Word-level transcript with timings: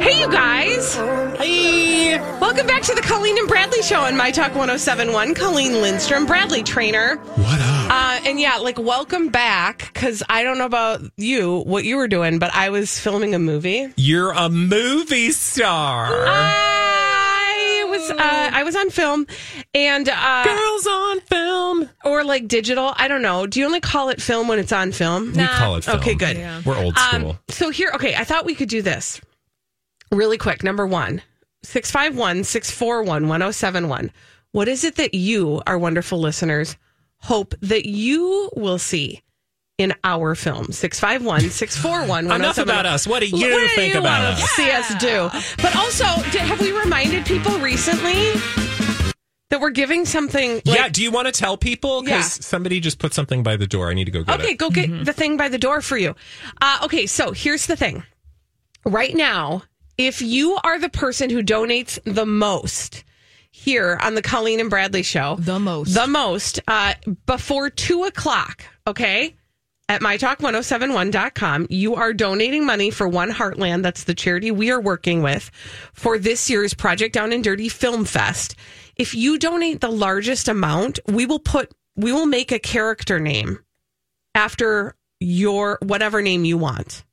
Hey, 0.00 0.18
you 0.20 0.30
guys. 0.30 0.94
Hey. 1.36 2.18
Welcome 2.40 2.66
back 2.66 2.82
to 2.82 2.94
the 2.94 3.02
Colleen 3.02 3.36
and 3.38 3.46
Bradley 3.46 3.82
Show 3.82 4.00
on 4.00 4.16
My 4.16 4.30
Talk 4.30 4.54
1071. 4.54 5.34
Colleen 5.34 5.80
Lindstrom, 5.82 6.26
Bradley 6.26 6.62
Traynor. 6.62 7.16
What 7.16 7.60
up? 7.60 7.90
Uh, 7.90 8.20
and 8.28 8.40
yeah, 8.40 8.56
like, 8.56 8.78
welcome 8.78 9.28
back 9.28 9.90
because 9.92 10.22
I 10.28 10.42
don't 10.42 10.58
know 10.58 10.64
about 10.66 11.02
you, 11.16 11.58
what 11.60 11.84
you 11.84 11.96
were 11.96 12.08
doing, 12.08 12.38
but 12.38 12.54
I 12.54 12.70
was 12.70 12.98
filming 12.98 13.34
a 13.34 13.38
movie. 13.38 13.88
You're 13.96 14.32
a 14.32 14.48
movie 14.48 15.30
star. 15.32 16.08
I 16.26 17.86
was 17.88 18.10
uh, 18.10 18.16
I 18.18 18.62
was 18.62 18.74
on 18.76 18.90
film 18.90 19.26
and 19.74 20.08
uh, 20.08 20.44
Girls 20.44 20.86
on 20.86 21.20
film. 21.20 21.90
or 22.04 22.24
like 22.24 22.48
digital. 22.48 22.92
I 22.96 23.06
don't 23.08 23.22
know. 23.22 23.46
Do 23.46 23.60
you 23.60 23.66
only 23.66 23.80
call 23.80 24.08
it 24.08 24.20
film 24.22 24.48
when 24.48 24.58
it's 24.58 24.72
on 24.72 24.92
film? 24.92 25.32
We 25.32 25.46
call 25.46 25.76
it 25.76 25.84
film. 25.84 25.98
Okay, 25.98 26.14
good. 26.14 26.64
We're 26.64 26.76
old 26.78 26.96
Um, 26.96 27.20
school. 27.22 27.38
so 27.48 27.70
here, 27.70 27.90
okay, 27.94 28.14
I 28.14 28.24
thought 28.24 28.44
we 28.46 28.54
could 28.54 28.68
do 28.70 28.80
this 28.82 29.20
really 30.10 30.38
quick. 30.38 30.62
Number 30.62 30.86
one, 30.86 31.22
651 31.62 32.44
641 32.44 33.28
1071. 33.28 34.10
What 34.52 34.68
is 34.68 34.84
it 34.84 34.96
that 34.96 35.14
you, 35.14 35.62
our 35.66 35.78
wonderful 35.78 36.18
listeners, 36.18 36.76
hope 37.18 37.54
that 37.60 37.86
you 37.86 38.50
will 38.56 38.78
see 38.78 39.22
in 39.78 39.94
our 40.04 40.34
film? 40.34 40.72
651 40.72 41.50
641 41.50 42.30
Enough 42.32 42.58
about 42.58 42.86
us. 42.86 43.06
What 43.06 43.20
do 43.20 43.26
you 43.28 43.68
think 43.76 43.94
about 43.94 44.20
wanna 44.22 44.42
us? 44.42 44.50
See 44.50 44.70
us 44.70 44.94
do. 44.96 45.30
But 45.62 45.76
also, 45.76 46.04
did, 46.32 46.42
have 46.42 46.60
we 46.60 46.72
reminded 46.72 47.24
people 47.26 47.56
recently 47.60 48.32
that 49.50 49.60
we're 49.60 49.70
giving 49.70 50.04
something? 50.04 50.54
Like, 50.64 50.78
yeah, 50.78 50.88
do 50.88 51.02
you 51.02 51.10
want 51.12 51.26
to 51.26 51.32
tell 51.32 51.56
people? 51.56 52.02
Because 52.02 52.38
Yeah. 52.38 52.42
somebody 52.42 52.80
just 52.80 52.98
put 52.98 53.14
something 53.14 53.42
by 53.42 53.56
the 53.56 53.66
door. 53.66 53.90
I 53.90 53.94
need 53.94 54.04
to 54.06 54.10
go 54.10 54.22
get 54.24 54.40
Okay, 54.40 54.42
it. 54.42 54.46
Okay, 54.46 54.56
go 54.56 54.70
get 54.70 55.04
the 55.04 55.12
thing 55.12 55.36
by 55.36 55.48
the 55.48 55.58
door 55.58 55.80
for 55.80 55.96
you. 55.96 56.14
Uh, 56.60 56.80
okay, 56.84 57.06
so 57.06 57.32
here's 57.32 57.66
the 57.66 57.76
thing. 57.76 58.02
Right 58.84 59.14
now, 59.14 59.62
if 60.00 60.22
you 60.22 60.58
are 60.64 60.78
the 60.78 60.88
person 60.88 61.28
who 61.28 61.42
donates 61.42 61.98
the 62.04 62.24
most 62.24 63.04
here 63.50 63.98
on 64.00 64.14
the 64.14 64.22
Colleen 64.22 64.58
and 64.58 64.70
Bradley 64.70 65.02
show, 65.02 65.36
The 65.38 65.58
most. 65.58 65.92
the 65.92 66.06
most, 66.06 66.58
uh, 66.66 66.94
before 67.26 67.68
two 67.68 68.04
o'clock, 68.04 68.64
okay, 68.86 69.36
at 69.90 70.00
mytalk1071.com, 70.00 71.66
you 71.68 71.96
are 71.96 72.14
donating 72.14 72.64
money 72.64 72.90
for 72.90 73.06
One 73.08 73.30
Heartland. 73.30 73.82
That's 73.82 74.04
the 74.04 74.14
charity 74.14 74.50
we 74.50 74.70
are 74.70 74.80
working 74.80 75.20
with 75.22 75.50
for 75.92 76.16
this 76.18 76.48
year's 76.48 76.72
Project 76.72 77.12
Down 77.12 77.32
and 77.34 77.44
Dirty 77.44 77.68
Film 77.68 78.06
Fest. 78.06 78.54
If 78.96 79.14
you 79.14 79.38
donate 79.38 79.82
the 79.82 79.90
largest 79.90 80.48
amount, 80.48 80.98
we 81.06 81.26
will 81.26 81.40
put, 81.40 81.72
we 81.94 82.10
will 82.12 82.26
make 82.26 82.52
a 82.52 82.58
character 82.58 83.20
name 83.20 83.58
after 84.34 84.94
your 85.18 85.78
whatever 85.82 86.22
name 86.22 86.46
you 86.46 86.56
want 86.56 87.04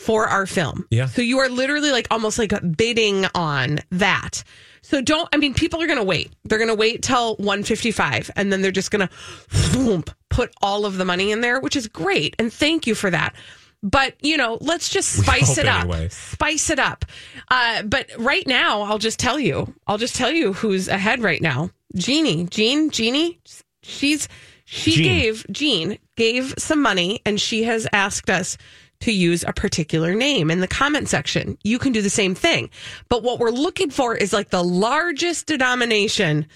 for 0.00 0.26
our 0.26 0.46
film. 0.46 0.86
Yeah. 0.90 1.06
So 1.06 1.20
you 1.20 1.38
are 1.40 1.50
literally 1.50 1.90
like 1.90 2.06
almost 2.10 2.38
like 2.38 2.52
bidding 2.76 3.26
on 3.34 3.80
that. 3.90 4.42
So 4.80 5.02
don't 5.02 5.28
I 5.32 5.36
mean 5.36 5.52
people 5.52 5.82
are 5.82 5.86
going 5.86 5.98
to 5.98 6.04
wait. 6.04 6.32
They're 6.44 6.58
going 6.58 6.68
to 6.68 6.74
wait 6.74 7.02
till 7.02 7.36
155 7.36 8.30
and 8.34 8.50
then 8.50 8.62
they're 8.62 8.70
just 8.70 8.90
going 8.90 9.06
to 9.08 10.04
put 10.30 10.54
all 10.62 10.86
of 10.86 10.96
the 10.96 11.04
money 11.04 11.32
in 11.32 11.42
there, 11.42 11.60
which 11.60 11.76
is 11.76 11.86
great 11.86 12.34
and 12.38 12.50
thank 12.50 12.86
you 12.86 12.94
for 12.94 13.10
that. 13.10 13.34
But, 13.82 14.14
you 14.20 14.36
know, 14.36 14.58
let's 14.60 14.88
just 14.88 15.10
spice 15.22 15.56
it 15.56 15.66
up. 15.66 15.84
anyway. 15.84 16.08
Spice 16.08 16.70
it 16.70 16.78
up. 16.78 17.04
Uh, 17.48 17.82
but 17.82 18.10
right 18.18 18.46
now, 18.46 18.82
I'll 18.82 18.98
just 18.98 19.18
tell 19.18 19.38
you. 19.38 19.74
I'll 19.86 19.96
just 19.96 20.16
tell 20.16 20.30
you 20.30 20.52
who's 20.52 20.86
ahead 20.86 21.22
right 21.22 21.40
now. 21.40 21.70
Jeannie, 21.94 22.44
Jean, 22.44 22.90
Jeannie, 22.90 23.38
she's 23.82 24.28
she 24.66 24.92
Jean. 24.92 25.04
gave 25.04 25.46
Jean 25.50 25.98
gave 26.16 26.54
some 26.58 26.80
money 26.80 27.20
and 27.26 27.40
she 27.40 27.64
has 27.64 27.88
asked 27.92 28.30
us 28.30 28.56
to 29.00 29.12
use 29.12 29.44
a 29.46 29.52
particular 29.52 30.14
name 30.14 30.50
in 30.50 30.60
the 30.60 30.68
comment 30.68 31.08
section. 31.08 31.58
You 31.62 31.78
can 31.78 31.92
do 31.92 32.02
the 32.02 32.10
same 32.10 32.34
thing. 32.34 32.70
But 33.08 33.22
what 33.22 33.38
we're 33.38 33.50
looking 33.50 33.90
for 33.90 34.14
is 34.14 34.32
like 34.32 34.50
the 34.50 34.64
largest 34.64 35.46
denomination 35.46 36.46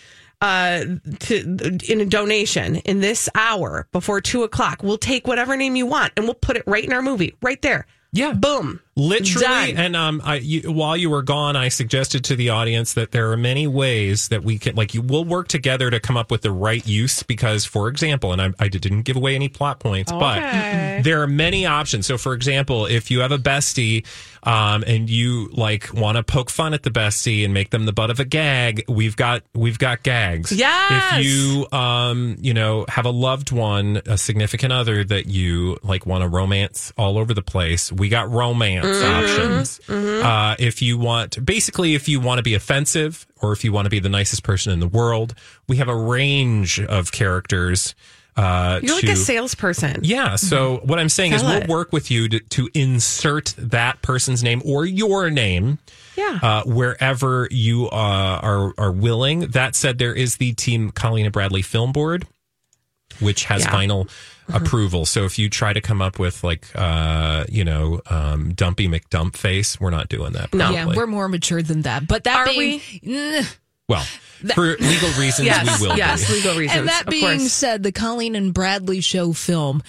uh 0.41 0.85
to 1.21 1.79
in 1.89 2.01
a 2.01 2.05
donation 2.05 2.77
in 2.77 3.01
this 3.01 3.29
hour 3.35 3.87
before 3.93 4.21
two 4.21 4.43
o'clock. 4.43 4.83
We'll 4.83 4.99
take 4.99 5.27
whatever 5.27 5.57
name 5.57 5.77
you 5.77 5.87
want 5.87 6.13
and 6.17 6.27
we'll 6.27 6.35
put 6.35 6.57
it 6.57 6.65
right 6.67 6.85
in 6.85 6.93
our 6.93 7.03
movie, 7.03 7.35
right 7.41 7.61
there. 7.63 7.87
Yeah. 8.13 8.33
Boom. 8.33 8.81
Literally, 8.97 9.73
Done. 9.73 9.77
and 9.77 9.97
um, 9.97 10.23
I, 10.25 10.37
you, 10.37 10.71
while 10.73 10.97
you 10.97 11.11
were 11.11 11.23
gone, 11.23 11.57
I 11.57 11.69
suggested 11.69 12.25
to 12.25 12.37
the 12.37 12.51
audience 12.51 12.95
that 12.95 13.11
there 13.11 13.33
are 13.33 13.37
many 13.37 13.67
ways 13.67 14.29
that 14.29 14.45
we 14.45 14.59
can, 14.59 14.77
like, 14.77 14.95
you 14.95 15.03
will 15.03 15.25
work 15.25 15.49
together 15.49 15.91
to 15.91 15.99
come 16.01 16.17
up 16.17 16.31
with 16.31 16.43
the 16.43 16.53
right 16.53 16.87
use. 16.87 17.23
Because, 17.23 17.65
for 17.65 17.89
example, 17.89 18.33
and 18.33 18.41
I, 18.41 18.53
I 18.59 18.69
didn't 18.69 19.03
give 19.03 19.17
away 19.17 19.35
any 19.35 19.49
plot 19.49 19.81
points, 19.81 20.13
Okay. 20.13 20.99
but 20.99 21.05
there 21.05 21.23
are 21.23 21.27
many 21.27 21.67
options. 21.67 22.07
So, 22.07 22.17
for 22.19 22.35
example, 22.35 22.87
if 22.87 23.11
you 23.11 23.21
have 23.21 23.33
a 23.33 23.39
bestie, 23.39 24.05
um, 24.47 24.85
and 24.87 25.09
you 25.09 25.49
like 25.53 25.93
want 25.95 26.17
to 26.19 26.23
poke 26.23 26.51
fun 26.51 26.75
at 26.75 26.83
the 26.83 26.91
bestie 26.91 27.45
and 27.47 27.55
make 27.55 27.71
them 27.71 27.87
the 27.87 27.93
butt 27.95 28.11
of 28.11 28.21
a 28.21 28.25
gag, 28.27 28.85
we've 28.89 29.17
got 29.17 29.43
we've 29.55 29.79
got 29.79 30.03
gags. 30.03 30.53
Yes. 30.53 31.15
If 31.19 31.25
you 31.25 31.67
um, 31.73 32.37
you 32.41 32.53
know, 32.53 32.85
have 32.89 33.07
a 33.07 33.11
loved 33.11 33.53
one, 33.53 34.03
a 34.07 34.19
significant 34.19 34.73
other 34.73 35.03
that 35.03 35.27
you 35.27 35.79
like 35.83 36.05
want 36.05 36.23
to 36.23 36.29
romance 36.29 36.93
all 36.99 37.17
over 37.17 37.33
the 37.33 37.41
place, 37.43 37.91
we 37.91 38.11
got 38.11 38.31
romance 38.31 38.84
options. 38.85 39.81
Uh, 39.89 40.57
if 40.59 40.83
you 40.83 40.99
want, 40.99 41.45
basically, 41.45 41.95
if 41.95 42.09
you 42.09 42.21
want 42.21 42.39
to 42.39 42.43
be 42.43 42.55
offensive 42.55 43.27
or 43.43 43.53
if 43.53 43.65
you 43.65 43.73
want 43.73 43.87
to 43.87 43.91
be 43.91 43.99
the 44.01 44.09
nicest 44.09 44.43
person 44.43 44.73
in 44.73 44.81
the 44.81 44.89
world, 44.89 45.35
we 45.69 45.77
have 45.77 45.89
a 45.89 45.97
range 45.97 46.81
of 46.81 47.13
characters. 47.13 47.95
Uh, 48.37 48.81
You're 48.83 48.97
like 48.97 49.05
a 49.05 49.15
salesperson. 49.17 50.01
yeah. 50.03 50.35
So 50.35 50.79
what 50.85 50.99
I'm 50.99 51.09
saying 51.09 51.35
is 51.35 51.43
we'll 51.45 51.63
it. 51.63 51.69
work 51.69 51.93
with 51.93 52.11
you 52.11 52.29
to, 52.31 52.41
to 52.41 52.69
insert 52.75 53.55
that 53.59 54.03
person's 54.03 54.43
name 54.43 54.61
or 54.65 54.85
your 54.85 55.31
name 55.31 55.79
Yeah. 56.17 56.41
uh, 56.43 56.63
wherever 56.65 57.47
you 57.53 57.87
uh, 57.91 58.41
are 58.43 58.75
are 58.77 58.91
willing. 58.91 59.41
That 59.53 59.77
said, 59.77 59.99
there 59.99 60.13
is 60.15 60.39
the 60.39 60.53
Team 60.55 60.91
Colleen 60.91 61.27
and 61.27 61.33
Bradley 61.33 61.63
Film 61.63 61.93
Board, 61.93 62.27
which 63.21 63.45
has 63.45 63.65
Yeah. 63.65 63.71
final 63.71 64.09
approval. 64.53 65.07
So 65.07 65.25
if 65.25 65.39
you 65.39 65.49
try 65.49 65.73
to 65.73 65.81
come 65.81 66.03
up 66.03 66.19
with 66.19 66.45
like 66.45 66.67
uh, 66.75 67.45
you 67.49 67.65
know 67.65 68.01
um, 68.11 68.53
Dumpy 68.55 68.89
McDump 68.89 69.37
face, 69.37 69.81
we're 69.81 69.91
not 69.91 70.09
doing 70.09 70.33
that. 70.33 70.53
No. 70.55 70.71
Yeah, 70.71 70.87
we're 70.87 71.07
more 71.07 71.29
mature 71.29 71.63
than 71.63 71.83
that. 71.83 72.07
But 72.07 72.25
that 72.25 72.37
Are 72.37 72.47
being, 72.47 72.81
Ugh. 73.09 73.45
well 73.89 74.05
for 74.55 74.77
legal 74.77 75.09
reasons. 75.19 75.47
yes. 75.47 75.81
we 75.81 75.89
will. 75.89 75.97
yes. 75.97 76.27
be. 76.29 76.35
Legal 76.35 76.57
reasons. 76.57 76.79
and 76.81 76.89
that 76.89 77.03
of 77.07 77.11
being 77.11 77.39
course. 77.39 77.53
said, 77.53 77.83
the 77.83 77.93
Colleen 77.93 78.35
and 78.35 78.53
Bradley 78.53 79.01
show 79.01 79.33
film, 79.33 79.83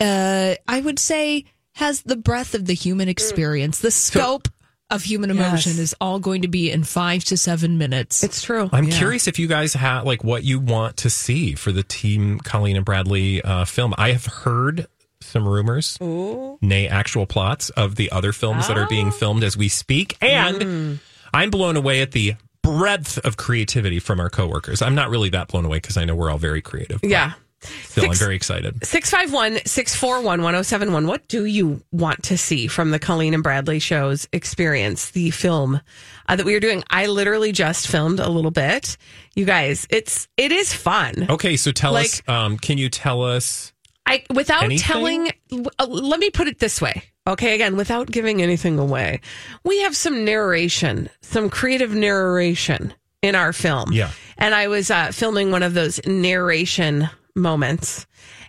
uh, 0.00 0.54
I 0.68 0.80
would 0.80 0.98
say, 0.98 1.44
has 1.74 2.02
the 2.02 2.16
breadth 2.16 2.54
of 2.54 2.66
the 2.66 2.74
human 2.74 3.08
experience. 3.08 3.80
The 3.80 3.90
scope 3.90 4.48
of 4.92 5.02
human 5.02 5.30
emotion 5.30 5.72
Yes. 5.72 5.78
is 5.78 5.94
all 6.00 6.18
going 6.20 6.42
to 6.42 6.48
be 6.48 6.70
in 6.70 6.84
five 6.84 7.24
to 7.24 7.36
seven 7.36 7.78
minutes. 7.78 8.22
It's 8.22 8.42
true. 8.42 8.68
I'm 8.72 8.86
curious 8.88 9.26
if 9.26 9.38
you 9.38 9.46
guys 9.48 9.74
have 9.74 10.04
like 10.04 10.22
what 10.24 10.44
you 10.44 10.60
want 10.60 10.98
to 10.98 11.10
see 11.10 11.54
for 11.54 11.72
the 11.72 11.82
Team 11.82 12.38
Colleen 12.40 12.76
and 12.76 12.84
Bradley 12.84 13.42
uh, 13.42 13.64
film. 13.64 13.94
I 13.98 14.12
have 14.12 14.26
heard 14.26 14.86
some 15.20 15.46
rumors, 15.48 15.96
nay, 16.00 16.88
actual 16.88 17.26
plots 17.26 17.70
of 17.70 17.94
the 17.96 18.10
other 18.10 18.32
films 18.32 18.68
that 18.68 18.76
are 18.76 18.86
being 18.88 19.08
Oh. 19.08 19.12
filmed 19.12 19.44
as 19.44 19.56
we 19.56 19.68
speak, 19.68 20.16
and 20.20 20.56
Mm. 20.60 20.98
I'm 21.32 21.50
blown 21.50 21.76
away 21.76 22.02
at 22.02 22.12
the 22.12 22.34
breadth 22.62 23.18
of 23.18 23.36
creativity 23.36 23.98
from 23.98 24.20
our 24.20 24.28
coworkers. 24.30 24.82
I'm 24.82 24.94
not 24.94 25.10
really 25.10 25.28
that 25.30 25.48
blown 25.48 25.64
away 25.64 25.78
because 25.78 25.96
I 25.96 26.04
know 26.04 26.14
we're 26.14 26.30
all 26.30 26.38
very 26.38 26.60
creative. 26.62 27.00
but 27.00 27.10
Yeah. 27.10 27.32
Still, 27.62 28.04
I'm 28.04 28.10
Six- 28.10 28.18
very 28.20 28.36
excited. 28.36 28.84
651 28.84 29.64
641 29.66 30.42
1071. 30.42 31.06
What 31.06 31.26
do 31.28 31.44
you 31.44 31.82
want 31.92 32.22
to 32.24 32.36
see 32.36 32.66
from 32.66 32.90
the 32.90 32.98
Colleen 32.98 33.34
and 33.34 33.42
Bradley 33.42 33.78
show's 33.78 34.28
experience, 34.32 35.10
the 35.10 35.30
film 35.30 35.80
uh, 36.28 36.36
that 36.36 36.44
we 36.46 36.54
are 36.54 36.60
doing? 36.60 36.82
I 36.90 37.06
literally 37.06 37.52
just 37.52 37.86
filmed 37.86 38.20
a 38.20 38.28
little 38.28 38.50
bit. 38.50 38.96
You 39.34 39.44
guys, 39.44 39.86
it's 39.90 40.28
it 40.36 40.52
is 40.52 40.72
fun. 40.72 41.26
Okay, 41.30 41.56
so 41.56 41.72
tell 41.72 41.96
us. 41.96 42.22
Um, 42.28 42.58
can 42.58 42.78
you 42.78 42.88
tell 42.88 43.22
us? 43.22 43.72
I 44.04 44.24
without 44.34 44.64
Anything? 44.64 44.84
telling 44.84 45.30
uh, 45.78 45.86
let 45.86 46.18
me 46.18 46.30
put 46.30 46.48
it 46.48 46.58
this 46.58 46.80
way. 46.80 47.04
Okay, 47.24 47.54
again, 47.54 47.76
without 47.76 48.10
giving 48.10 48.42
anything 48.42 48.80
away. 48.80 49.20
We 49.64 49.82
have 49.82 49.94
some 49.94 50.24
narration, 50.24 51.08
some 51.20 51.48
creative 51.50 51.94
narration 51.94 52.92
in 53.22 53.36
our 53.36 53.52
film. 53.52 53.92
Yeah. 53.92 54.10
And 54.38 54.56
I 54.56 54.66
was 54.66 54.90
uh, 54.90 55.12
filming 55.12 55.52
one 55.52 55.62
of 55.62 55.72
those 55.74 56.00
narration 56.04 57.08
moments. 57.34 58.06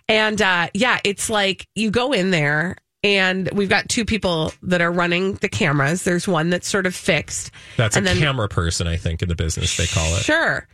And 0.08 0.40
uh, 0.40 0.68
yeah, 0.74 0.98
it's 1.04 1.30
like 1.30 1.66
you 1.74 1.90
go 1.90 2.12
in 2.12 2.30
there 2.30 2.76
and 3.02 3.50
we've 3.52 3.68
got 3.68 3.86
two 3.88 4.06
people 4.06 4.50
that 4.62 4.80
are 4.80 4.90
running 4.90 5.34
the 5.34 5.48
cameras. 5.48 6.04
There's 6.04 6.26
one 6.26 6.48
that's 6.48 6.66
sort 6.66 6.86
of 6.86 6.94
fixed. 6.94 7.50
That's 7.76 7.96
and 7.96 8.06
a 8.06 8.10
then- 8.10 8.18
camera 8.18 8.48
person, 8.48 8.86
I 8.86 8.96
think, 8.96 9.20
in 9.22 9.28
the 9.28 9.34
business 9.34 9.76
they 9.76 9.86
call 9.86 10.14
it. 10.16 10.22
Sure. 10.22 10.66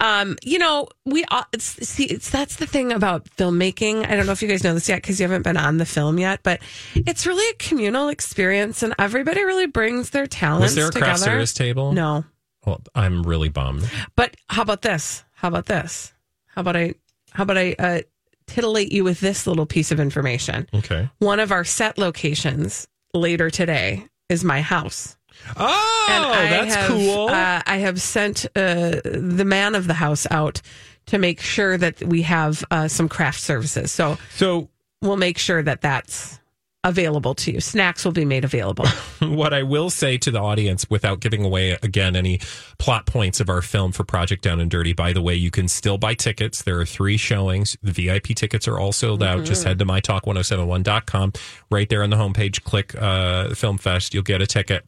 Um, 0.00 0.36
you 0.44 0.58
know, 0.58 0.86
we 1.04 1.24
uh, 1.30 1.42
it's, 1.52 1.64
see, 1.88 2.04
it's 2.04 2.30
that's 2.30 2.56
the 2.56 2.66
thing 2.66 2.92
about 2.92 3.24
filmmaking. 3.24 4.08
I 4.08 4.14
don't 4.16 4.26
know 4.26 4.32
if 4.32 4.42
you 4.42 4.48
guys 4.48 4.62
know 4.62 4.74
this 4.74 4.88
yet 4.88 4.96
because 5.02 5.18
you 5.20 5.24
haven't 5.24 5.42
been 5.42 5.56
on 5.56 5.78
the 5.78 5.84
film 5.86 6.18
yet, 6.20 6.40
but 6.44 6.60
it's 6.94 7.26
really 7.26 7.48
a 7.50 7.54
communal 7.54 8.08
experience, 8.08 8.82
and 8.84 8.94
everybody 8.98 9.42
really 9.42 9.66
brings 9.66 10.10
their 10.10 10.26
talents 10.28 10.66
Was 10.66 10.74
there 10.76 10.86
a 10.88 10.90
together. 10.90 11.04
craft 11.06 11.20
service 11.22 11.54
table? 11.54 11.92
No, 11.92 12.24
Well, 12.66 12.80
I'm 12.94 13.22
really 13.24 13.48
bummed. 13.48 13.88
but 14.14 14.36
how 14.48 14.62
about 14.62 14.82
this? 14.82 15.24
How 15.34 15.48
about 15.48 15.66
this? 15.66 16.12
How 16.46 16.60
about 16.60 16.76
I? 16.76 16.94
How 17.34 17.44
about 17.44 17.58
I 17.58 17.74
uh, 17.78 18.00
titillate 18.46 18.92
you 18.92 19.04
with 19.04 19.20
this 19.20 19.46
little 19.46 19.66
piece 19.66 19.90
of 19.92 20.00
information? 20.00 20.68
Okay. 20.74 21.08
One 21.18 21.40
of 21.40 21.52
our 21.52 21.64
set 21.64 21.98
locations 21.98 22.86
later 23.14 23.50
today 23.50 24.06
is 24.28 24.44
my 24.44 24.60
house. 24.60 25.16
Oh, 25.56 26.06
And 26.10 26.24
I 26.24 26.50
that's 26.50 26.74
have, 26.74 26.88
cool. 26.88 27.28
Uh, 27.28 27.62
I 27.66 27.78
have 27.78 28.00
sent 28.00 28.44
uh, 28.54 29.00
the 29.04 29.44
man 29.46 29.74
of 29.74 29.86
the 29.86 29.94
house 29.94 30.26
out 30.30 30.60
to 31.06 31.18
make 31.18 31.40
sure 31.40 31.76
that 31.78 32.02
we 32.02 32.22
have 32.22 32.64
uh, 32.70 32.86
some 32.88 33.08
craft 33.08 33.40
services. 33.40 33.90
So 33.90 34.18
so, 34.34 34.68
we'll 35.00 35.16
make 35.16 35.38
sure 35.38 35.62
that 35.62 35.80
that's 35.80 36.38
available 36.84 37.34
to 37.34 37.52
you. 37.52 37.60
Snacks 37.60 38.04
will 38.04 38.12
be 38.12 38.24
made 38.24 38.44
available. 38.44 38.86
what 39.20 39.52
I 39.52 39.62
will 39.62 39.90
say 39.90 40.18
to 40.18 40.30
the 40.30 40.40
audience, 40.40 40.88
without 40.90 41.20
giving 41.20 41.44
away 41.44 41.78
again 41.82 42.16
any 42.16 42.38
plot 42.78 43.06
points 43.06 43.40
of 43.40 43.48
our 43.48 43.62
film 43.62 43.92
for 43.92 44.04
Project 44.04 44.42
Down 44.42 44.60
and 44.60 44.70
Dirty, 44.70 44.92
by 44.92 45.12
the 45.12 45.22
way, 45.22 45.34
you 45.34 45.50
can 45.50 45.68
still 45.68 45.98
buy 45.98 46.14
tickets. 46.14 46.62
There 46.62 46.80
are 46.80 46.86
three 46.86 47.16
showings. 47.16 47.76
The 47.82 47.92
VIP 47.92 48.34
tickets 48.34 48.66
are 48.66 48.78
all 48.78 48.92
sold 48.92 49.22
out. 49.22 49.44
Just 49.44 49.64
head 49.64 49.78
to 49.78 49.84
mytalk1071.com. 49.84 51.32
Right 51.70 51.88
there 51.88 52.02
on 52.02 52.10
the 52.10 52.16
homepage, 52.16 52.62
click 52.64 52.94
uh, 53.00 53.54
Film 53.54 53.78
Fest. 53.78 54.14
You'll 54.14 54.22
get 54.22 54.42
a 54.42 54.46
ticket 54.46 54.84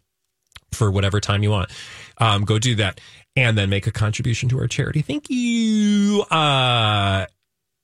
for 0.72 0.90
whatever 0.90 1.20
time 1.20 1.42
you 1.42 1.50
want. 1.50 1.70
Um, 2.18 2.44
go 2.44 2.58
do 2.58 2.74
that 2.76 3.00
and 3.36 3.58
then 3.58 3.68
make 3.70 3.86
a 3.86 3.92
contribution 3.92 4.48
to 4.50 4.58
our 4.58 4.68
charity. 4.68 5.02
Thank 5.02 5.28
you. 5.28 6.22
Uh, 6.30 7.26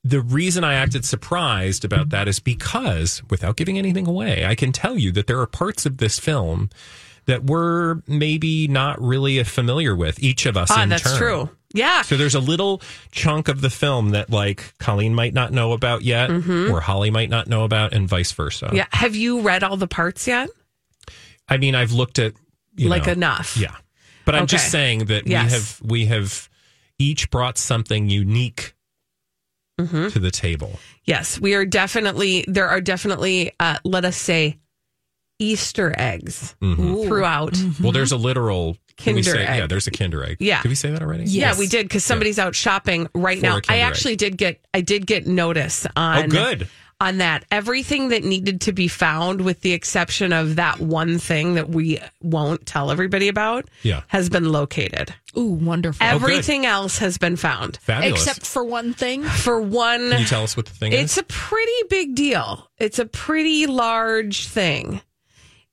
the 0.03 0.21
reason 0.21 0.65
I 0.65 0.75
acted 0.75 1.05
surprised 1.05 1.85
about 1.85 2.09
that 2.11 2.29
is 2.29 2.41
because, 2.41 3.23
without 3.29 3.57
giving 3.57 3.79
anything 3.79 4.07
away, 4.07 4.45
I 4.47 4.55
can 4.55 4.73
tell 4.73 4.97
you 4.97 5.13
that 5.13 5.27
there 5.27 5.41
are 5.41 5.47
parts 5.47 5.85
of 5.87 5.99
this 5.99 6.19
film 6.19 6.71
that 7.27 7.45
we're 7.45 8.01
maybe 8.07 8.67
not 8.67 9.01
really 9.01 9.43
familiar 9.45 9.95
with, 9.95 10.23
each 10.23 10.47
of 10.47 10.57
us 10.57 10.71
ah, 10.71 10.83
in 10.83 10.89
that's 10.89 11.03
turn. 11.03 11.19
true. 11.19 11.51
Yeah. 11.73 12.03
So 12.03 12.17
there's 12.17 12.35
a 12.35 12.41
little 12.41 12.83
chunk 13.13 13.49
of 13.49 13.61
the 13.61 13.71
film 13.71 14.11
that, 14.11 14.31
like, 14.31 14.75
Colleen 14.79 15.15
might 15.15 15.35
not 15.35 15.53
know 15.53 15.73
about 15.73 16.03
yet, 16.03 16.31
or 16.31 16.81
Holly 16.81 17.11
might 17.11 17.31
not 17.31 17.47
know 17.47 17.65
about, 17.65 17.93
and 17.93 18.09
vice 18.09 18.33
versa. 18.33 18.67
Mm-hmm. 18.67 18.77
Yeah. 18.77 18.87
Have 18.93 19.15
you 19.15 19.41
read 19.43 19.63
all 19.63 19.77
the 19.77 19.87
parts 19.87 20.27
yet? 20.27 20.49
I 21.49 21.59
mean, 21.59 21.75
I've 21.75 21.93
looked 21.93 22.19
at 22.19 22.33
you 22.77 22.89
like 22.89 23.07
know, 23.07 23.13
enough. 23.13 23.57
Yeah, 23.57 23.75
but 24.25 24.35
I'm 24.35 24.47
just 24.47 24.71
saying 24.71 25.07
that 25.07 25.27
Yes. 25.27 25.45
we 25.45 25.51
have 25.53 25.81
we 25.91 26.07
have 26.07 26.49
each 26.99 27.31
brought 27.31 27.59
something 27.59 28.09
unique 28.09 28.75
Mm-hmm. 29.87 30.09
to 30.09 30.19
the 30.19 30.31
table. 30.31 30.79
Yes, 31.05 31.41
we 31.41 31.55
are 31.55 31.65
definitely, 31.65 32.45
there 32.49 32.69
are 32.69 32.81
definitely, 32.81 33.53
uh, 33.61 33.79
let 33.85 34.05
us 34.05 34.17
say, 34.17 34.59
Easter 35.39 35.95
eggs 35.97 36.55
Mm-hmm. 36.61 37.09
throughout. 37.09 37.57
Well, 37.81 37.93
there's 37.93 38.13
a 38.13 38.17
literal 38.17 38.77
can 38.99 39.15
we 39.15 39.23
Kinder 39.23 39.39
say, 39.39 39.47
egg. 39.47 39.59
Yeah, 39.61 39.67
there's 39.67 39.87
a 39.87 39.91
Kinder 39.91 40.23
egg. 40.23 40.37
Yeah. 40.41 40.61
Did 40.61 40.69
we 40.69 40.75
say 40.75 40.91
that 40.91 41.01
already? 41.01 41.25
Yeah, 41.25 41.57
we 41.59 41.67
did 41.67 41.87
because 41.89 42.05
somebody's 42.05 42.39
out 42.39 42.55
shopping 42.55 43.09
right 43.15 43.39
For 43.41 43.47
now. 43.47 43.57
I 43.57 43.61
Kinder 43.63 43.81
Egg. 43.85 43.89
actually 43.91 44.17
did 44.17 44.37
get 44.37 44.61
I 44.75 44.83
did 44.83 45.07
get 45.07 45.27
notice 45.27 45.87
on 45.97 46.25
Oh, 46.25 46.29
good. 46.29 46.69
On 47.01 47.19
that. 47.19 47.45
Everything 47.51 48.09
that 48.09 48.23
needed 48.23 48.61
to 48.63 48.73
be 48.73 48.87
found, 48.87 49.41
with 49.41 49.63
the 49.63 49.73
exception 49.73 50.33
of 50.33 50.57
that 50.57 50.81
one 50.81 51.19
thing 51.19 51.55
that 51.55 51.71
we 51.71 51.99
won't 52.21 52.67
tell 52.67 52.91
everybody 52.91 53.29
about, 53.29 53.69
Yeah. 53.83 54.03
has 54.09 54.29
been 54.29 54.53
located. 54.53 55.15
Ooh, 55.37 55.45
wonderful. 55.45 56.07
Oh, 56.07 56.19
good. 56.19 56.23
Everything 56.23 56.67
else 56.67 56.99
has 56.99 57.17
been 57.19 57.37
found. 57.37 57.79
Fabulous. 57.83 58.27
Except 58.27 58.47
for 58.47 58.63
one 58.65 58.93
thing. 58.93 59.23
For 59.23 59.61
one, 59.61 60.11
Can 60.11 60.21
you 60.21 60.27
tell 60.27 60.43
us 60.43 60.57
what 60.57 60.67
the 60.67 60.73
thing 60.73 60.93
it's 60.93 61.13
is? 61.13 61.19
It's 61.19 61.19
a 61.19 61.23
pretty 61.25 61.83
big 61.89 62.15
deal. 62.15 62.69
It's 62.79 62.99
a 62.99 63.07
pretty 63.07 63.67
large 63.67 64.47
thing. 64.47 65.01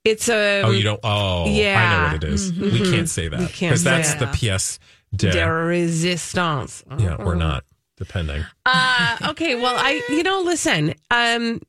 It's 0.03 0.29
a 0.29 0.61
oh, 0.61 0.71
you 0.71 0.83
don't. 0.83 1.01
Oh, 1.03 1.47
yeah. 1.49 1.81
I 1.81 2.07
know 2.07 2.13
what 2.13 2.23
it 2.23 2.33
is. 2.33 2.51
Mm-hmm. 2.51 2.63
We 2.63 2.71
can't 2.71 2.85
mm-hmm. 2.85 3.05
say 3.05 3.27
that 3.27 3.51
because 3.51 3.83
that's 3.83 4.11
say 4.11 4.19
the 4.19 4.25
that. 4.25 4.35
pièce 4.35 4.79
de. 5.13 5.31
de 5.31 5.51
resistance. 5.51 6.83
yeah, 6.97 7.15
or 7.15 7.35
not, 7.35 7.65
depending. 7.97 8.43
Uh, 8.65 9.17
okay, 9.29 9.55
well, 9.55 9.75
I, 9.77 10.01
you 10.09 10.23
know, 10.23 10.41
listen, 10.41 10.93
um, 11.11 11.61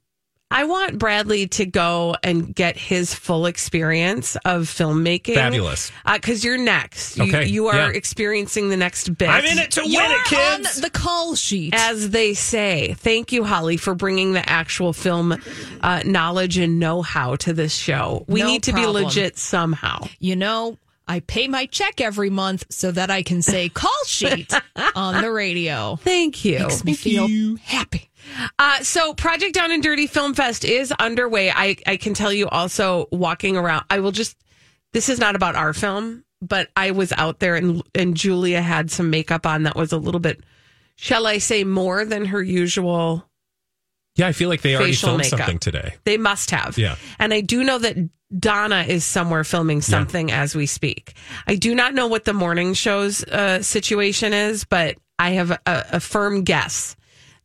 I 0.51 0.65
want 0.65 0.97
Bradley 0.99 1.47
to 1.49 1.67
go 1.67 2.17
and 2.23 2.55
get 2.55 2.79
his 2.79 3.13
full 3.13 3.45
experience 3.45 4.35
of 4.47 4.63
filmmaking. 4.63 5.35
Fabulous. 5.35 5.93
Because 6.11 6.43
you're 6.43 6.57
next. 6.57 7.19
You- 7.19 7.25
Okay, 7.25 7.45
You, 7.47 7.67
are 7.69 7.77
yeah. 7.77 7.89
experiencing 7.91 8.71
the 8.71 8.77
next 8.79 9.15
bit. 9.19 9.29
I'm 9.29 9.45
in 9.45 9.59
it 9.59 9.73
to 9.73 9.83
win 9.83 9.91
You're 9.91 10.11
it, 10.11 10.25
kids. 10.25 10.77
on 10.77 10.81
the 10.83 10.89
call 10.89 11.35
sheet. 11.35 11.75
As 11.77 12.09
they 12.11 12.33
say. 12.33 12.95
Thank 12.95 13.31
you, 13.33 13.45
Holly, 13.45 13.77
for 13.77 13.95
bringing 13.95 14.33
the 14.33 14.49
actual 14.49 14.95
film 14.95 15.37
uh, 15.83 16.03
knowledge 16.07 16.57
and 16.57 16.79
know 16.81 17.03
how 17.03 17.37
to 17.37 17.53
this 17.53 17.75
show. 17.75 18.25
We 18.27 18.41
No 18.41 18.47
need 18.47 18.63
to 18.63 18.73
problem. 18.73 18.95
be 19.03 19.05
legit 19.05 19.37
somehow. 19.37 20.07
you 20.19 20.35
know, 20.37 20.79
I 21.09 21.21
pay 21.21 21.49
my 21.49 21.67
check 21.67 22.01
every 22.01 22.31
month 22.31 22.67
so 22.71 22.91
that 22.93 23.11
I 23.11 23.23
can 23.23 23.41
say 23.43 23.69
call 23.71 23.91
sheet 24.07 24.53
on 24.95 25.23
the 25.23 25.33
radio. 25.33 25.97
Thank 25.97 26.45
you. 26.45 26.61
Makes 26.61 26.85
me 26.85 26.95
feel 26.95 27.57
happy. 27.57 28.11
Uh, 28.59 28.83
so 28.83 29.15
Project 29.15 29.55
Down 29.55 29.73
and 29.73 29.83
Dirty 29.83 30.07
Film 30.07 30.35
Fest 30.35 30.65
is 30.65 30.93
underway. 30.93 31.51
I, 31.51 31.77
I 31.87 31.97
can 31.97 32.15
tell 32.15 32.33
you 32.33 32.47
also 32.49 33.09
walking 33.11 33.57
around, 33.57 33.85
I 33.89 34.01
will 34.01 34.13
just, 34.13 34.37
this 34.93 35.09
is 35.09 35.19
not 35.19 35.35
about 35.35 35.57
our 35.57 35.73
film, 35.73 36.25
but 36.43 36.69
I 36.77 36.91
was 36.91 37.13
out 37.13 37.41
there 37.41 37.57
and, 37.57 37.83
and 37.95 38.17
Julia 38.17 38.61
had 38.61 38.91
some 38.91 39.11
makeup 39.11 39.47
on 39.47 39.63
that 39.63 39.77
was 39.77 39.93
a 39.93 39.99
little 39.99 40.21
bit, 40.21 40.41
shall 40.97 41.27
I 41.27 41.39
say, 41.39 41.65
more 41.65 42.05
than 42.05 42.27
her 42.27 42.43
usual. 42.43 43.25
Yeah, 44.19 44.27
I 44.27 44.33
feel 44.33 44.49
like 44.49 44.63
they 44.63 44.77
already 44.77 44.93
filmed 44.93 45.19
makeup. 45.19 45.39
something 45.39 45.59
today. 45.59 45.95
They 46.05 46.19
must 46.19 46.51
have. 46.51 46.77
Yeah. 46.77 46.97
And 47.19 47.33
I 47.33 47.41
do 47.41 47.63
know 47.65 47.79
that 47.79 47.97
Donna 48.37 48.85
is 48.87 49.05
somewhere 49.05 49.45
filming 49.45 49.81
something 49.81 50.31
as 50.31 50.55
we 50.55 50.67
speak. 50.67 51.15
I 51.47 51.55
do 51.55 51.75
not 51.75 51.95
know 51.95 52.09
what 52.09 52.25
the 52.27 52.35
morning 52.35 52.75
show's 52.75 53.25
uh, 53.25 53.63
situation 53.63 54.35
is, 54.35 54.65
but 54.65 54.97
I 55.19 55.31
have 55.31 55.53
a, 55.53 55.61
a 55.67 56.01
firm 56.01 56.45
guess 56.45 56.95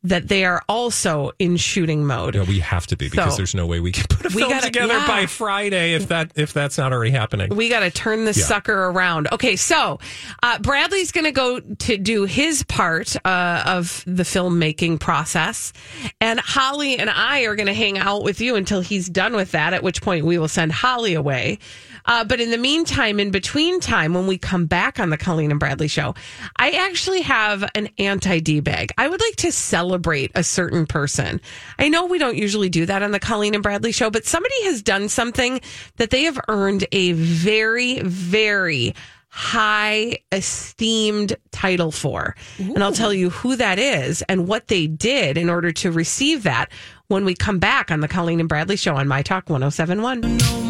that 0.04 0.28
they 0.28 0.44
are 0.44 0.62
also 0.68 1.32
in 1.38 1.56
shooting 1.56 2.04
mode. 2.04 2.34
Yeah, 2.34 2.42
we 2.42 2.60
have 2.60 2.86
to 2.88 2.96
be 2.96 3.08
because 3.08 3.32
So- 3.32 3.36
there's 3.38 3.54
no 3.54 3.66
way 3.66 3.80
we 3.80 3.90
can 3.90 4.04
put 4.08 4.26
a 4.26 4.30
film 4.30 4.50
gotta- 4.50 4.66
together 4.66 4.92
yeah. 4.94 5.06
by 5.06 5.26
Friday 5.26 5.94
if 5.94 6.08
that 6.08 6.30
if 6.36 6.52
that's 6.52 6.76
not 6.78 6.92
already 6.92 7.10
happening. 7.10 7.54
We 7.56 7.68
got 7.70 7.80
to 7.80 7.90
turn 7.90 8.24
this 8.26 8.36
Yeah. 8.38 8.44
sucker 8.44 8.74
around. 8.90 9.28
Okay, 9.32 9.56
so 9.56 9.98
uh, 10.42 10.58
Bradley's 10.58 11.10
going 11.10 11.24
to 11.24 11.32
go 11.32 11.58
to 11.60 11.96
do 11.98 12.24
his 12.24 12.62
part 12.64 13.16
uh, 13.24 13.62
of 13.66 14.04
the 14.06 14.22
filmmaking 14.24 15.00
process, 15.00 15.72
and 16.20 16.38
Holly 16.38 16.98
and 16.98 17.08
I 17.10 17.42
are 17.46 17.56
going 17.56 17.66
to 17.66 17.74
hang 17.74 17.98
out 17.98 18.22
with 18.24 18.40
you 18.40 18.56
until 18.56 18.82
he's 18.82 19.08
done 19.08 19.34
with 19.34 19.52
that. 19.52 19.72
At 19.72 19.82
which 19.82 20.02
point 20.02 20.24
we 20.26 20.38
will 20.38 20.48
send 20.48 20.70
Holly 20.72 21.14
away. 21.14 21.58
Uh, 22.06 22.24
but 22.24 22.40
in 22.40 22.50
the 22.50 22.58
meantime, 22.58 23.18
in 23.18 23.30
between 23.30 23.80
time, 23.80 24.14
when 24.14 24.26
we 24.26 24.38
come 24.38 24.66
back 24.66 25.00
on 25.00 25.10
the 25.10 25.16
Colleen 25.16 25.50
and 25.50 25.60
Bradley 25.60 25.88
show, 25.88 26.14
I 26.56 26.70
actually 26.70 27.22
have 27.22 27.68
an 27.74 27.88
anti 27.98 28.40
D 28.40 28.60
bag. 28.60 28.92
I 28.98 29.08
would 29.08 29.20
like 29.20 29.36
to 29.36 29.52
celebrate 29.52 30.30
a 30.34 30.42
certain 30.42 30.86
person. 30.86 31.40
I 31.78 31.88
know 31.88 32.06
we 32.06 32.18
don't 32.18 32.36
usually 32.36 32.68
do 32.68 32.86
that 32.86 33.02
on 33.02 33.10
the 33.10 33.20
Colleen 33.20 33.54
and 33.54 33.62
Bradley 33.62 33.92
show, 33.92 34.10
but 34.10 34.26
somebody 34.26 34.64
has 34.64 34.82
done 34.82 35.08
something 35.08 35.60
that 35.96 36.10
they 36.10 36.24
have 36.24 36.40
earned 36.48 36.86
a 36.92 37.12
very, 37.12 38.00
very 38.00 38.94
high 39.28 40.16
esteemed 40.30 41.36
title 41.50 41.90
for. 41.90 42.36
And 42.58 42.84
I'll 42.84 42.92
tell 42.92 43.12
you 43.12 43.30
who 43.30 43.56
that 43.56 43.80
is 43.80 44.22
and 44.22 44.46
what 44.46 44.68
they 44.68 44.86
did 44.86 45.36
in 45.36 45.50
order 45.50 45.72
to 45.72 45.90
receive 45.90 46.44
that 46.44 46.70
when 47.08 47.24
we 47.24 47.34
come 47.34 47.58
back 47.58 47.90
on 47.90 47.98
the 47.98 48.08
Colleen 48.08 48.38
and 48.38 48.48
Bradley 48.48 48.76
show 48.76 48.94
on 48.94 49.08
My 49.08 49.22
Talk 49.22 49.50
1071. 49.50 50.63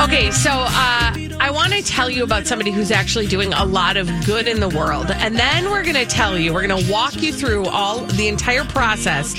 Okay, 0.00 0.30
so 0.30 0.50
uh, 0.50 1.14
I 1.40 1.50
want 1.52 1.74
to 1.74 1.82
tell 1.82 2.08
you 2.08 2.24
about 2.24 2.46
somebody 2.46 2.70
who's 2.70 2.90
actually 2.90 3.26
doing 3.26 3.52
a 3.52 3.66
lot 3.66 3.98
of 3.98 4.08
good 4.24 4.48
in 4.48 4.58
the 4.58 4.68
world. 4.70 5.10
And 5.10 5.36
then 5.36 5.70
we're 5.70 5.82
going 5.82 5.94
to 5.94 6.06
tell 6.06 6.38
you, 6.38 6.54
we're 6.54 6.66
going 6.66 6.84
to 6.84 6.90
walk 6.90 7.20
you 7.20 7.34
through 7.34 7.66
all 7.66 8.00
the 8.06 8.26
entire 8.26 8.64
process 8.64 9.34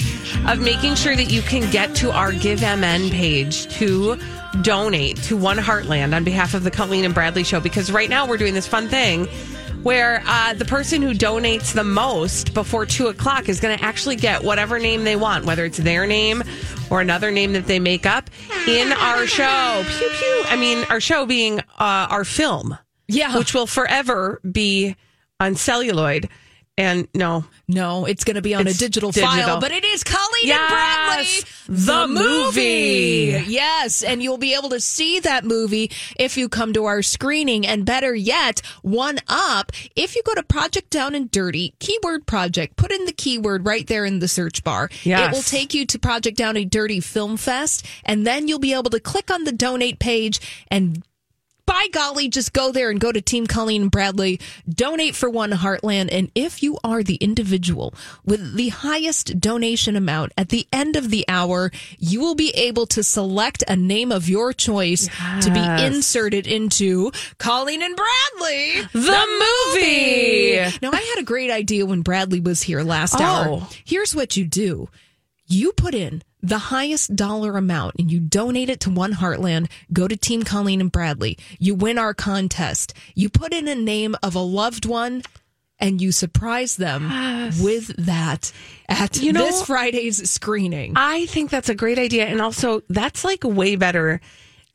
of 0.48 0.60
making 0.60 0.94
sure 0.94 1.16
that 1.16 1.32
you 1.32 1.42
can 1.42 1.72
get 1.72 1.96
to 1.96 2.12
our 2.12 2.32
Give 2.32 2.62
MN 2.62 3.10
page 3.10 3.74
to 3.78 4.20
donate 4.62 5.18
to 5.24 5.36
One 5.36 5.58
Heartland 5.58 6.16
on 6.16 6.24
behalf 6.24 6.54
of 6.54 6.64
the 6.64 6.72
Colleen 6.72 7.06
and 7.06 7.14
Bradley 7.14 7.44
show. 7.44 7.60
Because 7.60 7.92
right 7.92 8.10
now 8.10 8.28
we're 8.28 8.38
doing 8.38 8.54
this 8.54 8.68
fun 8.68 8.88
thing 8.88 9.28
where 9.84 10.22
uh, 10.26 10.54
the 10.54 10.66
person 10.66 11.02
who 11.02 11.14
donates 11.14 11.74
the 11.74 11.84
most 11.84 12.54
before 12.54 12.86
two 12.86 13.08
o'clock 13.08 13.50
is 13.50 13.60
going 13.60 13.78
to 13.78 13.84
actually 13.84 14.16
get 14.16 14.44
whatever 14.44 14.78
name 14.80 15.04
they 15.04 15.16
want, 15.16 15.46
whether 15.46 15.66
it's 15.66 15.78
their 15.78 16.06
name 16.06 16.44
or 16.90 17.02
another 17.02 17.32
name 17.32 17.54
that 17.54 17.66
they 17.68 17.80
make 17.80 18.06
up 18.06 18.30
in 18.68 18.92
our 18.94 19.26
show. 19.26 19.84
Pew 19.88 20.10
pew. 20.10 20.44
I 20.48 20.56
mean, 20.58 20.84
our 20.90 21.00
show 21.00 21.26
being 21.26 21.60
uh, 21.60 21.64
our 22.10 22.24
film, 22.24 22.78
Yeah. 23.08 23.38
which 23.38 23.54
will 23.54 23.68
forever 23.68 24.40
be 24.50 24.96
on 25.40 25.56
celluloid. 25.56 26.30
And 26.82 27.08
no, 27.14 27.46
No, 27.68 28.06
it's 28.06 28.24
going 28.24 28.36
to 28.38 28.42
be 28.42 28.56
on 28.56 28.66
It's 28.66 28.78
a 28.78 28.80
digital, 28.80 29.12
digital. 29.12 29.32
file, 29.32 29.60
but 29.62 29.72
it 29.72 29.86
is 29.86 30.04
Colleen 30.04 30.48
Yes, 30.48 31.46
and 31.68 31.78
Bradley, 31.78 31.86
the 31.86 32.08
movie. 32.08 33.44
Yes, 33.48 34.02
and 34.04 34.22
you'll 34.24 34.38
be 34.40 34.56
able 34.56 34.70
to 34.70 34.80
see 34.80 35.20
that 35.20 35.46
movie 35.46 35.92
if 36.18 36.38
you 36.38 36.50
come 36.50 36.74
to 36.74 36.86
our 36.86 37.02
screening. 37.02 37.68
And 37.68 37.86
better 37.86 38.16
yet, 38.16 38.62
one 38.82 39.20
up 39.28 39.72
if 39.96 40.16
you 40.16 40.24
go 40.26 40.34
to 40.34 40.44
Project 40.44 40.90
Down 40.90 41.14
and 41.14 41.30
Dirty 41.30 41.76
keyword 41.80 42.26
project. 42.26 42.78
Put 42.78 42.92
in 42.92 43.06
the 43.06 43.14
keyword 43.14 43.66
right 43.66 43.86
there 43.86 44.04
in 44.06 44.20
the 44.20 44.28
search 44.28 44.64
bar. 44.64 44.90
Yes. 45.04 45.32
It 45.32 45.36
will 45.36 45.44
take 45.44 45.74
you 45.74 45.86
to 45.86 46.00
Project 46.00 46.36
Down 46.38 46.58
and 46.58 46.70
Dirty 46.70 47.00
Film 47.00 47.38
Fest, 47.38 47.86
and 48.04 48.26
then 48.26 48.48
you'll 48.48 48.60
be 48.60 48.74
able 48.74 48.90
to 48.90 49.00
click 49.00 49.30
on 49.30 49.44
the 49.44 49.52
donate 49.52 50.00
page 50.00 50.40
and 50.70 51.04
by 51.66 51.88
golly, 51.92 52.28
just 52.30 52.54
go 52.54 52.72
there 52.72 52.90
and 52.90 53.00
go 53.00 53.12
to 53.12 53.22
Team 53.22 53.48
Colleen 53.48 53.84
and 53.84 53.92
Bradley, 53.92 54.40
donate 54.70 55.16
for 55.16 55.30
One 55.30 55.52
Heartland. 55.52 56.10
And 56.12 56.32
if 56.36 56.62
you 56.64 56.78
are 56.84 57.04
the 57.04 57.16
individual 57.16 57.94
with 58.26 58.56
the 58.56 58.70
highest 58.70 59.40
donation 59.40 59.96
amount 59.96 60.34
at 60.38 60.50
the 60.50 60.68
end 60.74 60.96
of 60.96 61.10
the 61.10 61.26
hour, 61.28 61.72
you 61.98 62.20
will 62.20 62.36
be 62.36 62.50
able 62.52 62.86
to 62.88 63.04
select 63.04 63.64
a 63.68 63.76
name 63.76 64.12
of 64.12 64.28
your 64.30 64.54
choice 64.54 65.08
to 65.42 65.52
be 65.52 65.86
inserted 65.86 66.48
into 66.48 67.12
Colleen 67.38 67.82
and 67.82 67.96
Bradley. 67.96 68.82
the, 68.94 69.12
movie. 69.76 70.78
Now, 70.82 70.92
I 70.92 71.02
had 71.16 71.20
a 71.20 71.24
great 71.26 71.52
idea 71.52 71.86
when 71.86 72.02
Bradley 72.02 72.40
was 72.40 72.62
here 72.62 72.82
last 72.84 73.16
Oh. 73.20 73.24
hour. 73.24 73.68
Here's 73.86 74.16
what 74.16 74.36
you 74.38 74.46
do 74.46 74.90
you 75.54 75.72
put 75.74 75.94
in 75.96 76.24
the 76.42 76.58
highest 76.58 77.16
dollar 77.16 77.56
amount 77.58 77.96
and 78.00 78.12
you 78.12 78.20
donate 78.20 78.70
it 78.70 78.80
to 78.82 78.90
One 78.90 79.14
Heartland. 79.14 79.70
Go 79.94 80.08
to 80.08 80.18
Team 80.18 80.44
Colleen 80.44 80.82
and 80.82 80.92
Bradley. 80.92 81.38
You 81.60 81.76
win 81.76 81.98
our 81.98 82.14
contest. 82.14 82.94
You 83.16 83.30
put 83.30 83.54
in 83.54 83.68
a 83.68 83.76
name 83.76 84.16
of 84.24 84.36
a 84.36 84.40
loved 84.40 84.86
one. 84.86 85.24
And 85.80 86.00
you 86.00 86.12
surprise 86.12 86.76
them 86.76 87.10
with 87.60 87.88
that 88.06 88.52
at 88.88 89.20
You 89.20 89.34
know- 89.34 89.42
this 89.46 89.64
Friday's 89.66 90.30
screening. 90.30 90.94
I 90.96 91.26
think 91.26 91.50
that's 91.50 91.70
a 91.70 91.74
great 91.76 91.98
idea. 91.98 92.28
And 92.28 92.40
also, 92.40 92.84
that's 92.88 93.24
like 93.24 93.44
way 93.44 93.76
better 93.78 94.22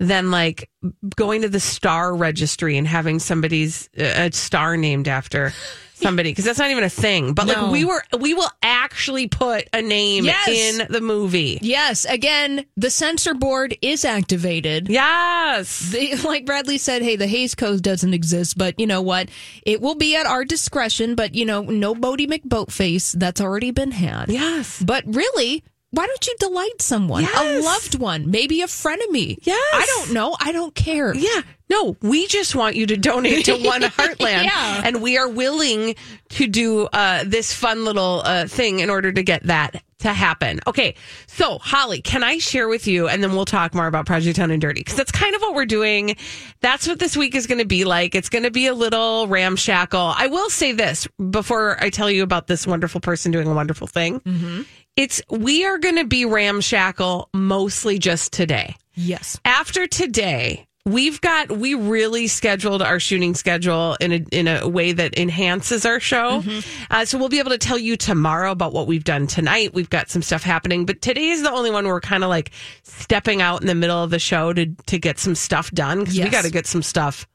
than 0.00 0.32
like 0.32 0.68
going 1.14 1.42
to 1.42 1.48
the 1.48 1.60
star 1.60 2.12
registry 2.12 2.76
and 2.76 2.88
having 2.88 3.20
somebody's 3.20 3.88
uh, 3.96 4.02
a 4.02 4.32
star 4.32 4.76
named 4.76 5.06
after 5.06 5.52
somebody 6.02 6.30
because 6.30 6.44
that's 6.44 6.58
not 6.58 6.70
even 6.70 6.84
a 6.84 6.88
thing. 6.90 7.32
But 7.34 7.46
No. 7.46 7.52
like 7.64 7.72
we 7.72 7.84
were, 7.84 8.02
we 8.18 8.34
will 8.34 8.50
actually 8.62 9.28
put 9.28 9.68
a 9.72 9.82
name 9.82 10.24
Yes. 10.24 10.48
in 10.48 10.86
the 10.92 11.00
movie. 11.00 11.58
yes, 11.62 12.04
again, 12.04 12.64
the 12.76 12.90
censor 12.90 13.34
board 13.34 13.76
is 13.82 14.04
activated. 14.04 14.88
Yes. 14.88 15.90
They, 15.92 16.14
like 16.24 16.46
Bradley 16.46 16.78
said, 16.78 17.02
hey, 17.02 17.16
the 17.16 17.26
Hays 17.26 17.54
Code 17.54 17.82
doesn't 17.82 18.14
exist, 18.14 18.56
but 18.58 18.78
you 18.78 18.86
know 18.86 19.02
what? 19.02 19.28
It 19.64 19.80
will 19.80 19.94
be 19.94 20.16
at 20.16 20.26
our 20.26 20.44
discretion, 20.44 21.14
but 21.14 21.34
you 21.34 21.44
know, 21.44 21.62
no 21.62 21.94
Boaty 21.94 22.26
McBoatface. 22.26 23.12
That's 23.12 23.40
already 23.40 23.70
been 23.70 23.90
had. 23.92 24.28
Yes. 24.28 24.82
But 24.82 25.04
really, 25.06 25.64
why 25.90 26.06
don't 26.06 26.26
you 26.26 26.34
delight 26.38 26.82
someone? 26.82 27.26
A 27.36 27.60
loved 27.60 27.98
one, 27.98 28.30
maybe 28.30 28.60
a 28.62 28.66
frenemy. 28.66 29.38
Yes. 29.42 29.58
I 29.72 29.86
don't 29.86 30.12
know. 30.12 30.36
I 30.40 30.52
don't 30.52 30.74
care. 30.74 31.14
Yeah. 31.14 31.42
No, 31.68 31.96
we 32.00 32.26
just 32.26 32.54
want 32.54 32.76
you 32.76 32.86
to 32.86 32.96
donate 32.96 33.46
to 33.46 33.56
One 33.56 33.80
Heartland. 33.82 34.44
Yeah. 34.44 34.82
And 34.84 35.02
we 35.02 35.16
are 35.18 35.28
willing 35.28 35.96
to 36.30 36.46
do 36.46 36.86
uh, 36.86 37.24
this 37.26 37.52
fun 37.52 37.84
little 37.84 38.22
uh, 38.24 38.46
thing 38.46 38.80
in 38.80 38.90
order 38.90 39.10
to 39.10 39.22
get 39.22 39.44
that 39.44 39.82
to 40.00 40.12
happen. 40.12 40.60
Okay. 40.66 40.94
So, 41.26 41.58
Holly, 41.58 42.02
can 42.02 42.22
I 42.22 42.38
share 42.38 42.68
with 42.68 42.86
you, 42.86 43.08
and 43.08 43.22
then 43.22 43.32
we'll 43.32 43.46
talk 43.46 43.74
more 43.74 43.86
about 43.86 44.06
Project 44.06 44.36
Down 44.36 44.50
and 44.50 44.60
Dirty? 44.60 44.80
Because 44.80 44.96
that's 44.96 45.10
kind 45.10 45.34
of 45.34 45.40
what 45.40 45.54
we're 45.54 45.66
doing. 45.66 46.16
That's 46.60 46.86
what 46.86 46.98
this 46.98 47.16
week 47.16 47.34
is 47.34 47.46
going 47.46 47.58
to 47.58 47.66
be 47.66 47.84
like. 47.84 48.14
It's 48.14 48.28
going 48.28 48.44
to 48.44 48.50
be 48.50 48.66
a 48.66 48.74
little 48.74 49.26
ramshackle. 49.26 50.14
I 50.16 50.26
will 50.26 50.50
say 50.50 50.72
this 50.72 51.08
before 51.30 51.82
I 51.82 51.90
tell 51.90 52.10
you 52.10 52.22
about 52.22 52.46
this 52.46 52.66
wonderful 52.66 53.00
person 53.00 53.32
doing 53.32 53.48
a 53.48 53.54
wonderful 53.54 53.86
thing. 53.86 54.66
It's, 54.96 55.20
we 55.28 55.64
are 55.66 55.78
going 55.78 55.96
to 55.96 56.06
be 56.06 56.24
ramshackle 56.24 57.28
mostly 57.34 57.98
just 57.98 58.32
today 58.32 58.76
Yes. 58.94 59.38
after 59.44 59.86
today, 59.86 60.66
we've 60.86 61.20
got 61.20 61.50
we 61.52 61.74
really 61.74 62.28
scheduled 62.28 62.80
our 62.80 62.98
shooting 62.98 63.34
schedule 63.34 63.96
in 64.00 64.12
a 64.12 64.16
in 64.30 64.48
a 64.48 64.66
way 64.66 64.92
that 64.92 65.18
enhances 65.18 65.84
our 65.84 66.00
show. 66.00 66.42
Uh, 66.90 67.04
so 67.04 67.18
we'll 67.18 67.28
be 67.28 67.40
able 67.40 67.50
to 67.50 67.58
tell 67.58 67.76
you 67.76 67.96
tomorrow 67.96 68.52
about 68.52 68.72
what 68.72 68.86
we've 68.86 69.04
done 69.04 69.26
tonight. 69.26 69.74
We've 69.74 69.90
got 69.90 70.08
some 70.08 70.22
stuff 70.22 70.42
happening, 70.42 70.86
but 70.86 71.02
today 71.02 71.28
is 71.28 71.42
the 71.42 71.50
only 71.50 71.70
one 71.70 71.84
where 71.84 71.92
we're 71.94 72.00
kind 72.00 72.24
of 72.24 72.30
like 72.30 72.52
stepping 72.84 73.42
out 73.42 73.60
in 73.60 73.66
the 73.66 73.74
middle 73.74 74.02
of 74.02 74.08
the 74.10 74.18
show 74.18 74.52
to 74.54 74.66
to 74.86 74.98
get 74.98 75.18
some 75.18 75.34
stuff 75.34 75.70
done 75.72 76.00
because 76.00 76.18
we 76.18 76.28
got 76.30 76.44
to 76.44 76.50
get 76.50 76.66
some 76.66 76.82
stuff 76.82 77.26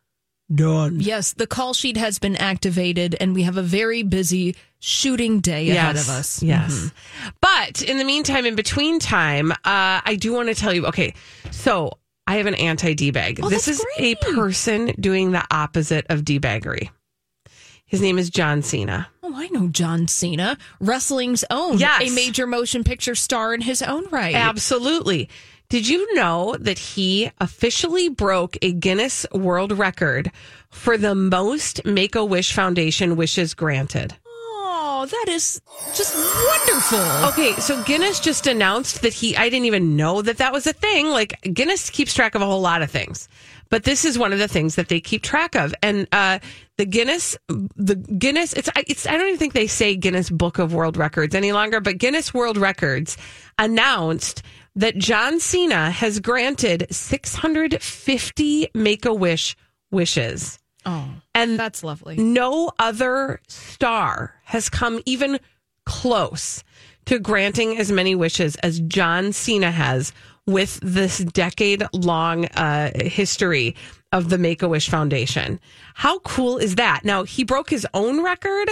done. 0.54 1.00
Yes, 1.00 1.34
the 1.34 1.46
call 1.48 1.74
sheet 1.74 1.98
has 1.98 2.18
been 2.18 2.38
activated, 2.38 3.16
and 3.20 3.36
we 3.36 3.44
have 3.44 3.58
a 3.58 3.62
very 3.62 4.02
busy 4.02 4.56
shooting 4.82 5.40
day 5.40 5.70
ahead 5.70 5.96
of 5.96 6.10
us. 6.10 6.44
Yes. 6.44 6.74
Mm-hmm. 6.74 7.30
But 7.40 7.82
in 7.84 7.98
the 7.98 8.04
meantime, 8.04 8.46
in 8.46 8.56
between 8.56 9.00
time, 9.00 9.52
uh, 9.52 9.56
I 9.64 10.18
do 10.20 10.34
want 10.34 10.50
to 10.50 10.56
tell 10.56 10.74
you 10.74 10.88
okay, 10.88 11.14
so 11.52 11.98
I 12.28 12.36
have 12.38 12.48
an 12.48 12.56
anti 12.56 12.94
D 12.96 13.12
bag. 13.12 13.40
Oh, 13.42 13.50
this 13.50 13.68
is 13.70 13.82
a 13.98 14.16
person 14.16 14.88
doing 15.00 15.32
the 15.32 15.46
opposite 15.52 16.06
of 16.10 16.26
D 16.26 16.40
baggery. 16.40 16.90
His 17.86 18.02
name 18.02 18.18
is 18.18 18.30
John 18.30 18.62
Cena. 18.62 19.08
Oh, 19.22 19.34
I 19.36 19.50
know 19.50 19.68
John 19.68 20.08
Cena, 20.08 20.58
wrestling's 20.80 21.44
own, 21.50 21.78
Yes. 21.78 22.10
a 22.10 22.16
major 22.16 22.48
motion 22.48 22.84
picture 22.84 23.16
star 23.16 23.54
in 23.54 23.62
his 23.62 23.82
own 23.82 24.06
right. 24.12 24.34
Absolutely. 24.34 25.30
Did 25.70 25.88
you 25.88 26.16
know 26.16 26.56
that 26.60 26.80
he 26.80 27.32
officially 27.40 28.10
broke 28.10 28.58
a 28.62 28.72
Guinness 28.74 29.26
World 29.34 29.72
Record 29.78 30.32
for 30.70 30.98
the 30.98 31.16
most 31.16 31.86
Make 31.86 32.16
a 32.16 32.26
Wish 32.26 32.54
Foundation 32.54 33.16
wishes 33.16 33.54
granted? 33.54 34.16
That 35.06 35.26
is 35.30 35.62
just 35.96 36.16
wonderful. 36.16 37.28
Okay, 37.30 37.60
so 37.60 37.82
Guinness 37.84 38.20
just 38.20 38.48
announced 38.48 39.02
that 39.02 39.14
he, 39.14 39.36
I 39.36 39.50
didn't 39.50 39.66
even 39.66 39.96
know 39.96 40.22
that 40.22 40.38
that 40.38 40.54
was 40.54 40.68
a 40.68 40.74
thing. 40.74 41.08
Like, 41.08 41.40
Guinness 41.54 41.90
keeps 41.90 42.14
track 42.14 42.36
of 42.36 42.42
a 42.42 42.46
whole 42.46 42.62
lot 42.62 42.82
of 42.82 42.92
things, 42.92 43.28
but 43.70 43.84
this 43.84 44.06
is 44.06 44.18
one 44.18 44.34
of 44.34 44.40
the 44.40 44.48
things 44.48 44.76
that 44.76 44.90
they 44.90 45.00
keep 45.00 45.22
track 45.22 45.56
of. 45.56 45.74
And, 45.82 46.08
uh, 46.12 46.40
the 46.78 46.86
Guinness, 46.86 47.38
the 47.48 47.96
Guinness, 47.96 48.54
it's, 48.54 48.70
it's, 48.76 49.06
I 49.08 49.12
don't 49.12 49.28
even 49.28 49.40
think 49.40 49.54
they 49.54 49.68
say 49.68 49.96
Guinness 49.96 50.30
Book 50.30 50.60
of 50.60 50.74
World 50.74 50.98
Records 50.98 51.36
any 51.36 51.52
longer, 51.52 51.80
but 51.80 51.98
Guinness 51.98 52.34
World 52.34 52.58
Records 52.58 53.18
announced 53.60 54.44
that 54.76 54.98
John 54.98 55.40
Cena 55.40 55.92
has 55.92 56.20
granted 56.20 56.88
650 56.90 58.70
Make 58.74 59.06
a 59.06 59.14
Wish 59.14 59.56
wishes. 59.92 60.61
Oh, 60.86 61.08
And 61.36 61.60
that's 61.60 61.84
lovely. 61.84 62.18
no 62.18 62.72
other 62.80 63.40
star 63.48 64.36
has 64.46 64.70
come 64.70 65.02
even 65.06 65.40
close 65.86 66.64
to 67.06 67.20
granting 67.20 67.78
as 67.78 67.92
many 67.92 68.16
wishes 68.16 68.56
as 68.58 68.80
John 68.82 69.34
Cena 69.34 69.72
has 69.72 70.14
with 70.48 70.80
this 70.82 71.20
decade 71.20 71.84
long 71.94 72.46
uh, 72.46 72.92
history 72.96 73.76
of 74.12 74.30
the 74.30 74.38
Make 74.38 74.62
a 74.62 74.68
Wish 74.68 74.90
Foundation. 74.90 75.60
How 75.94 76.20
cool 76.20 76.58
is 76.58 76.76
that? 76.76 77.02
Now, 77.06 77.24
he 77.24 77.44
broke 77.44 77.70
his 77.70 77.88
own 77.94 78.24
record 78.24 78.70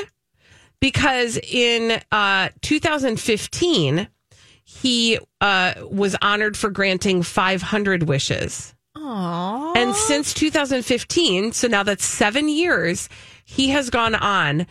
because 0.79 1.37
in 1.37 2.01
uh, 2.11 2.49
2015, 2.61 4.07
he 4.63 5.19
uh, 5.41 5.73
was 5.89 6.15
honored 6.21 6.55
for 6.57 6.69
granting 6.69 7.23
500 7.23 8.03
wishes. 8.03 8.75
Aww. 8.95 9.48
And 9.89 9.97
since 9.97 10.35
2015, 10.35 11.51
so 11.53 11.67
now 11.67 11.81
that's 11.81 12.05
seven 12.05 12.47
years, 12.47 13.09
he 13.43 13.69
has 13.69 13.89
gone 13.89 14.13
on 14.13 14.67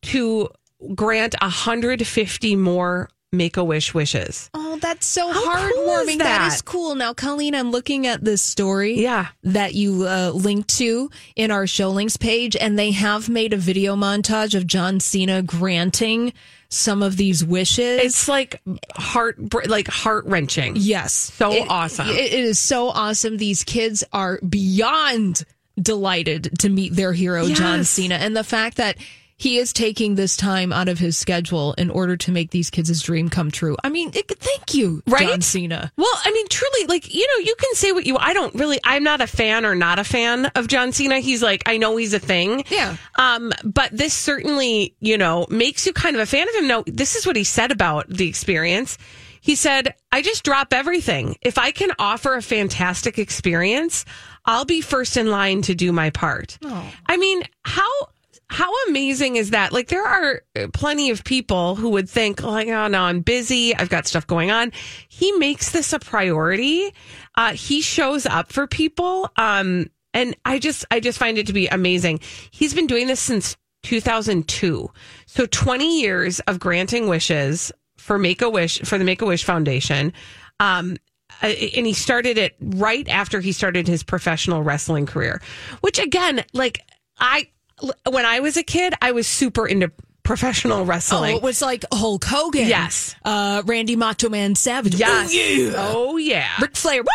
to 0.00 0.48
grant 0.94 1.34
150 1.42 2.56
more 2.56 3.10
Make 3.34 3.58
a 3.58 3.64
Wish 3.64 3.92
wishes. 3.92 4.48
Oh, 4.54 4.78
that's 4.80 5.04
so 5.06 5.30
How 5.30 5.40
cool 5.42 5.50
heartwarming. 5.86 6.08
is 6.08 6.18
that 6.18 6.38
that? 6.38 6.52
is 6.54 6.62
cool. 6.62 6.94
Now, 6.94 7.12
Colleen, 7.12 7.54
I'm 7.54 7.70
looking 7.70 8.06
at 8.06 8.24
this 8.24 8.40
story. 8.40 8.94
Yeah. 9.00 9.28
That 9.42 9.74
you 9.74 10.06
uh, 10.06 10.30
linked 10.34 10.70
to 10.78 11.10
in 11.36 11.50
our 11.50 11.66
show 11.66 11.90
links 11.90 12.16
page, 12.16 12.56
and 12.56 12.78
they 12.78 12.92
have 12.92 13.28
made 13.28 13.52
a 13.52 13.58
video 13.58 13.94
montage 13.94 14.54
of 14.54 14.66
John 14.66 15.00
Cena 15.00 15.42
granting 15.42 16.32
some 16.72 17.02
of 17.02 17.16
these 17.16 17.44
wishes. 17.44 18.00
It's 18.02 18.28
like 18.28 18.60
heart, 18.96 19.38
like 19.68 19.88
heart 19.88 20.24
wrenching. 20.26 20.74
yes. 20.76 21.12
So 21.36 21.52
It- 21.52 21.66
awesome. 21.68 22.08
It- 22.08 22.16
it 22.32 22.32
is 22.44 22.58
so 22.58 22.88
awesome. 22.88 23.36
These 23.36 23.64
kids 23.64 24.02
are 24.12 24.38
beyond 24.48 25.44
delighted 25.80 26.58
to 26.60 26.68
meet 26.68 26.94
their 26.94 27.12
hero, 27.12 27.48
John 27.48 27.84
Cena. 27.84 28.16
And 28.16 28.36
the 28.36 28.44
fact 28.44 28.76
that 28.76 28.96
he 29.42 29.58
is 29.58 29.72
taking 29.72 30.14
this 30.14 30.36
time 30.36 30.72
out 30.72 30.88
of 30.88 31.00
his 31.00 31.18
schedule 31.18 31.72
in 31.72 31.90
order 31.90 32.16
to 32.16 32.30
make 32.30 32.52
these 32.52 32.70
kids' 32.70 33.02
dream 33.02 33.28
come 33.28 33.50
true. 33.50 33.76
I 33.82 33.88
mean, 33.88 34.12
it, 34.14 34.28
thank 34.38 34.72
you, 34.72 35.02
Right? 35.04 35.26
John 35.26 35.40
Cena. 35.40 35.90
Well, 35.96 36.14
I 36.24 36.30
mean, 36.30 36.46
truly, 36.46 36.86
like, 36.86 37.12
you 37.12 37.26
know, 37.26 37.44
you 37.44 37.56
can 37.58 37.74
say 37.74 37.90
what 37.90 38.06
you, 38.06 38.16
I 38.18 38.34
don't 38.34 38.54
really, 38.54 38.78
I'm 38.84 39.02
not 39.02 39.20
a 39.20 39.26
fan 39.26 39.66
or 39.66 39.74
not 39.74 39.98
a 39.98 40.04
fan 40.04 40.46
of 40.54 40.68
John 40.68 40.92
Cena. 40.92 41.18
He's 41.18 41.42
like, 41.42 41.64
I 41.66 41.76
know 41.76 41.96
he's 41.96 42.14
a 42.14 42.20
thing. 42.20 42.62
Yeah. 42.70 42.96
Um, 43.16 43.52
but 43.64 43.90
this 43.90 44.14
certainly, 44.14 44.94
you 45.00 45.18
know, 45.18 45.44
makes 45.50 45.86
you 45.86 45.92
kind 45.92 46.14
of 46.14 46.22
a 46.22 46.26
fan 46.26 46.48
of 46.48 46.54
him. 46.54 46.68
No, 46.68 46.84
this 46.86 47.16
is 47.16 47.26
what 47.26 47.34
he 47.34 47.42
said 47.42 47.72
about 47.72 48.08
the 48.08 48.28
experience. 48.28 48.96
He 49.40 49.56
said, 49.56 49.96
I 50.12 50.22
just 50.22 50.44
drop 50.44 50.72
everything. 50.72 51.36
If 51.42 51.58
I 51.58 51.72
can 51.72 51.90
offer 51.98 52.36
a 52.36 52.42
fantastic 52.42 53.18
experience, 53.18 54.04
I'll 54.44 54.66
be 54.66 54.82
first 54.82 55.16
in 55.16 55.32
line 55.32 55.62
to 55.62 55.74
do 55.74 55.90
my 55.90 56.10
part. 56.10 56.58
Oh. 56.64 56.92
I 57.06 57.16
mean, 57.16 57.42
how 57.64 57.90
how 58.52 58.70
amazing 58.88 59.36
is 59.36 59.50
that? 59.50 59.72
Like 59.72 59.88
there 59.88 60.04
are 60.04 60.42
plenty 60.74 61.08
of 61.08 61.24
people 61.24 61.74
who 61.74 61.88
would 61.90 62.06
think 62.06 62.42
like, 62.42 62.68
oh 62.68 62.86
no, 62.86 63.00
I'm 63.00 63.20
busy. 63.20 63.74
I've 63.74 63.88
got 63.88 64.06
stuff 64.06 64.26
going 64.26 64.50
on. 64.50 64.72
He 65.08 65.32
makes 65.32 65.70
this 65.70 65.94
a 65.94 65.98
priority. 65.98 66.92
Uh, 67.34 67.54
he 67.54 67.80
shows 67.80 68.26
up 68.26 68.52
for 68.52 68.66
people. 68.66 69.30
Um, 69.36 69.88
and 70.12 70.36
I 70.44 70.58
just, 70.58 70.84
I 70.90 71.00
just 71.00 71.18
find 71.18 71.38
it 71.38 71.46
to 71.46 71.54
be 71.54 71.66
amazing. 71.68 72.20
He's 72.50 72.74
been 72.74 72.86
doing 72.86 73.06
this 73.06 73.20
since 73.20 73.56
2002. 73.84 74.90
So 75.24 75.46
20 75.46 76.02
years 76.02 76.40
of 76.40 76.60
granting 76.60 77.08
wishes 77.08 77.72
for 77.96 78.18
Make 78.18 78.42
a 78.42 78.50
Wish, 78.50 78.80
for 78.80 78.98
the 78.98 79.04
Make 79.04 79.22
a 79.22 79.26
Wish 79.26 79.44
Foundation. 79.44 80.12
Um, 80.60 80.98
uh, 81.42 81.46
and 81.46 81.86
he 81.86 81.94
started 81.94 82.36
it 82.36 82.54
right 82.60 83.08
after 83.08 83.40
he 83.40 83.52
started 83.52 83.88
his 83.88 84.02
professional 84.02 84.62
wrestling 84.62 85.06
career, 85.06 85.40
which 85.80 85.98
again, 85.98 86.44
like 86.52 86.82
I, 87.18 87.48
when 88.10 88.24
I 88.26 88.40
was 88.40 88.56
a 88.56 88.62
kid, 88.62 88.94
I 89.02 89.12
was 89.12 89.26
super 89.26 89.66
into 89.66 89.90
professional 90.22 90.78
Oh, 90.80 90.84
wrestling. 90.84 91.36
it 91.36 91.42
was 91.42 91.60
like 91.62 91.84
Hulk 91.92 92.24
Hogan. 92.24 92.66
Yes. 92.68 93.14
Uh, 93.24 93.62
Randy 93.66 93.96
Macho 93.96 94.28
Man 94.28 94.54
Savage. 94.54 94.94
yes. 94.94 95.30
Oh, 95.30 95.32
yeah. 95.32 95.72
Oh, 95.76 96.16
yeah. 96.16 96.48
Ric 96.60 96.76
Flair. 96.76 97.02
Woo! 97.02 97.08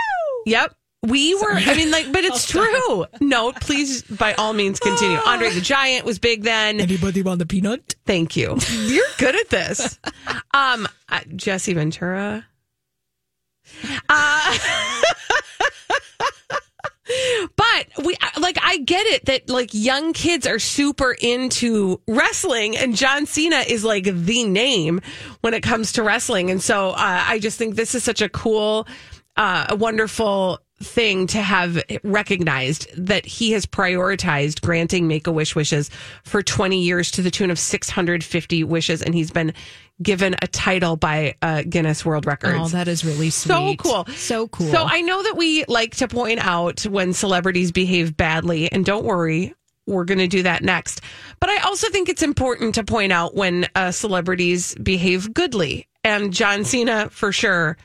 Yep. 0.46 0.74
We 1.04 1.36
were, 1.36 1.52
I 1.54 1.76
mean, 1.76 1.92
like, 1.92 2.12
but 2.12 2.24
it's 2.26 2.46
true. 2.50 3.06
No, 3.22 3.52
please, 3.54 4.02
by 4.04 4.34
all 4.34 4.52
means, 4.52 4.80
continue. 4.80 5.18
Andre 5.26 5.52
the 5.52 5.62
Giant 5.62 6.06
was 6.06 6.20
big 6.20 6.42
then. 6.44 6.82
Anybody 6.82 7.22
want 7.22 7.40
the 7.40 7.46
peanut? 7.46 7.96
Thank 8.06 8.36
you. 8.36 8.58
You're 8.72 9.06
good 9.18 9.36
at 9.36 9.50
this. 9.50 10.00
Um, 10.54 10.88
uh, 11.10 11.20
Jesse 11.36 11.74
Ventura. 11.74 12.46
Uh, 14.10 14.58
but 17.96 18.06
we 18.06 18.16
like 18.40 18.58
I 18.62 18.78
get 18.78 19.06
it 19.08 19.26
that 19.26 19.50
like 19.50 19.74
young 19.74 20.14
kids 20.14 20.48
are 20.48 20.60
super 20.60 21.16
into 21.20 22.02
wrestling 22.08 22.78
and 22.78 22.96
John 22.96 23.26
Cena 23.26 23.58
is 23.58 23.84
like 23.84 24.06
the 24.06 24.44
name 24.44 25.02
when 25.42 25.54
it 25.54 25.62
comes 25.64 25.94
to 25.94 26.04
wrestling. 26.04 26.50
And 26.50 26.62
so 26.62 26.92
uh, 26.92 27.24
I 27.28 27.40
just 27.40 27.58
think 27.58 27.76
this 27.76 27.96
is 27.96 28.04
such 28.04 28.22
a 28.22 28.30
cool 28.30 28.88
uh, 29.36 29.76
wonderful 29.78 30.60
thing 30.80 31.26
to 31.28 31.42
have 31.42 31.82
recognized 32.04 32.88
that 32.96 33.26
he 33.26 33.52
has 33.52 33.66
prioritized 33.66 34.62
granting 34.62 35.08
make 35.08 35.26
a 35.26 35.32
wish 35.32 35.56
wishes 35.56 35.90
for 36.24 36.44
20 36.44 36.80
years 36.80 37.10
to 37.12 37.22
the 37.24 37.32
tune 37.32 37.50
of 37.50 37.58
650 37.58 38.64
wishes 38.64 39.02
and 39.02 39.16
he's 39.16 39.32
been 39.32 39.54
given 40.02 40.36
a 40.42 40.48
title 40.48 40.96
by 40.96 41.36
uh, 41.42 41.64
Guinness 41.68 42.06
World 42.06 42.26
Records. 42.26 42.56
Oh, 42.60 42.68
that 42.68 42.88
is 42.88 43.04
really 43.04 43.30
sweet. 43.30 43.48
So 43.48 43.76
cool. 43.78 44.06
So 44.14 44.48
cool. 44.50 44.72
So 44.72 44.86
I 44.88 45.02
know 45.02 45.24
that 45.24 45.36
we 45.36 45.66
like 45.66 45.96
to 45.98 46.08
point 46.08 46.40
out 46.46 46.86
when 46.86 47.14
celebrities 47.14 47.72
behave 47.72 48.16
badly, 48.16 48.72
and 48.72 48.86
don't 48.86 49.06
worry, 49.06 49.56
we're 49.88 50.06
going 50.06 50.20
to 50.20 50.28
do 50.28 50.44
that 50.44 50.64
next. 50.64 51.02
But 51.40 51.50
I 51.50 51.58
also 51.60 51.90
think 51.90 52.10
it's 52.10 52.22
important 52.22 52.76
to 52.76 52.84
point 52.84 53.12
out 53.12 53.36
when 53.36 53.68
uh, 53.74 53.92
celebrities 53.92 54.76
behave 54.76 55.34
goodly. 55.34 55.88
And 56.04 56.34
John 56.34 56.64
Cena, 56.64 57.10
for 57.10 57.32
sure, 57.32 57.78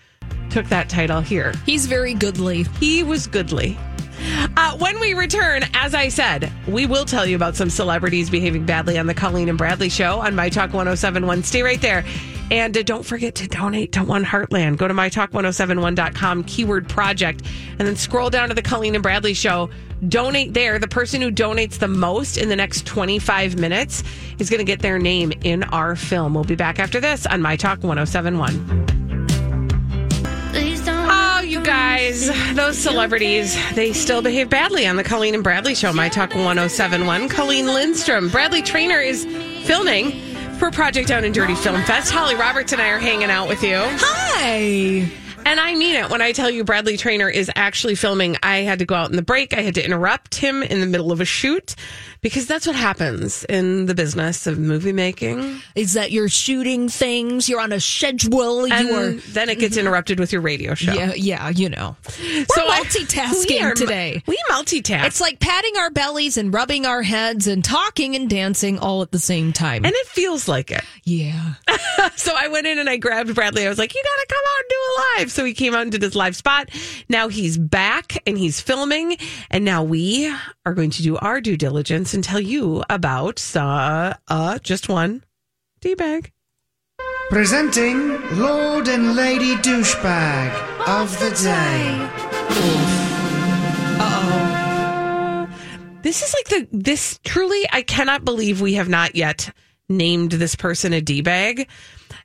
took 0.50 0.66
that 0.66 0.88
title 0.88 1.20
here. 1.20 1.52
He's 1.66 1.86
very 1.86 2.14
goodly. 2.14 2.64
He 2.80 3.02
was 3.02 3.26
goodly. 3.26 3.78
Uh, 4.56 4.76
when 4.78 5.00
we 5.00 5.14
return, 5.14 5.64
as 5.74 5.94
I 5.94 6.08
said, 6.08 6.52
we 6.68 6.86
will 6.86 7.04
tell 7.04 7.26
you 7.26 7.36
about 7.36 7.56
some 7.56 7.70
celebrities 7.70 8.30
behaving 8.30 8.66
badly 8.66 8.98
on 8.98 9.06
the 9.06 9.14
Colleen 9.14 9.48
and 9.48 9.58
Bradley 9.58 9.88
show 9.88 10.20
on 10.20 10.34
My 10.34 10.48
Talk 10.48 10.72
1071. 10.72 11.42
Stay 11.42 11.62
right 11.62 11.80
there. 11.80 12.04
And 12.50 12.76
uh, 12.76 12.82
don't 12.82 13.04
forget 13.04 13.34
to 13.36 13.48
donate 13.48 13.92
to 13.92 14.04
One 14.04 14.24
Heartland. 14.24 14.76
Go 14.76 14.86
to 14.86 14.94
mytalk1071.com, 14.94 16.44
keyword 16.44 16.88
project, 16.88 17.42
and 17.78 17.88
then 17.88 17.96
scroll 17.96 18.30
down 18.30 18.48
to 18.48 18.54
the 18.54 18.62
Colleen 18.62 18.94
and 18.94 19.02
Bradley 19.02 19.34
show. 19.34 19.70
Donate 20.08 20.52
there. 20.52 20.78
The 20.78 20.88
person 20.88 21.22
who 21.22 21.30
donates 21.30 21.78
the 21.78 21.88
most 21.88 22.36
in 22.36 22.48
the 22.48 22.56
next 22.56 22.84
25 22.86 23.58
minutes 23.58 24.02
is 24.38 24.50
going 24.50 24.58
to 24.58 24.64
get 24.64 24.80
their 24.80 24.98
name 24.98 25.32
in 25.42 25.62
our 25.64 25.96
film. 25.96 26.34
We'll 26.34 26.44
be 26.44 26.56
back 26.56 26.78
after 26.78 27.00
this 27.00 27.24
on 27.26 27.40
My 27.40 27.56
Talk 27.56 27.82
1071. 27.82 29.01
You 31.44 31.60
guys, 31.62 32.30
those 32.54 32.78
celebrities, 32.78 33.56
they 33.74 33.92
still 33.92 34.22
behave 34.22 34.48
badly 34.48 34.86
on 34.86 34.96
the 34.96 35.04
Colleen 35.04 35.34
and 35.34 35.42
Bradley 35.42 35.74
show, 35.74 35.92
My 35.92 36.08
Talk 36.08 36.34
1071. 36.34 37.28
Colleen 37.28 37.66
Lindstrom. 37.66 38.28
Bradley 38.28 38.62
Traynor 38.62 39.00
is 39.00 39.24
filming 39.66 40.12
for 40.58 40.70
Project 40.70 41.08
Down 41.08 41.24
and 41.24 41.34
Dirty 41.34 41.54
Film 41.54 41.82
Fest. 41.82 42.12
Holly 42.12 42.36
Roberts 42.36 42.72
and 42.72 42.80
I 42.80 42.88
are 42.90 42.98
hanging 42.98 43.30
out 43.30 43.48
with 43.48 43.62
you. 43.62 43.76
Hi. 43.76 45.10
And 45.44 45.58
I 45.60 45.74
mean 45.74 45.96
it 45.96 46.08
when 46.10 46.22
I 46.22 46.32
tell 46.32 46.50
you 46.50 46.64
Bradley 46.64 46.96
Traynor 46.96 47.28
is 47.28 47.50
actually 47.56 47.94
filming. 47.94 48.36
I 48.42 48.58
had 48.58 48.78
to 48.78 48.84
go 48.86 48.94
out 48.94 49.10
in 49.10 49.16
the 49.16 49.22
break. 49.22 49.56
I 49.56 49.60
had 49.62 49.74
to 49.74 49.84
interrupt 49.84 50.36
him 50.36 50.62
in 50.62 50.80
the 50.80 50.86
middle 50.86 51.12
of 51.12 51.20
a 51.20 51.24
shoot 51.24 51.74
because 52.22 52.46
that's 52.46 52.66
what 52.66 52.76
happens 52.76 53.44
in 53.44 53.86
the 53.86 53.94
business 53.94 54.46
of 54.46 54.58
movie 54.58 54.92
making. 54.92 55.60
Is 55.74 55.94
that 55.94 56.12
you're 56.12 56.28
shooting 56.28 56.88
things? 56.88 57.48
You're 57.48 57.60
on 57.60 57.72
a 57.72 57.80
schedule. 57.80 58.64
And 58.72 58.88
you 58.88 58.94
are. 58.94 59.12
then 59.32 59.48
it 59.48 59.58
gets 59.58 59.74
mm-hmm. 59.76 59.86
interrupted 59.86 60.20
with 60.20 60.32
your 60.32 60.40
radio 60.42 60.74
show. 60.74 60.92
Yeah, 60.92 61.12
yeah, 61.14 61.48
you 61.50 61.68
know. 61.68 61.96
We're 62.20 62.44
So 62.46 62.66
I- 62.66 62.80
multitasking 62.80 63.48
we 63.48 63.60
are- 63.60 63.74
today. 63.74 64.22
We 64.26 64.38
multitask. 64.50 65.04
It's 65.06 65.20
like 65.20 65.40
patting 65.40 65.76
our 65.78 65.90
bellies 65.90 66.36
and 66.38 66.54
rubbing 66.54 66.86
our 66.86 67.02
heads 67.02 67.46
and 67.46 67.64
talking 67.64 68.14
and 68.16 68.30
dancing 68.30 68.78
all 68.78 69.02
at 69.02 69.10
the 69.10 69.18
same 69.18 69.52
time. 69.52 69.84
and 69.84 69.92
it 69.94 70.06
feels 70.06 70.46
like 70.48 70.70
it. 70.70 70.84
yeah. 71.04 71.54
So 72.16 72.32
I 72.36 72.48
went 72.48 72.66
in 72.66 72.78
and 72.78 72.88
I 72.88 72.96
grabbed 72.96 73.34
Bradley. 73.34 73.64
I 73.64 73.68
was 73.68 73.78
like, 73.78 73.94
you 73.94 74.02
got 74.02 74.20
to 74.22 74.26
come 74.28 74.42
out 74.46 74.58
and 74.60 74.68
do 74.68 74.76
a 74.76 74.92
live. 75.22 75.31
So 75.32 75.44
he 75.44 75.54
came 75.54 75.74
out 75.74 75.82
and 75.82 75.92
did 75.92 76.02
his 76.02 76.14
live 76.14 76.36
spot. 76.36 76.68
Now 77.08 77.28
he's 77.28 77.58
back 77.58 78.18
and 78.26 78.36
he's 78.38 78.60
filming. 78.60 79.16
And 79.50 79.64
now 79.64 79.82
we 79.82 80.32
are 80.66 80.74
going 80.74 80.90
to 80.90 81.02
do 81.02 81.16
our 81.16 81.40
due 81.40 81.56
diligence 81.56 82.14
and 82.14 82.22
tell 82.22 82.40
you 82.40 82.84
about 82.90 83.42
uh, 83.56 84.14
uh 84.28 84.58
just 84.58 84.88
one 84.88 85.24
D 85.80 85.94
bag. 85.94 86.32
Presenting 87.30 88.20
Lord 88.38 88.88
and 88.88 89.16
Lady 89.16 89.54
Douchebag 89.56 90.52
of 90.86 91.18
the 91.18 91.30
Day. 91.30 92.32
This 96.02 96.22
is 96.22 96.34
like 96.34 96.48
the 96.48 96.68
this 96.72 97.20
truly 97.24 97.64
I 97.70 97.82
cannot 97.82 98.24
believe 98.24 98.60
we 98.60 98.74
have 98.74 98.88
not 98.88 99.14
yet 99.14 99.50
named 99.88 100.32
this 100.32 100.56
person 100.56 100.92
a 100.92 101.00
D 101.00 101.22
bag. 101.22 101.68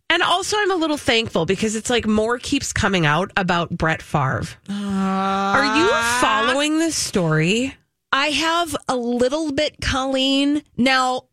And 0.09 0.23
also 0.23 0.55
I'm 0.57 0.71
a 0.71 0.75
little 0.75 0.97
thankful 0.97 1.45
because 1.45 1.75
it's 1.75 1.89
like 1.89 2.07
more 2.07 2.39
keeps 2.39 2.71
coming 2.71 3.05
out 3.05 3.31
about 3.35 3.69
Brett 3.71 4.01
Favre. 4.01 4.43
Are 4.69 5.77
you 5.77 5.89
following 6.21 6.79
this 6.79 6.95
story? 6.95 7.75
I 8.11 8.27
have 8.27 8.75
a 8.87 8.95
little 8.95 9.51
bit, 9.51 9.75
Colleen. 9.81 10.63
Now, 10.77 11.23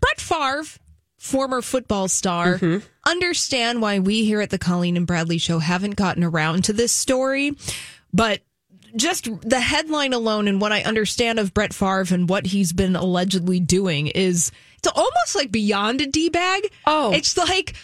Brett 0.00 0.20
Favre, 0.20 0.62
former 1.18 1.62
football 1.62 2.06
star, 2.08 2.58
Mm-hmm. 2.58 2.86
understand 3.06 3.82
why 3.82 3.98
we 3.98 4.24
here 4.24 4.40
at 4.40 4.50
the 4.50 4.58
Colleen 4.58 4.96
and 4.96 5.06
Bradley 5.06 5.38
show 5.38 5.58
haven't 5.58 5.96
gotten 5.96 6.22
around 6.22 6.64
to 6.64 6.72
this 6.72 6.92
story, 6.92 7.52
but 8.12 8.40
just 8.96 9.28
the 9.42 9.60
headline 9.60 10.12
alone 10.12 10.46
and 10.48 10.60
what 10.60 10.72
I 10.72 10.82
understand 10.82 11.38
of 11.38 11.52
Brett 11.54 11.72
Favre 11.74 12.06
and 12.14 12.28
what 12.28 12.46
he's 12.46 12.72
been 12.72 12.94
allegedly 12.96 13.58
doing 13.60 14.06
is 14.08 14.52
it's 14.82 14.96
almost 14.96 15.34
like 15.34 15.50
beyond 15.50 16.00
a 16.00 16.06
D 16.06 16.28
bag. 16.28 16.70
Oh. 16.86 17.12
it's 17.12 17.36
like 17.36 17.74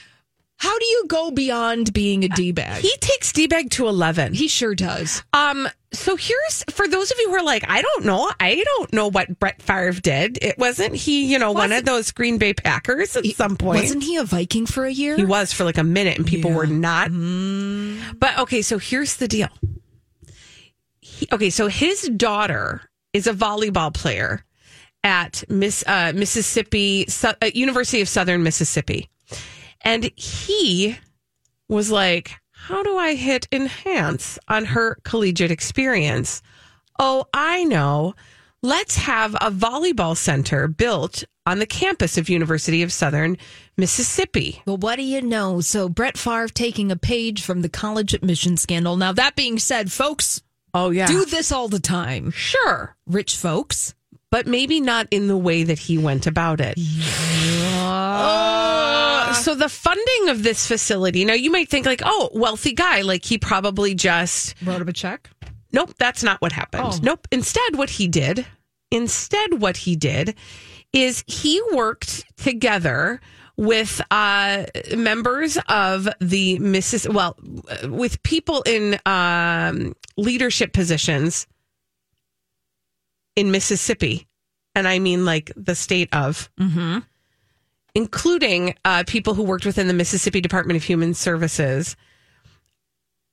how 0.58 0.78
do 0.78 0.86
you 0.86 1.04
go 1.06 1.30
beyond 1.30 1.92
being 1.92 2.24
a 2.24 2.28
D 2.28 2.50
bag? 2.52 2.80
He 2.82 2.96
takes 2.98 3.32
D 3.32 3.46
bag 3.46 3.70
to 3.72 3.88
11. 3.88 4.32
he 4.32 4.48
sure 4.48 4.74
does. 4.74 5.22
Um, 5.34 5.68
so 5.92 6.16
here's 6.16 6.64
for 6.70 6.88
those 6.88 7.10
of 7.10 7.18
you 7.20 7.28
who 7.28 7.36
are 7.36 7.44
like, 7.44 7.68
I 7.68 7.82
don't 7.82 8.06
know, 8.06 8.30
I 8.40 8.62
don't 8.64 8.92
know 8.92 9.08
what 9.10 9.38
Brett 9.38 9.60
Favre 9.60 10.00
did. 10.00 10.38
It 10.40 10.56
wasn't 10.58 10.94
he, 10.94 11.26
you 11.26 11.38
know, 11.38 11.52
one 11.52 11.72
of 11.72 11.84
those 11.84 12.10
Green 12.10 12.38
Bay 12.38 12.54
Packers 12.54 13.16
at 13.16 13.26
some 13.26 13.56
point. 13.56 13.82
Wasn't 13.82 14.02
he 14.02 14.16
a 14.16 14.24
Viking 14.24 14.66
for 14.66 14.86
a 14.86 14.90
year? 14.90 15.16
He 15.16 15.24
was 15.24 15.52
for 15.52 15.64
like 15.64 15.78
a 15.78 15.84
minute, 15.84 16.16
and 16.16 16.26
people 16.26 16.52
were 16.52 16.66
not. 16.66 17.10
But 18.18 18.38
okay, 18.38 18.62
so 18.62 18.78
here's 18.78 19.16
the 19.16 19.28
deal. 19.28 19.48
He, 21.00 21.28
okay, 21.32 21.50
so 21.50 21.68
his 21.68 22.08
daughter 22.08 22.82
is 23.12 23.26
a 23.26 23.32
volleyball 23.34 23.92
player 23.92 24.44
at 25.06 25.44
Miss 25.48 25.84
uh, 25.86 26.12
Mississippi 26.14 27.06
Su- 27.08 27.28
uh, 27.40 27.50
University 27.54 28.00
of 28.00 28.08
Southern 28.08 28.42
Mississippi, 28.42 29.08
and 29.82 30.10
he 30.16 30.98
was 31.68 31.90
like, 31.92 32.32
"How 32.50 32.82
do 32.82 32.96
I 32.98 33.14
hit 33.14 33.46
enhance 33.52 34.38
on 34.48 34.64
her 34.66 34.96
collegiate 35.04 35.52
experience?" 35.52 36.42
Oh, 36.98 37.26
I 37.32 37.62
know. 37.64 38.14
let's 38.62 38.96
have 38.96 39.34
a 39.36 39.50
volleyball 39.50 40.16
center 40.16 40.66
built 40.66 41.22
on 41.44 41.60
the 41.60 41.66
campus 41.66 42.18
of 42.18 42.28
University 42.28 42.82
of 42.82 42.90
Southern 42.92 43.36
Mississippi. 43.76 44.60
Well, 44.66 44.78
what 44.78 44.96
do 44.96 45.02
you 45.02 45.22
know? 45.22 45.60
So 45.60 45.88
Brett 45.88 46.18
Favre 46.18 46.48
taking 46.48 46.90
a 46.90 46.96
page 46.96 47.42
from 47.42 47.62
the 47.62 47.68
college 47.68 48.12
admission 48.14 48.56
scandal. 48.56 48.96
Now, 48.96 49.12
that 49.12 49.36
being 49.36 49.58
said, 49.60 49.92
folks 49.92 50.42
Oh 50.74 50.90
yeah. 50.90 51.06
do 51.06 51.24
this 51.26 51.52
all 51.52 51.68
the 51.68 51.78
time. 51.78 52.32
sure. 52.32 52.96
Rich 53.06 53.36
folks. 53.36 53.94
But 54.36 54.46
maybe 54.46 54.82
not 54.82 55.08
in 55.10 55.28
the 55.28 55.36
way 55.38 55.62
that 55.62 55.78
he 55.78 55.96
went 55.96 56.26
about 56.26 56.60
it. 56.60 56.76
Uh, 57.78 59.32
so 59.32 59.54
the 59.54 59.70
funding 59.70 60.28
of 60.28 60.42
this 60.42 60.66
facility, 60.66 61.24
now 61.24 61.32
you 61.32 61.50
might 61.50 61.70
think 61.70 61.86
like, 61.86 62.02
oh, 62.04 62.28
wealthy 62.34 62.74
guy, 62.74 63.00
like 63.00 63.24
he 63.24 63.38
probably 63.38 63.94
just 63.94 64.54
Wrote 64.62 64.82
him 64.82 64.88
a 64.88 64.92
check. 64.92 65.30
Nope, 65.72 65.94
that's 65.98 66.22
not 66.22 66.42
what 66.42 66.52
happened. 66.52 66.82
Oh. 66.84 66.98
Nope. 67.02 67.26
Instead, 67.32 67.76
what 67.76 67.88
he 67.88 68.08
did, 68.08 68.44
instead, 68.90 69.58
what 69.58 69.78
he 69.78 69.96
did 69.96 70.34
is 70.92 71.24
he 71.26 71.62
worked 71.72 72.26
together 72.36 73.22
with 73.56 74.02
uh, 74.10 74.66
members 74.94 75.56
of 75.70 76.10
the 76.20 76.58
Mrs. 76.58 77.10
well, 77.10 77.38
with 77.84 78.22
people 78.22 78.60
in 78.66 78.98
um, 79.06 79.96
leadership 80.18 80.74
positions 80.74 81.46
in 83.36 83.50
Mississippi, 83.50 84.26
and 84.74 84.88
I 84.88 84.98
mean 84.98 85.24
like 85.24 85.52
the 85.56 85.74
state 85.74 86.08
of, 86.14 86.50
including 87.94 88.74
uh, 88.84 89.04
people 89.06 89.34
who 89.34 89.42
worked 89.42 89.64
within 89.66 89.86
the 89.86 89.94
Mississippi 89.94 90.40
Department 90.40 90.76
of 90.76 90.82
Human 90.84 91.14
Services, 91.14 91.96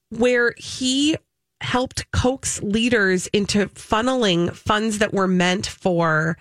where 0.10 0.54
he 0.58 1.16
helped 1.62 2.12
coax 2.12 2.62
leaders 2.62 3.28
into 3.28 3.68
funneling 3.68 4.54
funds 4.54 5.00
that 5.00 5.13
were 5.13 5.28
meant 5.28 5.66
for 5.66 6.38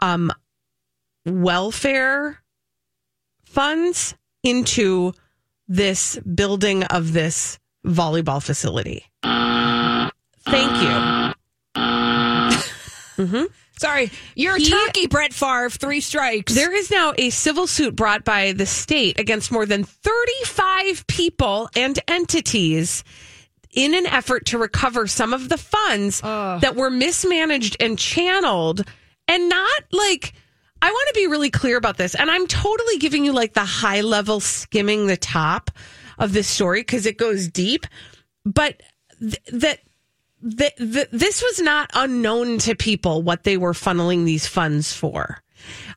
um, 0.00 0.32
welfare 1.26 2.40
funds 3.44 4.14
into 4.42 5.12
this 5.66 6.18
building 6.18 6.84
of 6.84 7.12
this 7.12 7.58
volleyball 7.84 8.42
facility. 8.42 9.04
Thank 10.46 10.82
you. 10.82 11.23
Mm-hmm. 13.16 13.44
Sorry, 13.78 14.10
you're 14.36 14.56
a 14.56 14.60
He- 14.60 14.70
turkey, 14.70 15.06
Brett 15.08 15.32
Favre. 15.32 15.68
Three 15.70 16.00
strikes. 16.00 16.54
There 16.54 16.74
is 16.74 16.90
now 16.90 17.12
a 17.18 17.30
civil 17.30 17.66
suit 17.66 17.96
brought 17.96 18.24
by 18.24 18.52
the 18.52 18.66
state 18.66 19.18
against 19.18 19.50
more 19.50 19.66
than 19.66 19.84
35 19.84 21.06
people 21.06 21.68
and 21.76 21.98
entities 22.08 23.02
in 23.72 23.94
an 23.94 24.06
effort 24.06 24.46
to 24.46 24.58
recover 24.58 25.06
some 25.06 25.32
of 25.34 25.48
the 25.48 25.58
funds 25.58 26.20
that 26.20 26.76
were 26.76 26.90
mismanaged 26.90 27.76
and 27.80 27.98
channeled 27.98 28.84
and 29.26 29.48
not 29.48 29.82
like 29.90 30.32
I 30.80 30.90
want 30.90 31.08
to 31.08 31.14
be 31.20 31.26
really 31.26 31.50
clear 31.50 31.76
about 31.76 31.96
this 31.96 32.14
and 32.14 32.30
I'm 32.30 32.46
totally 32.46 32.98
giving 32.98 33.24
you 33.24 33.32
like 33.32 33.54
the 33.54 33.64
high 33.64 34.02
level 34.02 34.38
skimming 34.38 35.06
the 35.08 35.16
top 35.16 35.70
of 36.18 36.32
this 36.32 36.46
story 36.46 36.82
because 36.82 37.04
it 37.06 37.16
goes 37.18 37.48
deep 37.48 37.86
but 38.44 38.80
th- 39.18 39.40
that 39.52 39.80
th- 40.58 40.76
th- 40.76 41.08
this 41.10 41.42
was 41.42 41.60
not 41.60 41.90
unknown 41.94 42.58
to 42.58 42.74
people 42.74 43.22
what 43.22 43.44
they 43.44 43.56
were 43.56 43.72
funneling 43.72 44.24
these 44.24 44.46
funds 44.46 44.92
for. 44.92 45.38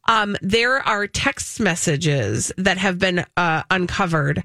Um, 0.07 0.37
there 0.41 0.77
are 0.87 1.07
text 1.07 1.59
messages 1.59 2.53
that 2.57 2.77
have 2.77 2.97
been 2.99 3.25
uh, 3.35 3.63
uncovered 3.69 4.43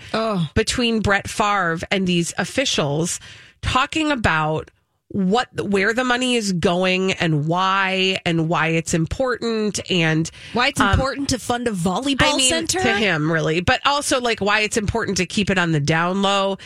between 0.54 1.00
Brett 1.00 1.28
Favre 1.28 1.78
and 1.92 2.06
these 2.06 2.34
officials 2.38 3.20
talking 3.60 4.10
about 4.10 4.70
what 5.08 5.48
where 5.68 5.92
the 5.92 6.04
money 6.04 6.36
is 6.36 6.52
going 6.54 7.12
and 7.12 7.46
why 7.46 8.18
and 8.24 8.48
why 8.48 8.68
it's 8.68 8.94
important 8.94 9.78
and 9.90 10.30
Why 10.54 10.68
it's 10.68 10.80
important 10.80 11.28
to 11.28 11.38
fund 11.38 11.68
a 11.68 11.70
volleyball 11.70 12.32
I 12.32 12.36
mean, 12.36 12.48
center? 12.48 12.80
to 12.80 12.94
him 12.94 13.30
really, 13.30 13.60
but 13.60 13.80
also 13.84 14.20
like 14.20 14.40
why 14.40 14.60
it's 14.60 14.78
important 14.78 15.18
to 15.18 15.26
keep 15.26 15.50
it 15.50 15.58
on 15.58 15.72
the 15.72 15.80
down 15.80 16.22
low. 16.22 16.56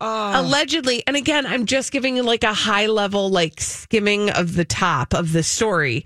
Allegedly, 0.00 1.02
and 1.06 1.16
again, 1.16 1.46
I'm 1.46 1.66
just 1.66 1.92
giving 1.92 2.16
you 2.16 2.22
like 2.22 2.44
a 2.44 2.52
high 2.54 2.86
level, 2.86 3.30
like 3.30 3.60
skimming 3.60 4.30
of 4.30 4.54
the 4.54 4.64
top 4.64 5.14
of 5.14 5.32
the 5.32 5.42
story. 5.42 6.04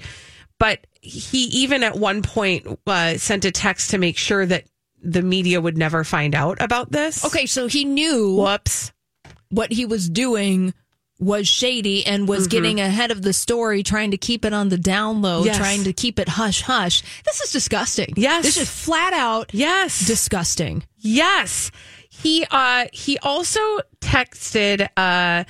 But 0.59 0.87
he 1.01 1.45
even 1.45 1.83
at 1.85 1.97
one 1.97 2.23
point 2.23 2.67
uh, 2.87 3.17
sent 3.19 3.45
a 3.45 3.51
text 3.51 3.91
to 3.91 3.99
make 3.99 4.19
sure 4.19 4.45
that 4.45 4.65
the 5.03 5.23
media 5.23 5.61
would 5.61 5.79
never 5.79 6.03
find 6.05 6.35
out 6.35 6.61
about 6.61 6.91
this. 6.91 7.25
Okay, 7.25 7.47
so 7.47 7.69
he 7.69 7.85
knew 7.85 8.35
Whoops. 8.37 8.93
what 9.51 9.73
he 9.73 9.85
was 9.87 10.09
doing 10.09 10.75
was 11.21 11.49
shady 11.49 12.07
and 12.07 12.29
was 12.29 12.47
getting 12.47 12.81
ahead 12.81 13.11
of 13.11 13.23
the 13.23 13.33
story, 13.33 13.83
trying 13.83 14.13
to 14.13 14.17
keep 14.17 14.45
it 14.45 14.53
on 14.53 14.69
the 14.69 14.79
down 14.79 15.21
low, 15.21 15.45
Yes. 15.45 15.57
trying 15.57 15.83
to 15.85 15.93
keep 15.93 16.19
it 16.19 16.29
hush 16.29 16.63
hush. 16.63 17.03
This 17.25 17.41
is 17.41 17.51
disgusting. 17.51 18.15
Yes. 18.17 18.45
This 18.45 18.57
is 18.57 18.71
flat 18.71 19.13
out 19.13 19.51
Yes. 19.53 20.07
disgusting. 20.07 20.85
Yes. 20.99 21.71
He 22.23 22.45
uh 22.51 22.87
he 22.93 23.19
also 23.19 23.61
texted 24.01 24.89
uh 24.97 25.45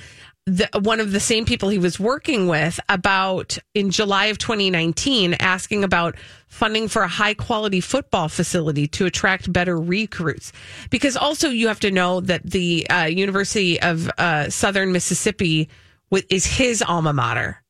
the, 0.45 0.67
one 0.81 0.99
of 0.99 1.11
the 1.11 1.19
same 1.19 1.45
people 1.45 1.69
he 1.69 1.77
was 1.77 1.99
working 1.99 2.47
with 2.47 2.79
about 2.89 3.57
in 3.75 3.91
July 3.91 4.25
of 4.25 4.39
2019 4.39 5.35
asking 5.35 5.83
about 5.83 6.15
funding 6.47 6.87
for 6.87 7.03
a 7.03 7.07
high 7.07 7.35
quality 7.35 7.81
football 7.81 8.29
facility 8.29 8.87
to 8.87 9.05
attract 9.05 9.51
better 9.53 9.79
recruits 9.79 10.51
because 10.89 11.15
also 11.15 11.49
you 11.49 11.67
have 11.67 11.79
to 11.81 11.91
know 11.91 12.19
that 12.21 12.43
the 12.43 12.89
uh, 12.89 13.03
University 13.05 13.79
of 13.81 14.09
uh, 14.17 14.49
Southern 14.49 14.91
Mississippi 14.91 15.69
is 16.29 16.45
his 16.45 16.81
alma 16.81 17.13
mater. 17.13 17.61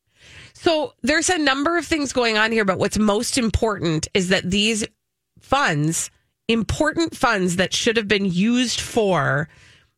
So 0.53 0.93
there's 1.01 1.29
a 1.29 1.37
number 1.37 1.77
of 1.77 1.85
things 1.85 2.13
going 2.13 2.37
on 2.37 2.51
here, 2.51 2.65
but 2.65 2.79
what's 2.79 2.97
most 2.97 3.37
important 3.37 4.07
is 4.13 4.29
that 4.29 4.49
these 4.49 4.85
funds, 5.39 6.11
important 6.49 7.15
funds 7.15 7.55
that 7.55 7.73
should 7.73 7.95
have 7.95 8.07
been 8.09 8.25
used 8.25 8.81
for 8.81 9.47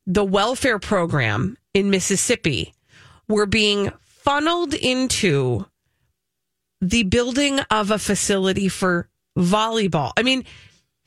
the 0.05 0.23
welfare 0.23 0.77
program 0.77 1.57
in 1.73 1.89
Mississippi, 1.89 2.73
were 3.27 3.45
being 3.47 3.91
funneled 4.03 4.73
into 4.73 5.65
the 6.81 7.03
building 7.03 7.59
of 7.71 7.89
a 7.91 7.97
facility 7.99 8.67
for 8.67 9.07
volleyball. 9.37 10.11
I 10.17 10.23
mean, 10.23 10.43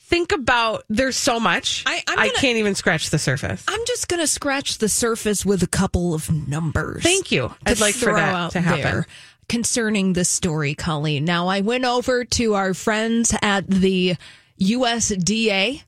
think 0.01 0.33
about 0.33 0.85
there's 0.89 1.17
so 1.17 1.39
much. 1.39 1.83
I- 1.87 2.03
I'm 2.09 2.19
I 2.19 2.29
can't 2.31 2.57
even 2.59 2.75
scratch 2.75 3.11
the 3.11 3.19
surface. 3.19 3.65
I'm 3.69 3.85
just 3.87 4.09
going 4.09 4.21
to 4.21 4.27
scratch 4.27 4.79
the 4.79 4.89
surface 4.89 5.45
with 5.45 5.63
a 5.63 5.67
couple 5.67 6.15
of 6.15 6.31
numbers. 6.49 7.03
Thank 7.03 7.31
you. 7.33 7.53
I'd 7.67 7.81
like 7.81 7.95
for 7.95 8.15
that 8.15 8.35
out 8.35 8.53
to 8.53 8.61
happen. 8.61 8.83
there 8.83 9.07
concerning 9.49 10.15
this 10.15 10.29
story, 10.31 10.75
Colleen. 10.75 11.25
Now, 11.25 11.49
I 11.49 11.61
went 11.61 11.85
over 11.85 12.25
to 12.25 12.55
our 12.55 12.73
friends 12.73 13.35
at 13.43 13.69
the 13.69 14.17
USDA, 14.61 15.83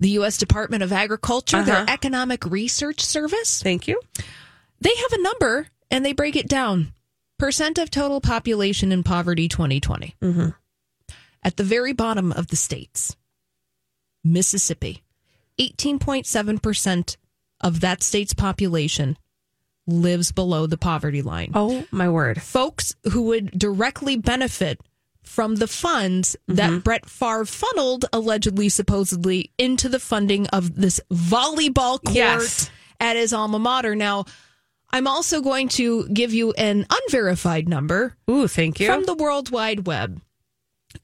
the 0.00 0.08
U.S. 0.10 0.36
Department 0.38 0.82
of 0.82 0.92
Agriculture, 0.92 1.62
their 1.62 1.76
Uh-huh. 1.76 1.86
Economic 1.88 2.44
Research 2.44 3.00
Service. 3.00 3.62
Thank 3.62 3.88
you. 3.88 4.00
They 4.80 4.94
have 4.94 5.12
a 5.12 5.22
number 5.22 5.68
and 5.90 6.04
they 6.04 6.12
break 6.12 6.36
it 6.36 6.48
down 6.48 6.92
percent 7.38 7.78
of 7.78 7.90
total 7.90 8.20
population 8.20 8.92
in 8.92 9.02
poverty 9.02 9.48
2020. 9.48 10.14
Mm-hmm. 10.22 10.48
At 11.42 11.56
the 11.56 11.64
very 11.64 11.92
bottom 11.92 12.32
of 12.32 12.48
the 12.48 12.56
states, 12.56 13.16
Mississippi, 14.24 15.02
18.7% 15.60 17.16
of 17.60 17.80
that 17.80 18.02
state's 18.02 18.34
population 18.34 19.16
lives 19.86 20.32
below 20.32 20.66
the 20.66 20.76
poverty 20.76 21.22
line. 21.22 21.52
Oh 21.54 21.86
my 21.90 22.08
word. 22.08 22.42
Folks 22.42 22.96
who 23.12 23.22
would 23.26 23.52
directly 23.56 24.16
benefit 24.16 24.80
from 25.26 25.56
the 25.56 25.66
funds 25.66 26.36
Mm-hmm. 26.48 26.54
that 26.56 26.84
Brett 26.84 27.06
Favre 27.06 27.44
funneled, 27.44 28.04
allegedly, 28.12 28.68
supposedly, 28.68 29.50
into 29.58 29.88
the 29.88 29.98
funding 30.00 30.46
of 30.48 30.74
this 30.76 31.00
volleyball 31.12 32.02
court 32.02 32.14
Yes. 32.16 32.70
at 33.00 33.16
his 33.16 33.32
alma 33.32 33.58
mater. 33.58 33.94
Now, 33.94 34.24
I'm 34.90 35.06
also 35.06 35.40
going 35.40 35.68
to 35.70 36.08
give 36.08 36.32
you 36.32 36.52
an 36.52 36.86
unverified 36.88 37.68
number 37.68 38.16
Ooh, 38.30 38.46
thank 38.48 38.78
you. 38.80 38.86
from 38.86 39.04
the 39.04 39.14
World 39.14 39.50
Wide 39.50 39.86
Web. 39.86 40.20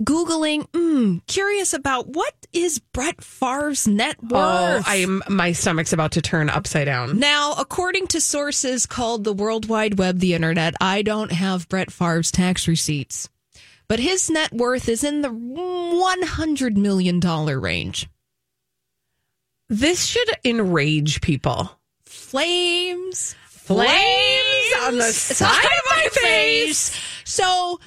Googling, 0.03 0.67
mm, 0.71 1.21
curious 1.27 1.75
about 1.75 2.09
what 2.09 2.33
is 2.53 2.79
Brett 2.79 3.23
Favre's 3.23 3.87
net 3.87 4.23
worth? 4.23 4.33
oh, 4.33 4.83
I'm 4.87 5.23
my 5.29 5.53
stomach's 5.53 5.93
about 5.93 6.13
to 6.13 6.23
turn 6.23 6.49
upside 6.49 6.87
down. 6.87 7.19
Now, 7.19 7.53
according 7.59 8.07
to 8.09 8.21
sources 8.21 8.87
called 8.87 9.25
the 9.25 9.35
World 9.35 9.69
Wide 9.69 9.99
Web, 9.99 10.19
the 10.21 10.33
internet, 10.35 10.75
I 10.81 11.03
don't 11.03 11.31
have 11.33 11.69
Brett 11.69 11.91
Favre's 11.91 12.31
tax 12.31 12.67
receipts, 12.69 13.29
but 13.88 13.99
his 14.01 14.31
net 14.31 14.53
worth 14.53 14.88
is 14.88 15.05
in 15.05 15.23
the 15.23 15.29
$100 15.29 16.77
million 16.77 17.21
range. 17.21 18.09
This 19.68 20.05
should 20.05 20.29
enrage 20.45 21.21
people. 21.21 21.71
Flames. 22.07 23.35
Flames 23.47 24.73
on 24.83 24.99
the 24.99 25.05
side 25.12 25.64
of 25.64 25.81
my 25.90 26.09
face. 26.11 26.99
So, 27.25 27.79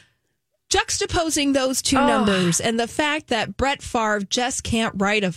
juxtaposing 0.70 1.54
those 1.54 1.82
two 1.82 1.98
Oh. 1.98 2.08
numbers 2.08 2.60
and 2.60 2.80
the 2.80 2.88
fact 2.88 3.28
that 3.28 3.56
Brett 3.58 3.82
Favre 3.84 4.22
just 4.22 4.64
can't 4.64 4.96
write 4.98 5.24
a, 5.24 5.34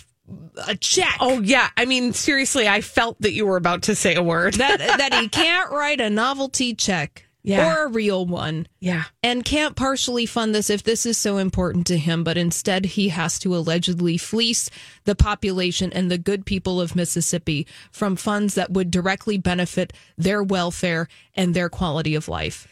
a 0.66 0.74
check. 0.76 1.16
Oh 1.20 1.40
yeah, 1.42 1.68
I 1.76 1.84
mean 1.84 2.12
seriously, 2.12 2.66
I 2.68 2.80
felt 2.80 3.20
that 3.20 3.32
you 3.32 3.46
were 3.46 3.56
about 3.56 3.82
to 3.84 3.94
say 3.94 4.14
a 4.14 4.22
word. 4.22 4.54
that 4.54 4.78
that 4.78 5.14
he 5.14 5.28
can't 5.28 5.70
write 5.70 6.00
a 6.00 6.08
novelty 6.08 6.74
check 6.74 7.27
Yeah. 7.48 7.74
or 7.74 7.84
a 7.86 7.88
real 7.88 8.26
one 8.26 8.66
Yeah. 8.80 9.04
and 9.22 9.44
can't 9.44 9.74
partially 9.74 10.26
fund 10.26 10.54
this 10.54 10.68
if 10.70 10.82
this 10.82 11.06
is 11.06 11.16
so 11.16 11.38
important 11.38 11.86
to 11.88 11.96
him, 11.96 12.22
but 12.24 12.36
instead 12.36 12.84
he 12.84 13.08
has 13.08 13.38
to 13.40 13.56
allegedly 13.56 14.18
fleece 14.18 14.68
the 15.04 15.14
population 15.14 15.92
and 15.92 16.10
the 16.10 16.18
good 16.18 16.44
people 16.44 16.80
of 16.80 16.94
Mississippi 16.94 17.66
from 17.90 18.16
funds 18.16 18.54
that 18.54 18.70
would 18.72 18.90
directly 18.90 19.38
benefit 19.38 19.92
their 20.16 20.42
welfare 20.42 21.08
and 21.34 21.54
their 21.54 21.68
quality 21.68 22.14
of 22.14 22.28
life. 22.28 22.68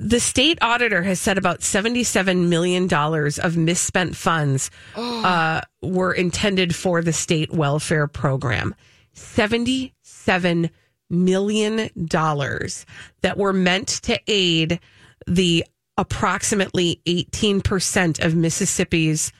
The 0.00 0.20
state 0.20 0.58
auditor 0.60 1.02
has 1.02 1.20
said 1.20 1.38
about 1.38 1.60
$77 1.60 2.48
million 2.48 2.88
of 2.92 3.56
misspent 3.56 4.14
funds 4.16 4.70
uh, 4.96 5.60
were 5.82 6.12
intended 6.12 6.74
for 6.74 7.02
the 7.02 7.12
state 7.12 7.52
welfare 7.52 8.06
program. 8.06 8.74
$77 9.16 10.70
million 11.10 11.90
dollars 12.06 12.84
that 13.22 13.36
were 13.38 13.52
meant 13.52 13.88
to 13.88 14.18
aid 14.26 14.80
the 15.26 15.64
approximately 15.96 17.00
18% 17.06 18.24
of 18.24 18.34
Mississippi's 18.34 19.32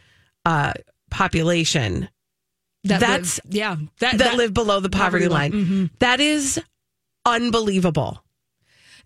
uh, 0.44 0.72
population 1.10 2.08
That 2.84 3.00
That's- 3.00 3.40
live- 3.44 3.54
yeah, 3.54 3.76
that, 4.00 4.18
that, 4.18 4.36
live 4.36 4.54
below 4.54 4.80
the 4.80 4.88
poverty, 4.90 5.26
poverty 5.28 5.52
line. 5.52 5.68
line. 5.68 5.90
That 6.00 6.20
is 6.20 6.60
unbelievable. 7.24 8.22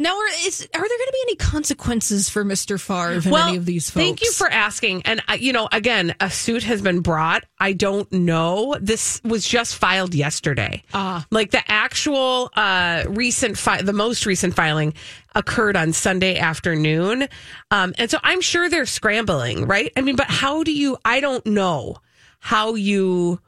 Now, 0.02 0.16
are, 0.18 0.26
is, 0.44 0.62
are 0.62 0.80
there 0.80 0.80
going 0.80 0.88
to 0.88 1.12
be 1.12 1.22
any 1.28 1.36
consequences 1.36 2.28
for 2.28 2.44
Mr. 2.44 2.80
Favre 2.80 3.20
and 3.24 3.26
any 3.48 3.56
of 3.56 3.64
these 3.66 3.88
folks? 3.88 4.04
Thank 4.04 4.22
you 4.22 4.32
for 4.32 4.48
asking. 4.48 5.02
And 5.02 5.22
uh, 5.28 5.34
you 5.34 5.52
know, 5.52 5.68
again, 5.70 6.14
a 6.18 6.28
suit 6.28 6.64
has 6.64 6.82
been 6.82 7.00
brought. 7.00 7.44
I 7.58 7.72
don't 7.72 8.10
know. 8.12 8.76
This 8.80 9.20
was 9.22 9.46
just 9.46 9.76
filed 9.76 10.14
yesterday. 10.14 10.82
Ah. 10.92 11.24
like 11.30 11.52
the 11.52 11.62
actual 11.70 12.50
uh, 12.56 13.04
recent, 13.08 13.56
fi- 13.56 13.82
the 13.82 13.92
most 13.92 14.26
recent 14.26 14.54
filing 14.56 14.94
occurred 15.36 15.76
on 15.76 15.92
Sunday 15.92 16.36
afternoon, 16.36 17.28
um, 17.70 17.94
and 17.96 18.10
so 18.10 18.18
I'm 18.22 18.40
sure 18.40 18.68
they're 18.68 18.86
scrambling, 18.86 19.66
right? 19.66 19.92
I 19.96 20.00
mean, 20.00 20.16
but 20.16 20.26
how 20.28 20.62
do 20.64 20.72
you? 20.72 20.98
I 21.04 21.20
don't 21.20 21.46
know 21.46 21.96
how 22.40 22.74
you. 22.74 23.40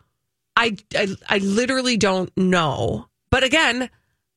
I 0.57 0.77
I, 0.97 1.09
I 1.29 1.39
literally 1.39 1.97
don't 1.97 2.31
know. 2.37 3.09
But 3.31 3.43
again. 3.43 3.91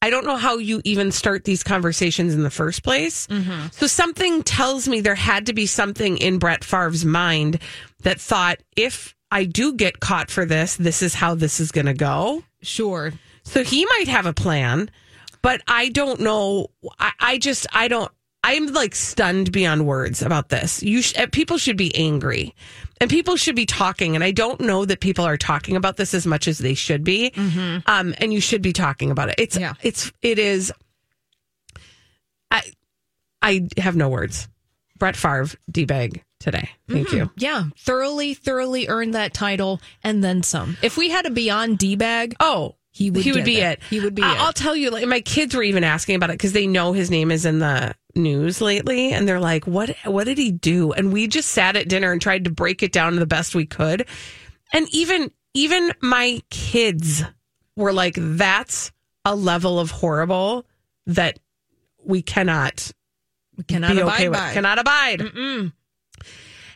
I 0.07 0.09
don't 0.09 0.25
know 0.25 0.37
how 0.37 0.55
you 0.55 0.81
even 0.85 1.11
start 1.11 1.43
these 1.43 1.63
conversations 1.63 2.33
in 2.33 2.43
the 2.43 2.49
first 2.49 2.81
place. 2.81 3.27
Mm-hmm. 3.27 3.67
So 3.71 3.87
something 3.87 4.41
tells 4.41 4.87
me 4.87 5.01
there 5.01 5.15
had 5.15 5.47
to 5.47 5.53
be 5.53 5.65
something 5.65 6.17
in 6.17 6.39
Brett 6.39 6.63
Favre's 6.63 7.03
mind 7.03 7.59
that 8.03 8.17
thought, 8.17 8.59
if 8.77 9.13
I 9.31 9.43
do 9.43 9.73
get 9.73 9.99
caught 9.99 10.31
for 10.31 10.45
this, 10.45 10.77
this 10.77 11.01
is 11.01 11.13
how 11.13 11.35
this 11.35 11.59
is 11.59 11.73
going 11.73 11.87
to 11.87 11.93
go. 11.93 12.41
Sure. 12.61 13.11
So 13.43 13.65
he 13.65 13.85
might 13.85 14.07
have 14.07 14.25
a 14.25 14.31
plan, 14.31 14.89
but 15.41 15.61
I 15.67 15.89
don't 15.89 16.21
know. 16.21 16.67
I, 16.97 17.11
I 17.19 17.37
just, 17.37 17.67
I 17.73 17.89
don't, 17.89 18.09
I'm 18.47 18.67
like 18.67 18.95
stunned 18.95 19.51
beyond 19.51 19.85
words 19.85 20.21
about 20.21 20.47
this. 20.47 20.81
You 20.81 21.01
sh- 21.01 21.17
uh, 21.17 21.27
people 21.29 21.57
should 21.57 21.75
be 21.75 21.93
angry 21.97 22.55
and 23.01 23.09
people 23.09 23.35
should 23.35 23.57
be 23.57 23.65
talking. 23.65 24.15
And 24.15 24.23
I 24.23 24.31
don't 24.31 24.61
know 24.61 24.85
that 24.85 25.01
people 25.01 25.25
are 25.25 25.35
talking 25.35 25.75
about 25.75 25.97
this 25.97 26.13
as 26.13 26.25
much 26.25 26.47
as 26.47 26.57
they 26.57 26.73
should 26.73 27.03
be. 27.03 27.31
Mm-hmm. 27.31 27.79
Um, 27.85 28.15
and 28.19 28.33
you 28.33 28.39
should 28.39 28.61
be 28.61 28.71
talking 28.71 29.11
about 29.11 29.27
it. 29.27 29.35
It's, 29.37 29.57
Yeah. 29.57 29.73
it's, 29.81 30.13
it 30.21 30.39
is, 30.39 30.71
I, 32.49 32.61
I 33.41 33.67
have 33.77 33.97
no 33.97 34.07
words. 34.07 34.47
Brett 34.97 35.17
Favre, 35.17 35.49
D-bag 35.69 36.23
today. 36.39 36.69
Thank 36.89 37.09
mm-hmm. 37.09 37.17
you. 37.17 37.31
Yeah, 37.35 37.65
thoroughly, 37.77 38.33
thoroughly 38.33 38.87
earned 38.87 39.13
that 39.13 39.33
title 39.33 39.81
and 40.05 40.23
then 40.23 40.41
some. 40.41 40.77
If 40.81 40.95
we 40.95 41.09
had 41.09 41.25
a 41.25 41.29
Beyond 41.31 41.79
D 41.79 41.97
bag, 41.97 42.33
Oh, 42.39 42.75
He 42.97 43.11
would 43.11 43.23
he 43.23 43.31
would 43.31 43.45
be 43.45 43.59
it. 43.59 43.73
it. 43.73 43.83
He 43.91 43.99
would 43.99 44.15
be. 44.15 44.23
I'll 44.23 44.51
tell 44.53 44.75
you. 44.75 44.89
Like 44.89 45.05
my 45.05 45.21
kids 45.21 45.53
were 45.53 45.61
even 45.61 45.83
asking 45.83 46.15
about 46.15 46.31
it 46.31 46.33
because 46.33 46.53
they 46.53 46.65
know 46.65 46.93
his 46.93 47.11
name 47.11 47.29
is 47.29 47.45
in 47.45 47.59
the 47.59 47.93
news 48.15 48.59
lately, 48.59 49.13
and 49.13 49.27
they're 49.27 49.39
like, 49.39 49.67
"What? 49.67 49.95
What 50.03 50.23
did 50.23 50.39
he 50.39 50.51
do?" 50.51 50.93
And 50.93 51.13
we 51.13 51.27
just 51.27 51.49
sat 51.49 51.75
at 51.75 51.87
dinner 51.87 52.11
and 52.11 52.19
tried 52.19 52.45
to 52.45 52.49
break 52.49 52.81
it 52.81 52.91
down 52.91 53.15
the 53.15 53.27
best 53.27 53.53
we 53.53 53.67
could. 53.67 54.07
And 54.73 54.87
even 54.91 55.29
even 55.53 55.91
my 56.01 56.41
kids 56.49 57.23
were 57.75 57.93
like, 57.93 58.15
"That's 58.17 58.91
a 59.23 59.35
level 59.35 59.79
of 59.79 59.91
horrible 59.91 60.65
that 61.05 61.37
we 62.03 62.23
cannot 62.23 62.91
we 63.57 63.63
cannot 63.63 63.91
be 63.91 63.99
abide 63.99 64.13
okay 64.15 64.29
with. 64.29 64.39
by. 64.39 64.53
Cannot 64.53 64.79
abide. 64.79 65.71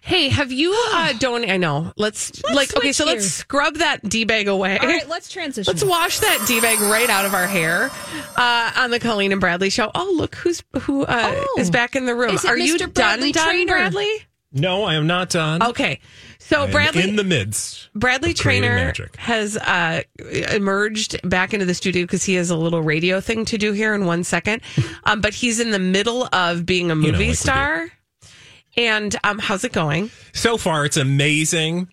Hey, 0.02 0.30
have 0.30 0.52
you 0.52 0.74
uh 0.94 1.14
don't 1.20 1.50
I 1.50 1.58
know. 1.58 1.94
Let's, 1.96 2.44
like 2.46 2.76
okay, 2.76 2.88
switch 2.92 2.96
so 2.96 3.06
let's 3.06 3.26
scrub 3.28 3.76
that 3.76 4.02
D 4.08 4.26
bag 4.26 4.48
away. 4.48 4.78
All 4.78 4.88
right, 4.88 5.08
let's 5.08 5.30
transition. 5.30 5.72
Let's 5.72 5.84
wash 5.84 6.20
that 6.20 6.44
D 6.48 6.60
bag 6.60 6.80
right 6.82 7.10
out 7.10 7.26
of 7.26 7.34
our 7.34 7.48
hair 7.48 7.90
uh, 8.36 8.72
on 8.78 8.90
the 8.92 9.00
Colleen 9.00 9.32
and 9.32 9.40
Bradley 9.40 9.70
show. 9.70 9.92
Oh, 9.96 10.14
look 10.18 10.36
who's 10.36 10.64
who 10.82 11.04
uh, 11.04 11.32
Oh. 11.36 11.56
is 11.60 11.70
back 11.70 11.96
in 11.96 12.06
the 12.06 12.16
room. 12.16 12.36
Is 12.36 12.44
it 12.44 12.50
Are 12.50 12.58
you 12.58 12.76
Mr. 12.76 12.80
done, 12.80 12.92
Bradley 13.20 13.32
done, 13.32 13.66
Bradley? 13.68 14.10
No, 14.54 14.84
I 14.84 14.96
am 14.96 15.08
not 15.08 15.30
done. 15.30 15.64
Okay, 15.64 16.02
so 16.40 16.62
I 16.62 16.66
am 16.66 16.72
Bradley 16.72 17.08
in 17.08 17.16
the 17.16 17.24
midst. 17.24 17.88
Bradley 17.96 18.32
of 18.32 18.38
Traynor 18.38 18.76
magic. 18.76 19.16
has 19.16 19.56
uh, 19.56 20.02
emerged 20.52 21.22
back 21.30 21.54
into 21.54 21.66
the 21.66 21.74
studio 21.74 22.04
because 22.04 22.24
he 22.24 22.34
has 22.36 22.50
a 22.50 22.58
little 22.58 22.82
radio 22.82 23.22
thing 23.22 23.46
to 23.46 23.58
do 23.58 23.72
here 23.72 23.94
in 23.94 24.06
one 24.06 24.24
second. 24.24 24.62
Um, 25.04 25.20
but 25.22 25.34
he's 25.34 25.60
in 25.60 25.72
the 25.72 25.80
middle 25.80 26.28
of 26.32 26.64
being 26.66 26.92
a 26.92 26.96
know, 26.96 27.02
movie 27.02 27.12
like 27.12 27.20
we 27.20 27.28
do. 27.30 27.34
star. 27.34 27.90
And 28.78 29.16
um, 29.24 29.40
how's 29.40 29.64
it 29.64 29.74
going? 29.74 30.12
So 30.34 30.58
far, 30.58 30.86
it's 30.86 30.98
amazing. 30.98 31.90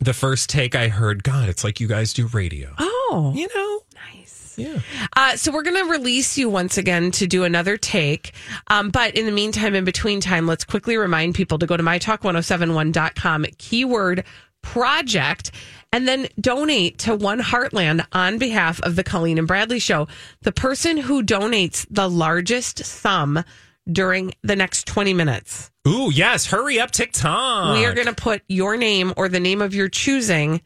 The 0.00 0.12
first 0.14 0.50
take 0.50 0.74
I 0.74 0.88
heard, 0.88 1.22
God, 1.22 1.48
it's 1.48 1.64
like 1.64 1.80
you 1.80 1.86
guys 1.86 2.12
do 2.12 2.26
radio. 2.26 2.74
Oh, 2.78 3.32
You 3.34 3.48
know? 3.54 3.80
nice. 4.14 4.54
Yeah. 4.56 4.78
Uh, 5.16 5.36
so 5.36 5.50
we're 5.52 5.62
going 5.62 5.82
to 5.84 5.90
release 5.90 6.36
you 6.38 6.48
once 6.48 6.78
again 6.78 7.10
to 7.12 7.26
do 7.26 7.44
another 7.44 7.76
take. 7.76 8.32
Um, 8.68 8.90
but 8.90 9.16
in 9.16 9.26
the 9.26 9.32
meantime, 9.32 9.74
in 9.74 9.84
between 9.84 10.20
time, 10.20 10.46
let's 10.46 10.64
quickly 10.64 10.96
remind 10.96 11.34
people 11.34 11.58
to 11.58 11.66
go 11.66 11.76
to 11.76 11.82
mytalk1071.com, 11.82 13.46
keyword 13.58 14.24
project, 14.62 15.50
and 15.92 16.08
then 16.08 16.26
donate 16.40 16.98
to 16.98 17.14
One 17.14 17.40
Heartland 17.40 18.04
on 18.12 18.38
behalf 18.38 18.80
of 18.82 18.96
the 18.96 19.04
Colleen 19.04 19.38
and 19.38 19.46
Bradley 19.46 19.78
show. 19.78 20.08
The 20.42 20.52
person 20.52 20.96
who 20.96 21.22
donates 21.22 21.86
the 21.90 22.08
largest 22.08 22.84
sum 22.84 23.44
during 23.90 24.34
the 24.42 24.56
next 24.56 24.86
20 24.86 25.14
minutes, 25.14 25.70
Ooh, 25.86 26.10
yes. 26.12 26.46
Hurry 26.46 26.80
up, 26.80 26.90
TikTok. 26.90 27.76
we 27.76 27.84
are 27.84 27.94
going 27.94 28.06
to 28.06 28.14
put 28.14 28.42
your 28.48 28.76
name 28.76 29.12
or 29.16 29.28
the 29.28 29.40
name 29.40 29.60
of 29.60 29.74
your 29.74 29.88
choosing 29.88 30.62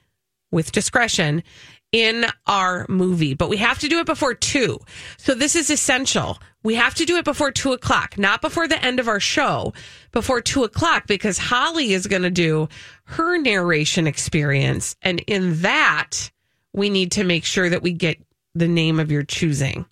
with 0.52 0.72
discretion 0.72 1.42
in 1.90 2.26
our 2.46 2.86
movie, 2.88 3.34
but 3.34 3.48
we 3.48 3.56
have 3.56 3.78
to 3.80 3.88
do 3.88 3.98
it 3.98 4.06
before 4.06 4.34
two. 4.34 4.78
So 5.16 5.34
this 5.34 5.56
is 5.56 5.70
essential. 5.70 6.38
We 6.62 6.74
have 6.74 6.94
to 6.96 7.04
do 7.04 7.16
it 7.16 7.24
before 7.24 7.50
two 7.50 7.72
o'clock, 7.72 8.18
not 8.18 8.40
before 8.42 8.68
the 8.68 8.82
end 8.84 9.00
of 9.00 9.08
our 9.08 9.20
show, 9.20 9.72
before 10.12 10.40
two 10.40 10.64
o'clock, 10.64 11.06
because 11.06 11.38
Holly 11.38 11.92
is 11.92 12.06
going 12.06 12.22
to 12.22 12.30
do 12.30 12.68
her 13.04 13.38
narration 13.38 14.06
experience. 14.06 14.96
And 15.02 15.20
in 15.20 15.62
that, 15.62 16.30
we 16.74 16.90
need 16.90 17.12
to 17.12 17.24
make 17.24 17.44
sure 17.44 17.70
that 17.70 17.82
we 17.82 17.92
get 17.92 18.18
the 18.54 18.68
name 18.68 19.00
of 19.00 19.10
your 19.10 19.22
choosing 19.22 19.86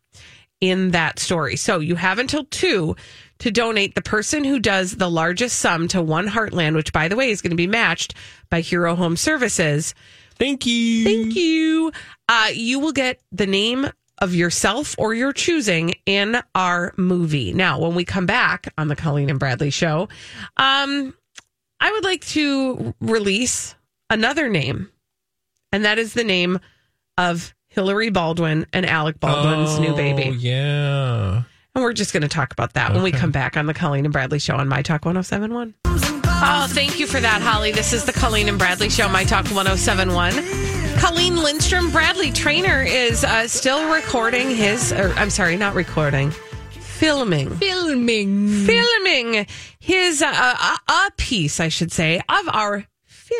in 0.60 0.90
that 0.92 1.18
story. 1.18 1.56
So 1.56 1.80
you 1.80 1.96
have 1.96 2.18
until 2.18 2.44
two 2.44 2.96
to 3.38 3.50
donate 3.50 3.94
the 3.94 4.02
person 4.02 4.44
who 4.44 4.58
does 4.58 4.96
the 4.96 5.10
largest 5.10 5.58
sum 5.58 5.88
to 5.88 6.00
One 6.00 6.28
Heartland, 6.28 6.74
which 6.74 6.92
by 6.92 7.08
the 7.08 7.16
way 7.16 7.30
is 7.30 7.42
going 7.42 7.50
to 7.50 7.56
be 7.56 7.66
matched 7.66 8.14
by 8.48 8.60
Hero 8.60 8.94
Home 8.94 9.16
Services. 9.16 9.94
Thank 10.38 10.66
you. 10.66 11.04
Thank 11.04 11.36
you. 11.36 11.92
Uh, 12.28 12.48
you 12.52 12.78
will 12.78 12.92
get 12.92 13.20
the 13.32 13.46
name 13.46 13.90
of 14.18 14.34
yourself 14.34 14.94
or 14.98 15.14
your 15.14 15.32
choosing 15.32 15.94
in 16.06 16.40
our 16.54 16.94
movie. 16.96 17.52
Now, 17.52 17.78
when 17.78 17.94
we 17.94 18.04
come 18.04 18.26
back 18.26 18.72
on 18.78 18.88
the 18.88 18.96
Colleen 18.96 19.28
and 19.28 19.38
Bradley 19.38 19.70
show, 19.70 20.08
um, 20.56 21.14
I 21.80 21.92
would 21.92 22.04
like 22.04 22.24
to 22.28 22.94
release 23.00 23.74
another 24.08 24.48
name, 24.48 24.90
and 25.72 25.84
that 25.84 25.98
is 25.98 26.14
the 26.14 26.24
name 26.24 26.58
of 27.18 27.54
Hillary 27.76 28.08
Baldwin 28.08 28.66
and 28.72 28.86
Alec 28.86 29.20
Baldwin's 29.20 29.78
new 29.78 29.88
Oh, 29.92 29.94
baby. 29.96 30.34
Yeah. 30.34 31.42
And 31.74 31.84
we're 31.84 31.92
just 31.92 32.14
going 32.14 32.22
to 32.22 32.28
talk 32.28 32.50
about 32.50 32.72
that 32.72 32.94
when 32.94 33.02
we 33.02 33.12
come 33.12 33.30
back 33.30 33.54
on 33.54 33.66
the 33.66 33.74
Colleen 33.74 34.06
and 34.06 34.12
Bradley 34.14 34.38
Show 34.38 34.56
on 34.56 34.66
My 34.66 34.80
Talk 34.80 35.04
1071. 35.04 35.74
Oh, 35.84 36.66
thank 36.70 36.98
you 36.98 37.06
for 37.06 37.20
that, 37.20 37.42
Holly. 37.42 37.72
This 37.72 37.92
is 37.92 38.06
the 38.06 38.14
Colleen 38.14 38.48
and 38.48 38.58
Bradley 38.58 38.88
Show, 38.88 39.10
My 39.10 39.24
Talk 39.24 39.44
1071. 39.50 40.32
Colleen 40.98 41.36
Lindstrom, 41.36 41.90
Bradley 41.90 42.32
Traynor, 42.32 42.80
is 42.82 43.24
uh, 43.24 43.46
still 43.46 43.92
recording 43.92 44.48
his, 44.48 44.90
or 44.94 45.12
I'm 45.16 45.28
sorry, 45.28 45.58
not 45.58 45.74
recording, 45.74 46.30
filming. 46.70 47.50
filming. 47.56 48.48
Filming 48.64 49.46
his, 49.80 50.22
uh, 50.22 50.78
a, 50.88 50.92
a 50.92 51.10
piece, 51.18 51.60
I 51.60 51.68
should 51.68 51.92
say, 51.92 52.22
of 52.26 52.48
our 52.48 52.86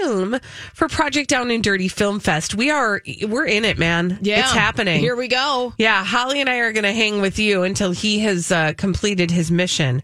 film 0.01 0.39
for 0.75 0.89
Project 0.89 1.29
Down 1.31 1.51
and 1.51 1.63
Dirty 1.63 1.89
Film 1.89 2.21
Fest. 2.21 2.55
We 2.55 2.71
are, 2.71 3.03
we're 3.29 3.47
in 3.47 3.65
it, 3.65 3.79
man. 3.79 4.19
Yeah, 4.23 4.41
It's 4.41 4.53
happening. 4.53 5.01
Here 5.01 5.17
we 5.17 5.29
go. 5.29 5.75
Yeah, 5.79 6.05
Holly 6.05 6.41
and 6.41 6.49
I 6.51 6.59
are 6.59 6.73
going 6.73 6.85
to 6.85 6.93
hang 6.93 7.21
with 7.21 7.39
you 7.39 7.63
until 7.63 7.93
he 7.93 8.21
has 8.21 8.51
uh, 8.53 8.73
completed 8.77 9.31
his 9.31 9.51
mission. 9.51 10.03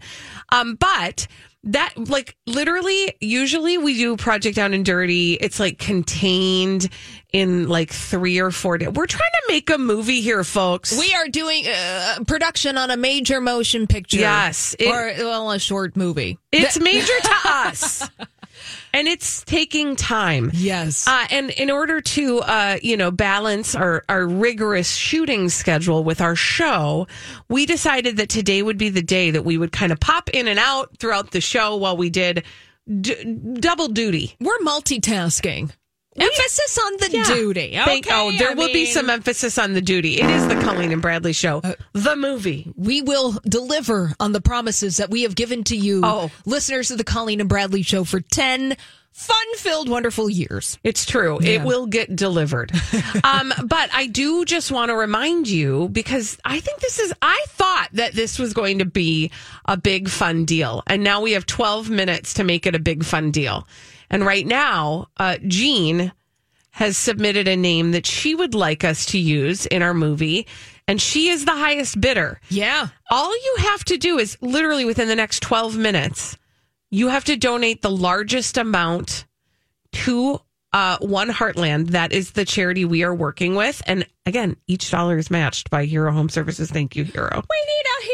Um, 0.51 0.75
but 0.75 1.27
that 1.65 1.93
like 2.09 2.35
literally 2.45 3.13
usually 3.21 3.77
we 3.77 3.93
do 3.95 4.17
project 4.17 4.57
down 4.57 4.73
and 4.73 4.83
dirty 4.83 5.35
it's 5.35 5.61
like 5.61 5.77
contained 5.79 6.89
in 7.31 7.69
like 7.69 7.89
three 7.89 8.37
or 8.39 8.51
four 8.51 8.77
days 8.77 8.89
we're 8.89 9.05
trying 9.05 9.31
to 9.31 9.41
make 9.47 9.69
a 9.69 9.77
movie 9.77 10.19
here 10.19 10.43
folks 10.43 10.99
We 10.99 11.13
are 11.15 11.29
doing 11.29 11.65
uh, 11.65 12.17
production 12.27 12.77
on 12.77 12.91
a 12.91 12.97
major 12.97 13.39
motion 13.39 13.87
picture. 13.87 14.17
Yes, 14.17 14.75
it- 14.77 14.87
or 14.89 15.13
well, 15.25 15.51
a 15.51 15.57
short 15.57 15.95
movie. 15.95 16.37
it's 16.51 16.77
major 16.77 17.07
to 17.23 17.35
us 17.45 18.09
and 18.93 19.07
it's 19.07 19.43
taking 19.43 19.95
time 19.95 20.51
Yes. 20.53 21.07
Uh, 21.07 21.25
and 21.31 21.49
in 21.51 21.69
order 21.69 21.99
to, 22.01 22.39
uh, 22.39 22.77
you 22.81 22.95
know, 22.95 23.11
balance 23.11 23.75
our, 23.75 24.03
our 24.07 24.25
rigorous 24.25 24.93
shooting 24.93 25.49
schedule 25.49 26.03
with 26.03 26.21
our 26.21 26.35
show, 26.35 27.07
we 27.49 27.65
decided 27.65 28.17
that 28.17 28.29
today 28.29 28.61
would 28.61 28.77
be 28.77 28.89
the 28.89 29.01
day 29.01 29.31
that 29.31 29.43
we 29.43 29.57
would 29.57 29.71
kind 29.71 29.91
of 29.91 29.99
pop 29.99 30.29
in 30.29 30.47
and 30.47 30.59
out 30.59 30.97
throughout 30.97 31.31
the 31.31 31.41
show 31.41 31.75
while 31.75 31.97
we 31.97 32.09
did 32.09 32.43
d- 33.01 33.55
double 33.59 33.87
duty. 33.87 34.35
We're 34.39 34.59
multitasking. 34.59 35.71
Emphasis 36.19 36.77
on 36.85 36.93
the 36.99 37.09
Yeah. 37.11 37.23
duty. 37.23 37.71
Thank- 37.85 38.05
Okay, 38.07 38.15
oh, 38.15 38.31
there 38.37 38.51
I 38.51 38.53
will 38.53 38.67
be 38.67 38.73
mean, 38.85 38.87
Uh, 38.87 38.93
some 38.93 39.09
emphasis 39.09 39.57
on 39.57 39.73
the 39.73 39.81
duty. 39.81 40.15
It 40.21 40.29
is 40.29 40.47
the 40.47 40.55
Colleen 40.55 40.91
and 40.91 41.01
Bradley 41.01 41.33
show, 41.33 41.61
the 41.93 42.15
movie. 42.15 42.71
We 42.75 43.01
will 43.01 43.39
deliver 43.47 44.13
on 44.19 44.31
the 44.31 44.41
promises 44.41 44.97
that 44.97 45.09
we 45.09 45.23
have 45.23 45.35
given 45.35 45.63
to 45.65 45.75
you, 45.75 46.01
Oh. 46.03 46.31
listeners 46.45 46.91
of 46.91 46.97
the 46.97 47.03
Colleen 47.03 47.39
and 47.39 47.49
Bradley 47.49 47.81
show, 47.83 48.03
for 48.03 48.19
10 48.19 48.75
fun 49.11 49.45
filled, 49.57 49.87
wonderful 49.89 50.27
years. 50.29 50.79
It's 50.83 51.05
true. 51.05 51.39
It 51.39 51.61
will 51.61 51.85
get 51.85 52.15
delivered. 52.15 52.71
um, 53.23 53.53
but 53.65 53.89
I 53.93 54.07
do 54.07 54.43
just 54.43 54.71
want 54.71 54.89
to 54.89 54.95
remind 54.95 55.47
you 55.47 55.87
because 55.91 56.37
I 56.43 56.59
think 56.59 56.79
this 56.79 56.97
is, 56.99 57.13
I 57.21 57.39
thought 57.49 57.89
that 57.93 58.13
this 58.13 58.39
was 58.39 58.53
going 58.53 58.79
to 58.79 58.85
be 58.85 59.29
a 59.65 59.77
big 59.77 60.09
fun 60.09 60.45
deal. 60.45 60.81
And 60.87 61.03
now 61.03 61.21
we 61.21 61.33
have 61.33 61.45
12 61.45 61.91
minutes 61.91 62.33
to 62.35 62.43
make 62.43 62.65
it 62.65 62.73
a 62.75 62.79
big 62.79 63.03
fun 63.03 63.29
deal. 63.29 63.67
And 64.13 64.23
right 64.23 64.45
now, 64.45 65.07
uh, 65.17 65.37
Jean 65.47 66.11
has 66.69 66.97
submitted 66.97 67.47
a 67.47 67.55
name 67.55 67.93
that 67.93 68.05
she 68.05 68.35
would 68.35 68.53
like 68.53 68.83
us 68.83 69.07
to 69.07 69.17
use 69.17 69.65
in 69.65 69.81
our 69.81 69.95
movie. 69.95 70.45
And 70.87 71.01
she 71.01 71.29
is 71.29 71.45
the 71.45 71.51
highest 71.51 71.99
bidder. 71.99 72.39
Yeah. 72.49 72.89
All 73.09 73.31
you 73.31 73.55
have 73.59 73.83
to 73.85 73.97
do 73.97 74.19
is 74.19 74.37
literally 74.39 74.85
within 74.85 75.07
the 75.07 75.15
next 75.15 75.41
12 75.41 75.77
minutes, 75.77 76.37
you 76.91 77.07
have 77.07 77.25
to 77.25 77.35
donate 77.35 77.81
the 77.81 77.89
largest 77.89 78.55
amount 78.55 79.25
to 79.93 80.39
uh, 80.73 80.97
One 80.99 81.29
Heartland. 81.29 81.89
That 81.89 82.13
is 82.13 82.31
the 82.31 82.45
charity 82.45 82.85
we 82.85 83.03
are 83.03 83.15
working 83.15 83.55
with. 83.55 83.81
And 83.87 84.05
again, 84.27 84.57
each 84.67 84.91
dollar 84.91 85.17
is 85.17 85.31
matched 85.31 85.71
by 85.71 85.85
Hero 85.85 86.11
Home 86.11 86.29
Services. 86.29 86.69
Thank 86.69 86.95
you, 86.95 87.03
Hero. 87.03 87.29
We 87.33 87.65
need 87.67 87.85
a 87.85 88.05
hero. 88.05 88.12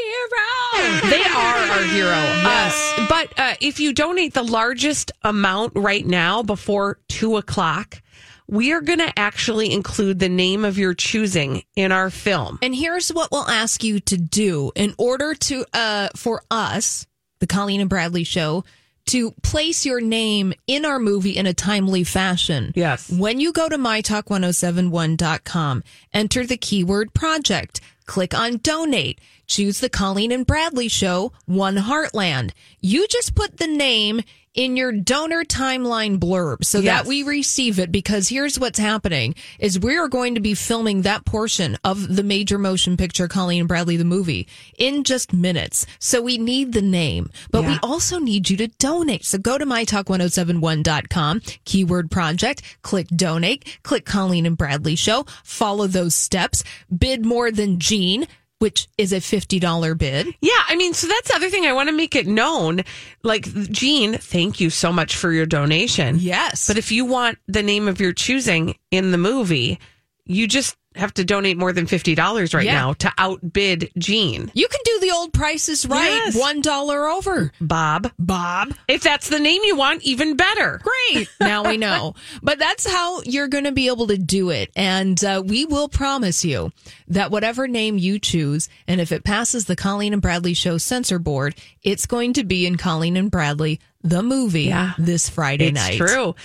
They 1.10 1.24
are 1.24 1.56
our 1.56 1.84
hero. 1.84 2.10
Yes. 2.44 2.94
but 3.10 3.34
uh, 3.38 3.56
if 3.62 3.80
you 3.80 3.94
donate 3.94 4.34
the 4.34 4.44
largest 4.44 5.12
amount 5.24 5.74
right 5.76 6.06
now 6.06 6.44
before 6.44 7.00
two 7.08 7.38
o'clock, 7.38 8.02
we 8.48 8.72
are 8.74 8.82
going 8.82 9.00
to 9.00 9.18
actually 9.18 9.72
include 9.72 10.20
the 10.20 10.30
name 10.30 10.66
of 10.66 10.78
your 10.78 10.94
choosing 10.94 11.64
in 11.76 11.92
our 11.92 12.10
film. 12.10 12.60
And 12.62 12.76
here's 12.76 13.10
what 13.10 13.32
we'll 13.32 13.48
ask 13.48 13.84
you 13.84 14.00
to 14.02 14.18
do 14.18 14.72
in 14.76 14.94
order 14.98 15.34
to 15.36 15.66
uh 15.74 16.10
for 16.16 16.44
us, 16.50 17.06
the 17.40 17.48
Colleen 17.48 17.82
and 17.82 17.90
Bradley 17.90 18.24
show, 18.24 18.64
to 19.08 19.32
place 19.44 19.86
your 19.86 20.02
name 20.02 20.54
in 20.68 20.86
our 20.86 21.00
movie 21.00 21.38
in 21.38 21.46
a 21.48 21.54
timely 21.54 22.04
fashion. 22.04 22.72
Yes. 22.76 23.10
When 23.12 23.40
you 23.40 23.52
go 23.54 23.70
to 23.70 23.78
mytalk1071.com, 23.78 25.84
enter 26.14 26.46
the 26.46 26.58
keyword 26.58 27.14
project, 27.14 27.82
click 28.10 28.34
on 28.34 28.58
donate, 28.58 29.22
choose 29.46 29.80
the 29.80 29.90
Colleen 29.90 30.32
and 30.32 30.46
Bradley 30.46 30.88
show, 30.88 31.32
One 31.46 31.78
Heartland. 31.78 32.54
You 32.82 33.08
just 33.08 33.36
put 33.36 33.58
the 33.58 33.68
name 33.68 34.22
in 34.60 34.76
your 34.76 34.92
donor 34.92 35.46
timeline 35.46 36.20
blurb 36.20 36.66
so 36.66 36.80
Yes. 36.80 37.04
that 37.04 37.08
we 37.08 37.24
receive 37.24 37.80
it 37.80 37.94
because 37.94 38.28
here's 38.28 38.60
what's 38.60 38.78
happening 38.78 39.34
is 39.58 39.80
we 39.80 39.96
are 39.96 40.10
going 40.10 40.36
to 40.36 40.42
be 40.42 40.54
filming 40.54 41.04
that 41.04 41.24
portion 41.24 41.78
of 41.86 42.14
the 42.14 42.24
major 42.24 42.58
motion 42.58 42.98
picture 42.98 43.30
Colleen 43.30 43.62
and 43.62 43.68
Bradley 43.70 43.96
the 43.96 44.04
movie 44.04 44.50
in 44.78 45.06
just 45.06 45.32
minutes. 45.32 45.86
So 46.00 46.22
we 46.22 46.38
need 46.38 46.74
the 46.74 46.82
name, 46.82 47.30
but 47.52 47.64
we 47.64 47.78
also 47.82 48.20
need 48.20 48.50
you 48.50 48.58
to 48.58 48.68
donate. 48.68 49.24
So 49.24 49.38
go 49.38 49.58
to 49.58 49.66
mytalk1071.com, 49.66 51.42
keyword 51.64 52.12
project, 52.12 52.62
click 52.82 53.08
donate, 53.08 53.80
click 53.84 54.06
Colleen 54.06 54.46
and 54.46 54.58
Bradley 54.58 54.98
show, 54.98 55.26
follow 55.46 55.88
those 55.88 56.16
steps, 56.16 56.66
bid 56.96 57.26
more 57.26 57.50
than 57.50 57.80
Jean, 57.80 58.28
which 58.60 58.88
is 58.98 59.12
a 59.12 59.18
$50 59.18 59.98
bid. 59.98 60.28
Yeah, 60.42 60.52
I 60.68 60.76
mean, 60.76 60.94
so 60.94 61.08
that's 61.08 61.30
the 61.30 61.36
other 61.36 61.50
thing. 61.50 61.66
I 61.66 61.74
want 61.74 61.90
to 61.90 61.96
make 61.96 62.16
it 62.16 62.28
known. 62.28 62.82
Like, 63.24 63.46
Jean, 63.72 64.18
thank 64.18 64.60
you 64.60 64.70
so 64.70 64.94
much 64.94 65.16
for 65.16 65.32
your 65.32 65.46
donation. 65.46 66.18
Yes. 66.20 66.68
But 66.68 66.78
if 66.78 66.92
you 66.92 67.06
want 67.06 67.40
the 67.48 67.64
name 67.64 67.88
of 67.88 68.00
your 68.00 68.14
choosing 68.14 68.78
in 68.92 69.12
the 69.12 69.18
movie, 69.18 69.80
you 70.26 70.48
just 70.48 70.78
have 70.96 71.14
to 71.14 71.24
donate 71.24 71.56
more 71.58 71.72
than 71.72 71.86
$50 71.86 72.54
right 72.54 72.66
Yeah. 72.66 72.74
now 72.74 72.94
to 72.94 73.14
outbid 73.18 73.92
Jean. 73.98 74.52
you 74.56 74.68
can 74.68 74.80
do 74.84 75.00
the 75.02 75.12
old 75.12 75.32
prices 75.34 75.86
right, 75.86 76.10
Yes. 76.10 76.36
$1 76.36 77.16
over. 77.18 77.52
Bob. 77.62 78.12
Bob. 78.18 78.74
If 78.88 79.04
that's 79.04 79.30
the 79.30 79.40
name 79.40 79.62
you 79.64 79.76
want, 79.76 80.02
even 80.04 80.36
better. 80.36 80.82
Great. 80.84 81.30
Now 81.40 81.64
we 81.70 81.78
know. 81.78 82.16
But 82.42 82.58
that's 82.60 82.90
how 82.90 83.22
you're 83.22 83.48
going 83.48 83.66
to 83.66 83.72
be 83.72 83.88
able 83.88 84.08
to 84.08 84.18
do 84.18 84.50
it. 84.50 84.72
And 84.76 85.24
uh, 85.24 85.44
we 85.46 85.66
will 85.66 85.90
promise 85.90 86.44
you 86.44 86.72
that 87.08 87.30
whatever 87.32 87.68
name 87.68 87.98
you 87.98 88.18
choose, 88.20 88.68
and 88.88 89.00
if 89.00 89.12
it 89.12 89.24
passes 89.24 89.66
the 89.66 89.76
Colleen 89.76 90.14
and 90.14 90.22
Bradley 90.22 90.54
show 90.56 90.78
censor 90.80 91.20
board, 91.20 91.56
it's 91.84 92.06
going 92.08 92.34
to 92.34 92.44
be 92.44 92.66
in 92.66 92.78
Colleen 92.78 93.16
and 93.16 93.30
Bradley, 93.30 93.80
the 94.04 94.24
movie, 94.24 94.64
Yeah. 94.64 94.94
this 94.98 95.30
Friday 95.30 95.68
It's 95.68 95.76
night. 95.76 95.98
true. 95.98 96.36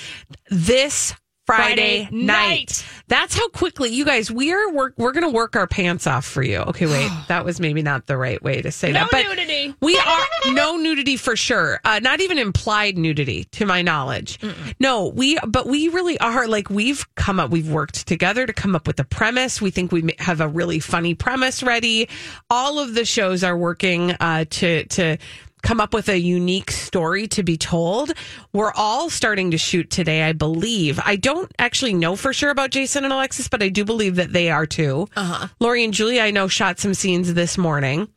This 0.51 1.15
Friday, 1.47 2.05
Friday 2.05 2.09
night. 2.11 2.49
night. 2.49 2.87
That's 3.09 3.37
how 3.37 3.49
quickly 3.49 3.91
you 3.91 4.05
guys 4.05 4.31
we 4.31 4.53
are 4.53 4.73
work 4.73 4.95
we're 4.97 5.13
gonna 5.13 5.31
work 5.31 5.57
our 5.57 5.67
pants 5.67 6.07
off 6.07 6.25
for 6.25 6.43
you. 6.43 6.59
Okay, 6.59 6.87
wait. 6.87 7.11
that 7.29 7.45
was 7.45 7.61
maybe 7.61 7.83
not 7.83 8.07
the 8.07 8.17
right 8.17 8.43
way 8.43 8.63
to 8.63 8.71
say 8.71 8.93
No 8.93 9.01
that. 9.01 9.11
But 9.11 9.27
nudity. 9.27 9.75
We 9.81 9.99
are 9.99 10.53
no 10.53 10.77
nudity 10.77 11.17
for 11.17 11.37
sure. 11.37 11.81
Uh, 11.85 12.01
not 12.03 12.21
even 12.21 12.39
implied 12.39 12.97
nudity 12.97 13.45
to 13.53 13.67
my 13.67 13.83
knowledge. 13.83 14.39
No, 14.81 15.09
we 15.09 15.39
but 15.47 15.67
we 15.67 15.89
really 15.89 16.19
are 16.19 16.49
like 16.49 16.71
we've 16.71 17.07
come 17.15 17.39
up 17.39 17.51
we've 17.51 17.71
worked 17.71 18.07
together 18.07 18.47
to 18.47 18.53
come 18.53 18.75
up 18.75 18.87
with 18.87 18.97
the 18.97 19.05
premise. 19.05 19.61
We 19.61 19.71
think 19.71 19.93
we 19.93 20.15
have 20.19 20.41
a 20.41 20.49
really 20.49 20.81
funny 20.81 21.15
premise 21.15 21.63
ready. 21.63 22.09
All 22.49 22.79
of 22.79 22.95
the 22.95 23.05
shows 23.05 23.45
are 23.45 23.57
working 23.57 24.13
uh, 24.13 24.47
to 24.49 24.85
to 24.85 25.19
come 25.65 25.81
up 25.81 25.93
with 25.93 26.09
a 26.09 26.19
unique 26.19 26.71
story 26.71 27.27
to 27.29 27.43
be 27.43 27.57
told. 27.57 28.13
We're 28.53 28.73
all 28.75 29.11
starting 29.11 29.51
to 29.51 29.59
shoot 29.59 29.91
today, 29.91 30.23
I 30.23 30.33
believe. 30.33 31.01
I 31.05 31.17
don't 31.17 31.51
actually 31.59 31.95
know 31.95 32.15
for 32.15 32.33
sure 32.33 32.51
about 32.51 32.71
Jason 32.71 33.03
and 33.03 33.13
Alexis, 33.13 33.49
but 33.49 33.63
I 33.63 33.71
do 33.71 33.85
believe 33.85 34.17
that 34.17 34.33
they 34.33 34.51
are 34.51 34.67
too. 34.67 35.09
Uh-huh. 35.17 35.49
Lori 35.59 35.83
and 35.83 35.95
Julie, 35.95 36.21
I 36.21 36.31
know, 36.31 36.47
shot 36.47 36.79
some 36.79 36.95
scenes 36.95 37.35
this 37.35 37.59
morning. 37.59 38.09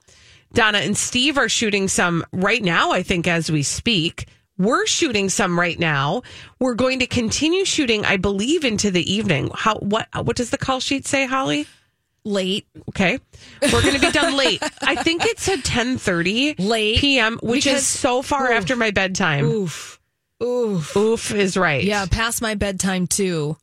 Donna 0.54 0.80
and 0.80 0.96
Steve 0.96 1.38
are 1.38 1.50
shooting 1.50 1.88
some 1.88 2.26
right 2.32 2.62
now, 2.62 2.92
I 2.92 3.02
think, 3.02 3.28
as 3.28 3.52
we 3.52 3.64
speak. 3.64 4.28
We're 4.58 4.86
shooting 4.88 5.30
some 5.30 5.60
right 5.60 5.78
now. 5.78 6.24
We're 6.60 6.74
going 6.74 7.00
to 7.00 7.08
continue 7.08 7.64
shooting, 7.64 8.06
I 8.06 8.18
believe, 8.18 8.66
into 8.66 8.92
the 8.92 9.12
evening. 9.12 9.52
How 9.54 9.76
what 9.76 10.08
what 10.24 10.36
does 10.36 10.50
the 10.50 10.58
call 10.58 10.80
sheet 10.80 11.06
say, 11.06 11.28
Holly? 11.28 11.68
Late. 12.28 12.68
Okay. 12.90 13.20
We're 13.62 13.82
going 13.82 13.94
to 13.96 14.02
be 14.02 14.12
done 14.12 14.36
late. 14.36 14.62
I 14.82 14.96
think 15.02 15.24
it's 15.26 15.48
at 15.48 15.60
10:30 15.60 16.56
Late. 16.60 16.98
p.m., 17.00 17.40
which 17.42 17.64
Because- 17.64 17.82
is 17.82 17.88
so 17.88 18.22
far 18.22 18.48
Oof. 18.48 18.52
after 18.52 18.76
my 18.76 18.92
bedtime. 18.92 19.46
Oof. 19.46 20.00
Oof. 20.44 20.96
Oof 20.98 21.34
is 21.34 21.56
right. 21.58 21.84
Yeah, 21.84 22.06
past 22.06 22.42
my 22.42 22.56
bedtime 22.56 23.08
too. 23.08 23.56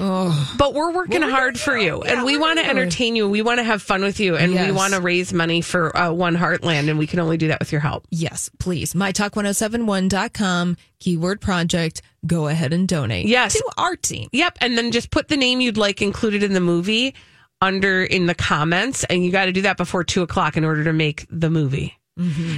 Oh. 0.00 0.54
But 0.56 0.74
we're 0.74 0.92
working 0.92 1.22
hard 1.22 1.58
for 1.60 1.76
you, 1.76 2.02
and 2.02 2.24
we 2.24 2.38
want 2.38 2.58
to 2.60 2.64
entertain 2.66 3.14
you. 3.16 3.28
We 3.28 3.42
want 3.42 3.58
to 3.58 3.64
have 3.64 3.82
fun 3.82 4.02
with 4.02 4.20
you, 4.20 4.36
and 4.36 4.52
we 4.54 4.72
want 4.72 4.94
to 4.94 5.00
raise 5.00 5.32
money 5.32 5.60
for 5.60 5.94
uh, 5.96 6.10
One 6.12 6.36
Heartland, 6.36 6.88
and 6.88 6.98
we 6.98 7.06
can 7.06 7.18
only 7.20 7.36
do 7.36 7.48
that 7.48 7.58
with 7.60 7.72
your 7.72 7.80
help. 7.80 8.06
Yes, 8.10 8.48
please. 8.58 8.94
MyTalk1071.com, 8.94 10.76
keyword 11.00 11.40
project. 11.40 12.02
Go 12.26 12.48
ahead 12.48 12.72
and 12.72 12.88
donate. 12.88 13.26
Yes. 13.26 13.54
To 13.54 13.70
our 13.76 13.96
team. 13.96 14.28
Yep, 14.32 14.58
and 14.60 14.78
then 14.78 14.92
just 14.92 15.10
put 15.10 15.28
the 15.28 15.36
name 15.36 15.60
you'd 15.60 15.76
like 15.76 16.00
included 16.02 16.42
in 16.42 16.52
the 16.52 16.60
movie 16.60 17.14
under 17.60 18.02
in 18.04 18.26
the 18.26 18.34
comments, 18.34 19.04
and 19.04 19.24
you 19.24 19.32
got 19.32 19.46
to 19.46 19.52
do 19.52 19.62
that 19.62 19.76
before 19.76 20.04
two 20.04 20.22
o'clock 20.22 20.56
in 20.56 20.64
order 20.64 20.84
to 20.84 20.92
make 20.92 21.26
the 21.30 21.50
movie. 21.50 21.94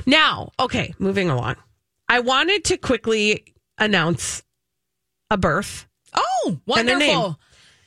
Now, 0.07 0.53
okay, 0.59 0.95
moving 0.99 1.29
along. 1.29 1.57
I 2.09 2.21
wanted 2.21 2.65
to 2.65 2.79
quickly 2.79 3.45
announce 3.79 4.43
a 5.31 5.37
birth. 5.37 5.87
Oh, 6.15 6.59
And 6.77 6.89
a 6.89 6.97
name. 6.99 7.15
wonderful. 7.19 7.39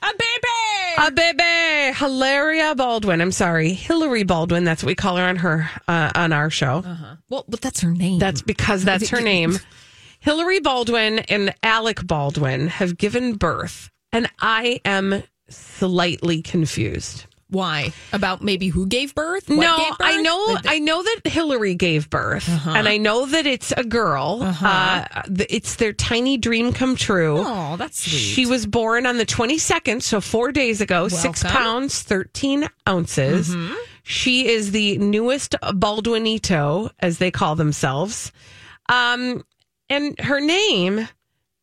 A 0.03 0.11
baby. 0.17 1.07
A 1.07 1.11
baby, 1.11 1.97
Hilaria 1.97 2.75
Baldwin. 2.75 3.21
I'm 3.21 3.31
sorry, 3.31 3.73
Hillary 3.73 4.23
Baldwin. 4.23 4.65
That's 4.65 4.83
what 4.83 4.87
we 4.89 4.95
call 4.95 5.17
her 5.17 5.23
on 5.23 5.37
her 5.37 5.69
uh, 5.87 6.11
on 6.13 6.31
our 6.33 6.49
show. 6.49 6.83
well, 7.29 7.45
but 7.47 7.61
that's 7.61 7.81
her 7.81 7.89
name. 7.91 8.19
That's 8.19 8.41
because 8.41 8.83
that's 8.83 9.09
her 9.09 9.21
name. 9.21 9.57
Hillary 10.19 10.59
Baldwin 10.59 11.19
and 11.19 11.55
Alec 11.63 12.05
Baldwin 12.05 12.67
have 12.67 12.97
given 12.97 13.35
birth, 13.35 13.89
and 14.11 14.29
I 14.39 14.79
am 14.85 15.23
slightly 15.49 16.41
confused. 16.41 17.25
Why? 17.49 17.93
About 18.11 18.41
maybe 18.41 18.69
who 18.69 18.87
gave 18.87 19.13
birth? 19.13 19.47
What 19.47 19.57
no, 19.59 19.77
gave 19.77 19.89
birth? 19.89 19.97
I 19.99 20.21
know. 20.21 20.57
I 20.65 20.79
know 20.79 21.03
that 21.03 21.21
Hillary 21.25 21.75
gave 21.75 22.09
birth, 22.09 22.49
and 22.49 22.87
I 22.87 22.97
know 22.97 23.27
that 23.27 23.45
it's 23.45 23.71
a 23.71 23.83
girl. 23.83 24.39
uh 24.41 25.05
th- 25.25 25.47
it's 25.51 25.75
their 25.75 25.93
tiny 25.93 26.37
dream 26.37 26.73
come 26.73 26.95
true. 26.95 27.37
Oh, 27.37 27.75
that's 27.77 27.99
sweet. 27.99 28.17
She 28.17 28.47
was 28.47 28.65
born 28.65 29.05
on 29.05 29.17
the 29.17 29.25
22nd, 29.25 30.01
so 30.01 30.19
four 30.19 30.51
days 30.51 30.81
ago, 30.81 31.07
six 31.09 31.43
pounds, 31.43 32.01
13 32.01 32.67
ounces. 32.89 33.55
She 34.01 34.47
is 34.49 34.71
the 34.71 34.97
newest 34.97 35.55
Baldwinito, 35.61 36.89
as 36.99 37.19
they 37.19 37.29
call 37.29 37.55
themselves. 37.55 38.31
Um, 38.89 39.45
and 39.89 40.19
her 40.19 40.39
name 40.41 41.07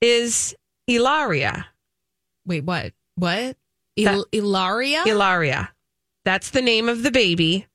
is 0.01 0.55
Ilaria. 0.87 1.66
Wait, 2.47 2.64
what? 2.64 2.93
What? 3.16 3.57
Il- 3.97 4.26
Ilaria? 4.32 5.05
Ilaria. 5.07 5.72
That's 6.24 6.51
the 6.51 6.62
name 6.62 6.88
of 6.88 7.03
the 7.03 7.11
baby. 7.11 7.66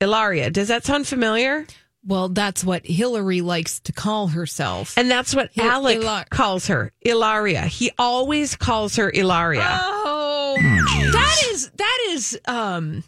Ilaria. 0.00 0.50
Does 0.50 0.68
that 0.68 0.84
sound 0.84 1.06
familiar? 1.06 1.66
well, 2.08 2.28
that's 2.28 2.62
what 2.62 2.86
Hillary 2.86 3.40
likes 3.40 3.80
to 3.80 3.92
call 3.92 4.28
herself. 4.28 4.96
And 4.96 5.10
that's 5.10 5.34
what 5.34 5.50
Il- 5.56 5.64
Alec 5.64 5.98
Ilar- 5.98 6.28
calls 6.30 6.68
her, 6.68 6.92
Ilaria. 7.02 7.62
He 7.62 7.90
always 7.98 8.54
calls 8.54 8.94
her 8.96 9.10
Ilaria. 9.10 9.66
Oh, 9.82 10.56
that 10.60 11.42
is 11.50 11.70
that 11.70 11.98
is 12.10 12.38
um 12.46 13.02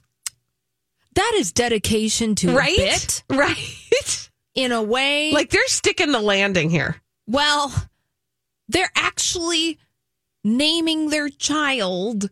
that 1.14 1.32
is 1.36 1.52
dedication 1.52 2.34
to 2.36 2.50
a 2.50 2.54
right? 2.54 2.76
bit 2.76 3.22
Right? 3.30 4.30
in 4.56 4.72
a 4.72 4.82
way. 4.82 5.30
like 5.32 5.50
they're 5.50 5.66
sticking 5.68 6.10
the 6.10 6.20
landing 6.20 6.68
here. 6.70 6.96
well, 7.28 7.72
they're 8.68 8.90
actually 8.96 9.78
naming 10.42 11.10
their 11.10 11.28
child 11.28 12.30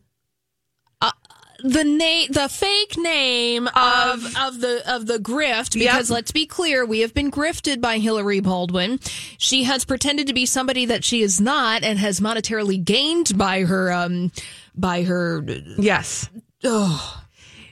the 1.63 1.85
name 1.85 2.29
the 2.31 2.49
fake 2.49 2.97
name 2.99 3.67
of 3.69 4.37
of 4.37 4.61
the 4.61 4.83
of 4.87 5.07
the 5.07 5.19
grift 5.19 5.73
because 5.75 6.11
Yep. 6.11 6.15
let's 6.15 6.31
be 6.33 6.47
clear 6.47 6.85
we 6.85 7.01
have 7.01 7.15
been 7.15 7.31
grifted 7.31 7.81
by 7.81 7.99
Hillary 7.99 8.41
Baldwin 8.41 8.99
she 9.39 9.65
has 9.65 9.85
pretended 9.85 10.27
to 10.27 10.35
be 10.35 10.45
somebody 10.47 10.85
that 10.87 11.03
she 11.05 11.23
is 11.23 11.41
not 11.41 11.83
and 11.83 11.99
has 11.99 12.21
monetarily 12.21 12.83
gained 12.85 13.37
by 13.39 13.63
her 13.65 13.91
um 13.93 14.31
by 14.75 15.03
her 15.03 15.43
Yes. 15.79 16.29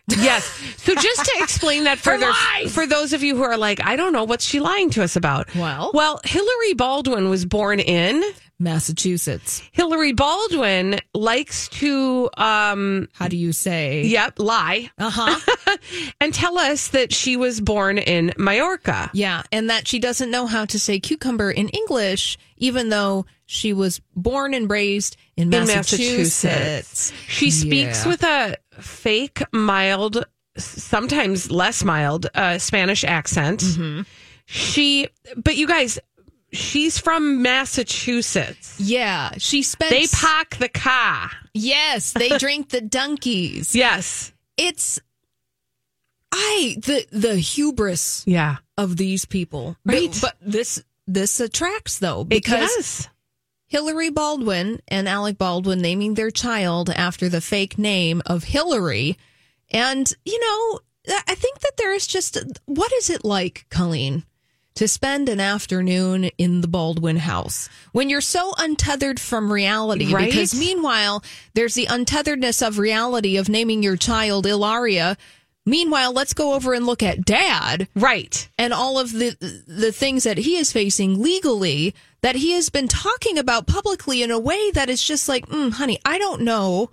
Yes. 0.09 0.45
So 0.77 0.95
just 0.95 1.25
to 1.25 1.33
explain 1.43 1.85
that 1.85 1.99
further 1.99 2.31
for 2.69 2.87
those 2.87 3.13
of 3.13 3.23
you 3.23 3.37
who 3.37 3.43
are 3.43 3.57
like, 3.57 3.85
I 3.85 3.97
don't 3.97 4.13
know 4.13 4.25
what's 4.25 4.45
she 4.45 4.61
lying 4.61 4.91
to 4.91 5.03
us 5.03 5.17
about. 5.17 5.55
Well? 5.55 5.91
well, 5.95 6.21
Hillary 6.25 6.75
Baldwin 6.75 7.31
was 7.31 7.45
born 7.47 7.81
in 7.81 8.23
Massachusetts 8.59 9.63
Hillary 9.73 10.13
Baldwin 10.13 10.99
likes 11.13 11.69
to 11.69 12.31
um 12.37 13.09
how 13.13 13.29
do 13.29 13.37
you 13.37 13.53
say 13.53 14.03
yep, 14.05 14.39
lie 14.39 14.91
uh-huh 14.99 15.39
and 16.21 16.33
tell 16.33 16.59
us 16.59 16.89
that 16.89 17.13
she 17.13 17.37
was 17.37 17.61
born 17.61 17.99
in 17.99 18.33
Mallorca. 18.39 19.11
Yeah, 19.13 19.43
and 19.53 19.71
that 19.71 19.87
she 19.89 19.99
doesn't 19.99 20.31
know 20.31 20.47
how 20.47 20.65
to 20.67 20.79
say 20.79 21.01
cucumber 21.01 21.51
in 21.51 21.69
English, 21.69 22.39
even 22.57 22.89
though 22.91 23.27
she 23.47 23.73
was 23.73 24.01
born 24.15 24.55
and 24.55 24.71
raised 24.71 25.17
in 25.37 25.45
in 25.53 25.67
Massachusetts. 25.67 26.45
Massachusetts. 26.45 27.13
She 27.29 27.51
speaks 27.51 28.05
Yeah. 28.05 28.09
with 28.11 28.23
a 28.23 28.57
fake, 28.81 29.43
mild, 29.53 30.25
sometimes 30.57 31.51
less 31.51 31.85
mild, 31.85 32.27
uh, 32.35 32.59
Spanish 32.59 33.05
accent. 33.05 33.61
Mm-hmm. 33.61 34.03
She, 34.47 35.09
but 35.37 35.57
you 35.57 35.67
guys, 35.67 35.99
she's 36.55 36.99
from 36.99 37.43
Massachusetts. 37.43 38.77
Yeah, 38.79 39.33
she 39.39 39.63
spent. 39.63 39.91
They 39.91 40.07
park 40.07 40.57
the 40.57 40.69
car. 40.69 41.31
Yes, 41.53 42.13
they 42.13 42.29
drink 42.39 42.71
the 42.71 42.81
donkeys. 42.81 43.75
Yes. 43.75 44.33
It's 44.57 45.01
I 46.33 46.77
the 46.83 47.07
the 47.11 47.37
hubris 47.37 48.25
Yeah. 48.27 48.57
of 48.77 48.97
these 48.97 49.25
people. 49.25 49.77
Right. 49.85 50.11
But, 50.21 50.21
but 50.21 50.37
this 50.53 50.83
this 51.07 51.41
attracts 51.41 51.99
though 51.99 52.25
because. 52.25 53.09
Hillary 53.67 54.11
Baldwin 54.11 54.81
and 54.87 55.09
Alec 55.09 55.37
Baldwin 55.37 55.81
naming 55.81 56.15
their 56.15 56.31
child 56.31 56.91
after 56.91 57.29
the 57.29 57.41
fake 57.41 57.77
name 57.77 58.23
of 58.25 58.45
Hillary. 58.45 59.19
And, 59.71 60.13
you 60.25 60.39
know, 60.39 60.81
I 61.27 61.35
think 61.35 61.59
that 61.59 61.73
there 61.77 61.93
is 61.93 62.07
just 62.07 62.39
what 62.67 62.93
is 62.93 63.11
it 63.11 63.25
like, 63.25 63.67
Colleen, 63.71 64.23
to 64.75 64.89
spend 64.89 65.29
an 65.29 65.39
afternoon 65.41 66.25
in 66.37 66.61
the 66.61 66.69
Baldwin 66.69 67.17
house 67.19 67.69
when 67.93 68.09
you're 68.11 68.21
so 68.21 68.53
untethered 68.59 69.21
from 69.21 69.53
reality? 69.53 70.13
Right? 70.13 70.31
Because 70.31 70.55
meanwhile, 70.59 71.23
there's 71.55 71.75
the 71.75 71.87
untetheredness 71.87 72.67
of 72.67 72.79
reality 72.79 73.37
of 73.37 73.49
naming 73.49 73.83
your 73.83 73.97
child 73.97 74.47
Ilaria. 74.47 75.17
Meanwhile, 75.67 76.13
let's 76.13 76.35
go 76.35 76.55
over 76.55 76.75
and 76.75 76.85
look 76.85 77.03
at 77.03 77.25
dad 77.25 77.89
Right. 77.95 78.49
and 78.59 78.73
all 78.75 78.99
of 78.99 79.13
the 79.13 79.37
the 79.67 79.93
things 79.93 80.25
that 80.25 80.37
he 80.39 80.57
is 80.57 80.73
facing 80.73 81.23
legally 81.23 81.95
that 82.21 82.37
he 82.37 82.53
has 82.53 82.69
been 82.69 82.89
talking 82.89 83.39
about 83.39 83.67
publicly 83.67 84.23
in 84.23 84.31
a 84.31 84.39
way 84.39 84.71
that 84.73 84.91
is 84.91 85.03
just 85.03 85.29
like, 85.29 85.47
mm, 85.49 85.71
honey, 85.73 85.99
I 86.05 86.19
don't 86.19 86.43
know 86.43 86.91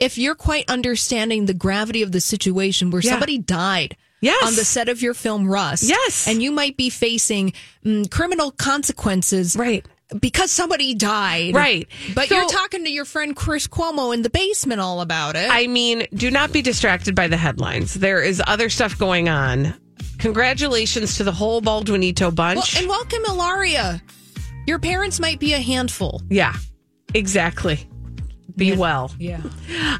if 0.00 0.16
you're 0.18 0.34
quite 0.34 0.68
understanding 0.70 1.46
the 1.46 1.54
gravity 1.54 2.02
of 2.02 2.12
the 2.12 2.20
situation 2.20 2.90
where 2.90 3.02
Yeah. 3.02 3.10
somebody 3.12 3.38
died. 3.38 3.96
Yes. 4.24 4.46
On 4.46 4.54
the 4.54 4.64
set 4.64 4.88
of 4.88 5.02
your 5.02 5.14
film 5.14 5.46
Rust. 5.48 5.84
Yes. 5.84 6.26
And 6.26 6.42
you 6.42 6.50
might 6.50 6.76
be 6.76 6.90
facing 6.90 7.52
mm, 7.84 8.10
criminal 8.10 8.50
consequences. 8.50 9.56
Right. 9.56 9.84
Because 10.20 10.50
somebody 10.50 10.94
died. 10.94 11.54
Right. 11.54 11.88
But 12.14 12.28
So- 12.28 12.36
you're 12.36 12.48
talking 12.48 12.84
to 12.84 12.90
your 12.90 13.04
friend 13.04 13.34
Chris 13.34 13.66
Cuomo 13.66 14.12
in 14.14 14.22
the 14.22 14.30
basement 14.30 14.80
all 14.80 15.00
about 15.00 15.34
it. 15.36 15.48
I 15.50 15.66
mean, 15.66 16.06
do 16.14 16.30
not 16.30 16.52
be 16.52 16.62
distracted 16.62 17.14
by 17.14 17.26
the 17.28 17.36
headlines. 17.36 17.94
There 17.94 18.22
is 18.22 18.42
other 18.46 18.68
stuff 18.68 18.98
going 18.98 19.28
on. 19.28 19.74
Congratulations 20.18 21.16
to 21.16 21.24
the 21.24 21.32
whole 21.32 21.60
Baldwinito 21.60 22.20
well, 22.22 22.30
bunch. 22.30 22.76
and 22.78 22.88
welcome, 22.88 23.22
Ilaria. 23.28 24.00
Your 24.66 24.78
parents 24.78 25.20
might 25.20 25.38
be 25.40 25.52
a 25.52 25.58
handful. 25.60 26.22
yeah, 26.30 26.54
exactly. 27.12 27.86
Be 28.56 28.76
well. 28.76 29.12
Yeah. 29.18 29.40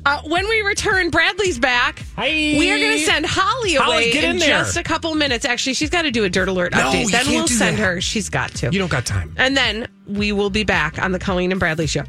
Uh, 0.07 0.22
when 0.26 0.48
we 0.48 0.62
return, 0.62 1.11
Bradley's 1.11 1.59
back. 1.59 2.05
Hi. 2.14 2.28
We 2.28 2.70
are 2.70 2.78
going 2.78 2.98
to 2.98 3.05
send 3.05 3.26
Holly 3.26 3.74
away 3.74 3.84
Holly, 3.84 4.12
get 4.12 4.24
in 4.24 4.38
there. 4.38 4.48
just 4.61 4.76
a 4.76 4.82
couple 4.84 5.12
minutes. 5.16 5.44
Actually, 5.44 5.74
she's 5.74 5.90
got 5.90 6.02
to 6.02 6.12
do 6.12 6.22
a 6.22 6.28
dirt 6.30 6.48
alert 6.48 6.72
No, 6.72 6.78
update. 6.78 7.00
you 7.02 7.11
Then 7.11 7.24
can't 7.24 7.34
we'll 7.36 7.46
do 7.46 7.55
send 7.55 7.78
that. 7.78 7.82
her. 7.82 8.00
She's 8.00 8.28
got 8.28 8.50
to. 8.57 8.66
You 8.70 8.78
don't 8.78 8.90
got 8.90 9.07
time. 9.07 9.34
And 9.38 9.57
then 9.57 9.88
we 10.07 10.30
will 10.30 10.50
be 10.50 10.62
back 10.62 11.02
on 11.02 11.11
the 11.11 11.18
Colleen 11.18 11.50
and 11.50 11.59
Bradley 11.59 11.88
show 11.88 12.05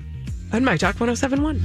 on 0.54 0.64
My 0.64 0.78
Talk 0.78 1.00
1071. 1.00 1.60